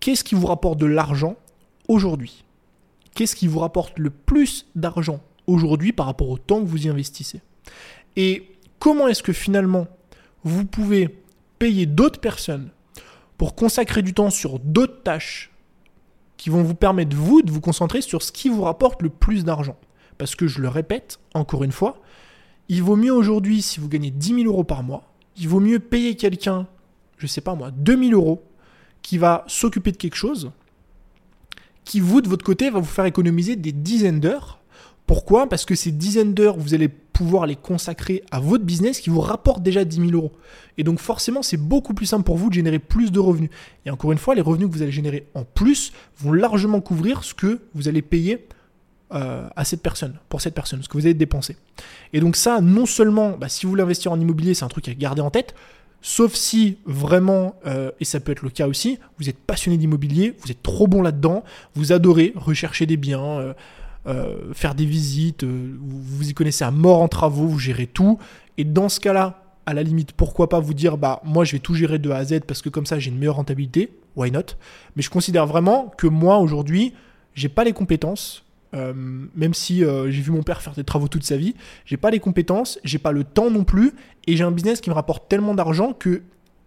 qu'est-ce 0.00 0.24
qui 0.24 0.34
vous 0.34 0.48
rapporte 0.48 0.78
de 0.80 0.86
l'argent 0.86 1.36
aujourd'hui. 1.86 2.42
Qu'est-ce 3.14 3.36
qui 3.36 3.46
vous 3.46 3.60
rapporte 3.60 4.00
le 4.00 4.10
plus 4.10 4.66
d'argent 4.74 5.20
aujourd'hui 5.46 5.92
par 5.92 6.06
rapport 6.06 6.28
au 6.30 6.38
temps 6.38 6.60
que 6.60 6.66
vous 6.66 6.86
y 6.86 6.88
investissez. 6.88 7.40
Et 8.16 8.48
comment 8.78 9.08
est-ce 9.08 9.22
que 9.22 9.32
finalement 9.32 9.86
vous 10.44 10.64
pouvez 10.64 11.18
payer 11.58 11.86
d'autres 11.86 12.20
personnes 12.20 12.70
pour 13.38 13.54
consacrer 13.54 14.02
du 14.02 14.14
temps 14.14 14.30
sur 14.30 14.58
d'autres 14.58 15.02
tâches 15.02 15.50
qui 16.36 16.50
vont 16.50 16.62
vous 16.62 16.74
permettre, 16.74 17.16
vous, 17.16 17.42
de 17.42 17.52
vous 17.52 17.60
concentrer 17.60 18.00
sur 18.00 18.22
ce 18.22 18.32
qui 18.32 18.48
vous 18.48 18.62
rapporte 18.62 19.02
le 19.02 19.08
plus 19.08 19.44
d'argent? 19.44 19.76
Parce 20.18 20.34
que 20.34 20.46
je 20.46 20.60
le 20.60 20.68
répète, 20.68 21.20
encore 21.34 21.64
une 21.64 21.72
fois, 21.72 22.00
il 22.68 22.82
vaut 22.82 22.96
mieux 22.96 23.12
aujourd'hui, 23.12 23.62
si 23.62 23.80
vous 23.80 23.88
gagnez 23.88 24.10
10 24.10 24.34
000 24.34 24.46
euros 24.46 24.64
par 24.64 24.82
mois, 24.82 25.12
il 25.36 25.48
vaut 25.48 25.60
mieux 25.60 25.78
payer 25.78 26.16
quelqu'un, 26.16 26.66
je 27.18 27.26
sais 27.26 27.40
pas 27.40 27.54
moi, 27.54 27.70
2 27.70 28.10
000 28.10 28.12
euros, 28.12 28.42
qui 29.02 29.18
va 29.18 29.44
s'occuper 29.46 29.92
de 29.92 29.96
quelque 29.96 30.16
chose, 30.16 30.52
qui 31.84 32.00
vous, 32.00 32.20
de 32.20 32.28
votre 32.28 32.44
côté, 32.44 32.70
va 32.70 32.78
vous 32.78 32.84
faire 32.84 33.04
économiser 33.04 33.56
des 33.56 33.72
dizaines 33.72 34.20
d'heures 34.20 34.61
pourquoi? 35.06 35.48
Parce 35.48 35.64
que 35.64 35.74
ces 35.74 35.92
dizaines 35.92 36.34
d'heures, 36.34 36.56
vous 36.56 36.74
allez 36.74 36.88
pouvoir 36.88 37.46
les 37.46 37.56
consacrer 37.56 38.22
à 38.30 38.40
votre 38.40 38.64
business 38.64 39.00
qui 39.00 39.10
vous 39.10 39.20
rapporte 39.20 39.62
déjà 39.62 39.84
10 39.84 39.96
000 39.96 40.10
euros. 40.12 40.32
Et 40.78 40.84
donc 40.84 40.98
forcément, 40.98 41.42
c'est 41.42 41.56
beaucoup 41.56 41.94
plus 41.94 42.06
simple 42.06 42.24
pour 42.24 42.36
vous 42.36 42.48
de 42.48 42.54
générer 42.54 42.78
plus 42.78 43.12
de 43.12 43.20
revenus. 43.20 43.50
Et 43.84 43.90
encore 43.90 44.12
une 44.12 44.18
fois, 44.18 44.34
les 44.34 44.40
revenus 44.40 44.68
que 44.68 44.72
vous 44.72 44.82
allez 44.82 44.92
générer 44.92 45.26
en 45.34 45.44
plus 45.44 45.92
vont 46.18 46.32
largement 46.32 46.80
couvrir 46.80 47.24
ce 47.24 47.34
que 47.34 47.60
vous 47.74 47.88
allez 47.88 48.02
payer 48.02 48.46
euh, 49.12 49.46
à 49.54 49.64
cette 49.64 49.82
personne, 49.82 50.18
pour 50.28 50.40
cette 50.40 50.54
personne, 50.54 50.82
ce 50.82 50.88
que 50.88 50.96
vous 50.96 51.04
allez 51.04 51.14
dépenser. 51.14 51.56
Et 52.12 52.20
donc 52.20 52.36
ça, 52.36 52.60
non 52.60 52.86
seulement, 52.86 53.32
bah, 53.32 53.48
si 53.48 53.66
vous 53.66 53.70
voulez 53.70 53.82
investir 53.82 54.12
en 54.12 54.18
immobilier, 54.18 54.54
c'est 54.54 54.64
un 54.64 54.68
truc 54.68 54.88
à 54.88 54.94
garder 54.94 55.20
en 55.20 55.30
tête, 55.30 55.54
Sauf 56.04 56.34
si 56.34 56.78
vraiment, 56.84 57.54
euh, 57.64 57.92
et 58.00 58.04
ça 58.04 58.18
peut 58.18 58.32
être 58.32 58.42
le 58.42 58.50
cas 58.50 58.66
aussi, 58.66 58.98
vous 59.18 59.28
êtes 59.28 59.38
passionné 59.38 59.78
d'immobilier, 59.78 60.34
vous 60.40 60.50
êtes 60.50 60.62
trop 60.62 60.88
bon 60.88 61.00
là-dedans, 61.00 61.44
vous 61.76 61.92
adorez 61.92 62.32
rechercher 62.34 62.86
des 62.86 62.96
biens, 62.96 63.38
euh, 63.38 63.54
euh, 64.06 64.52
faire 64.52 64.74
des 64.74 64.84
visites, 64.84 65.44
euh, 65.44 65.76
vous 65.80 66.28
y 66.28 66.34
connaissez 66.34 66.64
à 66.64 66.70
mort 66.70 67.00
en 67.00 67.08
travaux, 67.08 67.46
vous 67.46 67.58
gérez 67.58 67.86
tout. 67.86 68.18
Et 68.58 68.64
dans 68.64 68.88
ce 68.88 68.98
cas-là, 69.00 69.44
à 69.64 69.74
la 69.74 69.82
limite, 69.82 70.12
pourquoi 70.12 70.48
pas 70.48 70.58
vous 70.58 70.74
dire, 70.74 70.98
bah 70.98 71.20
moi 71.24 71.44
je 71.44 71.52
vais 71.52 71.60
tout 71.60 71.74
gérer 71.74 71.98
de 71.98 72.10
A 72.10 72.16
à 72.16 72.24
Z 72.24 72.40
parce 72.46 72.62
que 72.62 72.68
comme 72.68 72.84
ça 72.84 72.98
j'ai 72.98 73.10
une 73.10 73.18
meilleure 73.18 73.36
rentabilité, 73.36 73.92
why 74.16 74.32
not? 74.32 74.56
Mais 74.96 75.02
je 75.02 75.10
considère 75.10 75.46
vraiment 75.46 75.92
que 75.96 76.08
moi 76.08 76.38
aujourd'hui, 76.38 76.94
j'ai 77.34 77.48
pas 77.48 77.62
les 77.62 77.72
compétences, 77.72 78.44
euh, 78.74 78.92
même 79.36 79.54
si 79.54 79.78
j'ai 79.80 80.20
vu 80.22 80.32
mon 80.32 80.42
père 80.42 80.62
faire 80.62 80.74
des 80.74 80.82
travaux 80.82 81.06
toute 81.06 81.24
sa 81.24 81.36
vie, 81.36 81.54
j'ai 81.84 81.96
pas 81.96 82.10
les 82.10 82.18
compétences, 82.18 82.80
j'ai 82.82 82.98
pas 82.98 83.12
le 83.12 83.22
temps 83.22 83.50
non 83.50 83.62
plus, 83.62 83.92
et 84.26 84.36
j'ai 84.36 84.42
un 84.42 84.50
business 84.50 84.80
qui 84.80 84.90
me 84.90 84.94
rapporte 84.94 85.28
tellement 85.28 85.54
d'argent 85.54 85.92
que 85.92 86.22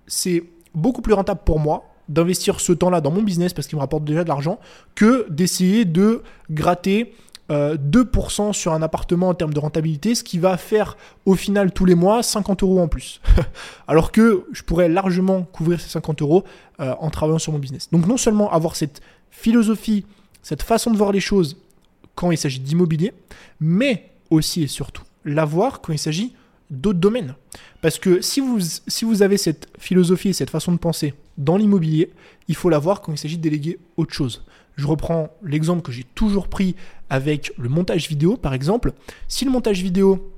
c'est 0.08 0.44
beaucoup 0.74 1.02
plus 1.02 1.14
rentable 1.14 1.42
pour 1.44 1.60
moi 1.60 1.96
d'investir 2.10 2.60
ce 2.60 2.72
temps-là 2.74 3.02
dans 3.02 3.12
mon 3.12 3.24
business 3.24 3.54
parce 3.54 3.68
qu'il 3.68 3.78
me 3.78 3.82
rapporte 3.82 4.04
déjà 4.04 4.24
de 4.24 4.30
l'argent 4.30 4.60
que 4.94 5.28
d'essayer 5.30 5.86
de 5.86 6.22
gratter 6.52 7.14
2% 7.50 8.50
euh, 8.50 8.54
sur 8.54 8.74
un 8.74 8.82
appartement 8.82 9.30
en 9.30 9.34
termes 9.34 9.54
de 9.54 9.60
rentabilité, 9.60 10.16
ce 10.16 10.24
qui 10.24 10.40
va 10.40 10.58
faire 10.58 10.98
au 11.26 11.36
final 11.36 11.72
tous 11.72 11.86
les 11.86 11.96
mois 11.96 12.24
50 12.24 12.64
euros 12.64 12.80
en 12.80 12.88
plus. 12.88 13.22
Alors 13.88 14.12
que 14.12 14.46
je 14.52 14.64
pourrais 14.64 14.90
largement 14.90 15.44
couvrir 15.44 15.80
ces 15.80 15.90
50 15.90 16.22
euros 16.22 16.44
euh, 16.80 16.94
en 17.00 17.10
travaillant 17.10 17.40
sur 17.40 17.52
mon 17.52 17.60
business. 17.60 17.90
Donc 17.92 18.08
non 18.08 18.18
seulement 18.18 18.52
avoir 18.52 18.76
cette 18.76 19.02
philosophie, 19.30 20.06
cette 20.42 20.64
façon 20.64 20.92
de 20.92 20.98
voir 20.98 21.12
les 21.12 21.20
choses 21.20 21.58
quand 22.16 22.32
il 22.32 22.38
s'agit 22.38 22.60
d'immobilier, 22.60 23.14
mais 23.60 24.10
aussi 24.30 24.64
et 24.64 24.68
surtout 24.68 25.04
l'avoir 25.26 25.82
quand 25.82 25.92
il 25.94 26.00
s'agit 26.00 26.34
d'autres 26.70 27.00
domaines. 27.00 27.36
Parce 27.82 28.00
que 28.00 28.22
si 28.22 28.40
vous, 28.40 28.60
si 28.60 29.06
vous 29.06 29.22
avez 29.22 29.38
cette 29.38 29.68
philosophie 29.78 30.30
et 30.30 30.34
cette 30.34 30.50
façon 30.50 30.72
de 30.72 30.78
penser 30.78 31.14
dans 31.38 31.58
l'immobilier, 31.58 32.12
il 32.48 32.56
faut 32.56 32.70
l'avoir 32.70 33.02
quand 33.02 33.12
il 33.12 33.18
s'agit 33.18 33.38
de 33.38 33.44
déléguer 33.44 33.80
autre 33.98 34.14
chose. 34.14 34.44
Je 34.76 34.88
reprends 34.88 35.30
l'exemple 35.44 35.82
que 35.82 35.92
j'ai 35.92 36.04
toujours 36.16 36.48
pris 36.48 36.76
avec 37.10 37.52
le 37.58 37.70
montage 37.70 38.08
vidéo, 38.08 38.38
par 38.38 38.54
exemple. 38.54 38.94
Si 39.28 39.46
le 39.46 39.52
montage 39.52 39.82
vidéo, 39.82 40.32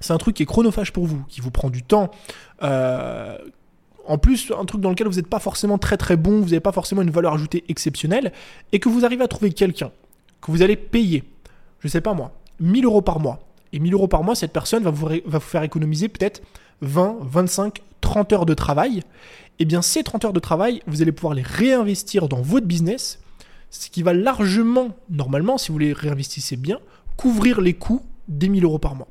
c'est 0.00 0.12
un 0.12 0.18
truc 0.18 0.36
qui 0.36 0.42
est 0.42 0.46
chronophage 0.46 0.92
pour 0.92 1.06
vous, 1.06 1.24
qui 1.28 1.40
vous 1.40 1.50
prend 1.50 1.70
du 1.70 1.82
temps, 1.82 2.10
euh, 2.62 3.36
en 4.06 4.18
plus, 4.18 4.52
un 4.58 4.64
truc 4.64 4.80
dans 4.80 4.90
lequel 4.90 5.06
vous 5.06 5.16
n'êtes 5.16 5.28
pas 5.28 5.38
forcément 5.38 5.78
très 5.78 5.96
très 5.96 6.16
bon, 6.16 6.40
vous 6.40 6.46
n'avez 6.46 6.60
pas 6.60 6.72
forcément 6.72 7.02
une 7.02 7.10
valeur 7.10 7.34
ajoutée 7.34 7.64
exceptionnelle, 7.68 8.32
et 8.72 8.80
que 8.80 8.88
vous 8.88 9.04
arrivez 9.04 9.22
à 9.22 9.28
trouver 9.28 9.52
quelqu'un 9.52 9.92
que 10.40 10.50
vous 10.50 10.62
allez 10.62 10.76
payer, 10.76 11.22
je 11.80 11.88
sais 11.88 12.00
pas 12.00 12.14
moi, 12.14 12.32
1000 12.60 12.84
euros 12.84 13.02
par 13.02 13.20
mois. 13.20 13.40
Et 13.72 13.78
1000 13.78 13.94
euros 13.94 14.08
par 14.08 14.24
mois, 14.24 14.34
cette 14.34 14.52
personne 14.52 14.82
va 14.82 14.90
vous, 14.90 15.06
va 15.06 15.38
vous 15.38 15.40
faire 15.40 15.62
économiser 15.62 16.08
peut-être 16.08 16.42
20, 16.80 17.18
25, 17.20 17.80
30 18.00 18.32
heures 18.32 18.46
de 18.46 18.54
travail. 18.54 18.98
Et 18.98 19.62
eh 19.62 19.64
bien, 19.66 19.82
ces 19.82 20.02
30 20.02 20.24
heures 20.24 20.32
de 20.32 20.40
travail, 20.40 20.82
vous 20.86 21.02
allez 21.02 21.12
pouvoir 21.12 21.34
les 21.34 21.42
réinvestir 21.42 22.28
dans 22.28 22.40
votre 22.40 22.66
business, 22.66 23.20
ce 23.70 23.88
qui 23.88 24.02
va 24.02 24.12
largement, 24.12 24.96
normalement, 25.08 25.58
si 25.58 25.72
vous 25.72 25.78
les 25.78 25.92
réinvestissez 25.92 26.56
bien, 26.56 26.78
couvrir 27.16 27.60
les 27.60 27.74
coûts 27.74 28.02
des 28.28 28.48
1000 28.48 28.64
euros 28.64 28.78
par 28.78 28.94
mois. 28.94 29.08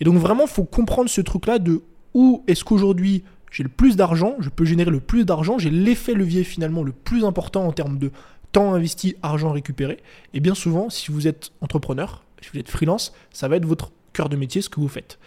Et 0.00 0.04
donc 0.04 0.16
vraiment, 0.16 0.44
il 0.44 0.50
faut 0.50 0.64
comprendre 0.64 1.08
ce 1.08 1.20
truc-là 1.20 1.58
de 1.58 1.82
où 2.14 2.44
est-ce 2.46 2.64
qu'aujourd'hui 2.64 3.24
j'ai 3.52 3.62
le 3.62 3.68
plus 3.68 3.96
d'argent, 3.96 4.36
je 4.40 4.48
peux 4.48 4.64
générer 4.64 4.90
le 4.90 5.00
plus 5.00 5.26
d'argent, 5.26 5.58
j'ai 5.58 5.70
l'effet 5.70 6.14
levier 6.14 6.42
finalement 6.42 6.82
le 6.82 6.92
plus 6.92 7.24
important 7.24 7.66
en 7.66 7.72
termes 7.72 7.98
de 7.98 8.10
temps 8.50 8.72
investi, 8.74 9.14
argent 9.22 9.52
récupéré. 9.52 9.98
Et 10.32 10.40
bien 10.40 10.54
souvent, 10.54 10.88
si 10.88 11.12
vous 11.12 11.28
êtes 11.28 11.52
entrepreneur, 11.60 12.24
si 12.40 12.48
vous 12.52 12.58
êtes 12.58 12.70
freelance, 12.70 13.12
ça 13.30 13.48
va 13.48 13.56
être 13.56 13.66
votre 13.66 13.92
cœur 14.14 14.28
de 14.28 14.36
métier, 14.36 14.62
ce 14.62 14.70
que 14.70 14.80
vous 14.80 14.88
faites. 14.88 15.18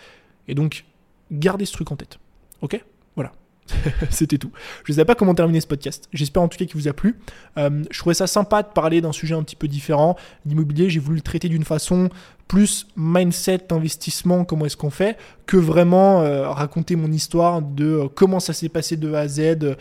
Et 0.48 0.56
donc, 0.56 0.86
gardez 1.32 1.66
ce 1.66 1.74
truc 1.74 1.92
en 1.92 1.96
tête. 1.96 2.20
Ok? 2.62 2.84
Voilà. 3.16 3.32
C'était 4.10 4.38
tout. 4.38 4.52
Je 4.84 4.92
ne 4.92 4.96
sais 4.96 5.06
pas 5.06 5.16
comment 5.16 5.34
terminer 5.34 5.62
ce 5.62 5.68
podcast. 5.68 6.08
J'espère 6.14 6.44
en 6.44 6.48
tout 6.48 6.58
cas 6.58 6.66
qu'il 6.66 6.76
vous 6.76 6.88
a 6.88 6.94
plu. 6.94 7.16
Euh, 7.58 7.84
je 7.90 8.00
trouvais 8.00 8.14
ça 8.14 8.28
sympa 8.28 8.64
de 8.64 8.68
parler 8.68 9.02
d'un 9.02 9.12
sujet 9.12 9.36
un 9.36 9.44
petit 9.44 9.56
peu 9.56 9.68
différent. 9.68 10.16
L'immobilier, 10.46 10.90
j'ai 10.90 11.00
voulu 11.00 11.18
le 11.18 11.22
traiter 11.22 11.50
d'une 11.50 11.64
façon 11.64 12.10
plus 12.48 12.86
mindset, 12.96 13.74
investissement, 13.74 14.46
comment 14.46 14.68
est-ce 14.68 14.78
qu'on 14.78 14.92
fait, 14.92 15.18
que 15.48 15.58
vraiment 15.58 16.22
euh, 16.22 16.48
raconter 16.48 16.96
mon 16.96 17.12
histoire 17.12 17.64
de 17.64 17.86
euh, 17.86 18.08
comment 18.08 18.40
ça 18.40 18.54
s'est 18.54 18.70
passé 18.70 18.98
de 18.98 19.12
A 19.14 19.22
à 19.22 19.28
Z. 19.28 19.76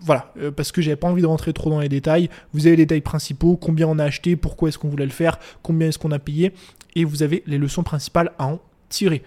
voilà, 0.00 0.34
parce 0.54 0.70
que 0.70 0.82
j'avais 0.82 0.96
pas 0.96 1.08
envie 1.08 1.22
de 1.22 1.26
rentrer 1.26 1.54
trop 1.54 1.70
dans 1.70 1.80
les 1.80 1.88
détails. 1.88 2.28
Vous 2.52 2.66
avez 2.66 2.76
les 2.76 2.84
détails 2.84 3.00
principaux, 3.00 3.56
combien 3.56 3.88
on 3.88 3.98
a 3.98 4.04
acheté, 4.04 4.36
pourquoi 4.36 4.68
est-ce 4.68 4.78
qu'on 4.78 4.88
voulait 4.88 5.06
le 5.06 5.10
faire, 5.10 5.38
combien 5.62 5.88
est-ce 5.88 5.98
qu'on 5.98 6.12
a 6.12 6.18
payé, 6.18 6.52
et 6.94 7.04
vous 7.04 7.22
avez 7.22 7.42
les 7.46 7.56
leçons 7.56 7.82
principales 7.82 8.32
à 8.38 8.48
en 8.48 8.60
tirer. 8.90 9.22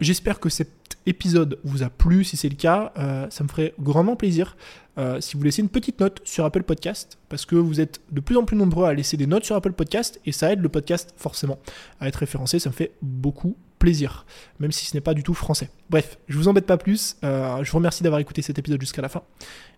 J'espère 0.00 0.40
que 0.40 0.48
c'est 0.48 0.70
épisode 1.06 1.58
vous 1.64 1.82
a 1.82 1.88
plu. 1.88 2.24
Si 2.24 2.36
c'est 2.36 2.48
le 2.48 2.56
cas, 2.56 2.92
euh, 2.98 3.26
ça 3.30 3.44
me 3.44 3.48
ferait 3.48 3.74
grandement 3.80 4.16
plaisir 4.16 4.56
euh, 4.98 5.20
si 5.20 5.36
vous 5.36 5.42
laissez 5.42 5.62
une 5.62 5.68
petite 5.68 6.00
note 6.00 6.20
sur 6.24 6.44
Apple 6.44 6.62
Podcast, 6.62 7.18
parce 7.28 7.44
que 7.44 7.54
vous 7.54 7.80
êtes 7.80 8.00
de 8.10 8.20
plus 8.20 8.36
en 8.36 8.44
plus 8.44 8.56
nombreux 8.56 8.86
à 8.86 8.94
laisser 8.94 9.16
des 9.16 9.26
notes 9.26 9.44
sur 9.44 9.54
Apple 9.54 9.72
Podcast, 9.72 10.20
et 10.24 10.32
ça 10.32 10.52
aide 10.52 10.60
le 10.60 10.68
podcast 10.68 11.14
forcément 11.16 11.58
à 12.00 12.08
être 12.08 12.16
référencé. 12.16 12.58
Ça 12.58 12.70
me 12.70 12.74
fait 12.74 12.92
beaucoup 13.02 13.56
plaisir, 13.78 14.24
même 14.58 14.72
si 14.72 14.86
ce 14.86 14.96
n'est 14.96 15.02
pas 15.02 15.14
du 15.14 15.22
tout 15.22 15.34
français. 15.34 15.70
Bref, 15.90 16.18
je 16.28 16.38
vous 16.38 16.48
embête 16.48 16.66
pas 16.66 16.78
plus. 16.78 17.16
Euh, 17.24 17.62
je 17.62 17.70
vous 17.70 17.76
remercie 17.76 18.02
d'avoir 18.02 18.20
écouté 18.20 18.40
cet 18.40 18.58
épisode 18.58 18.80
jusqu'à 18.80 19.02
la 19.02 19.08
fin, 19.08 19.22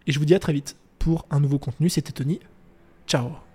et 0.06 0.12
je 0.12 0.18
vous 0.18 0.24
dis 0.24 0.34
à 0.34 0.38
très 0.38 0.52
vite 0.52 0.76
pour 0.98 1.26
un 1.30 1.40
nouveau 1.40 1.58
contenu. 1.58 1.88
C'était 1.88 2.12
Tony. 2.12 2.38
Ciao 3.06 3.47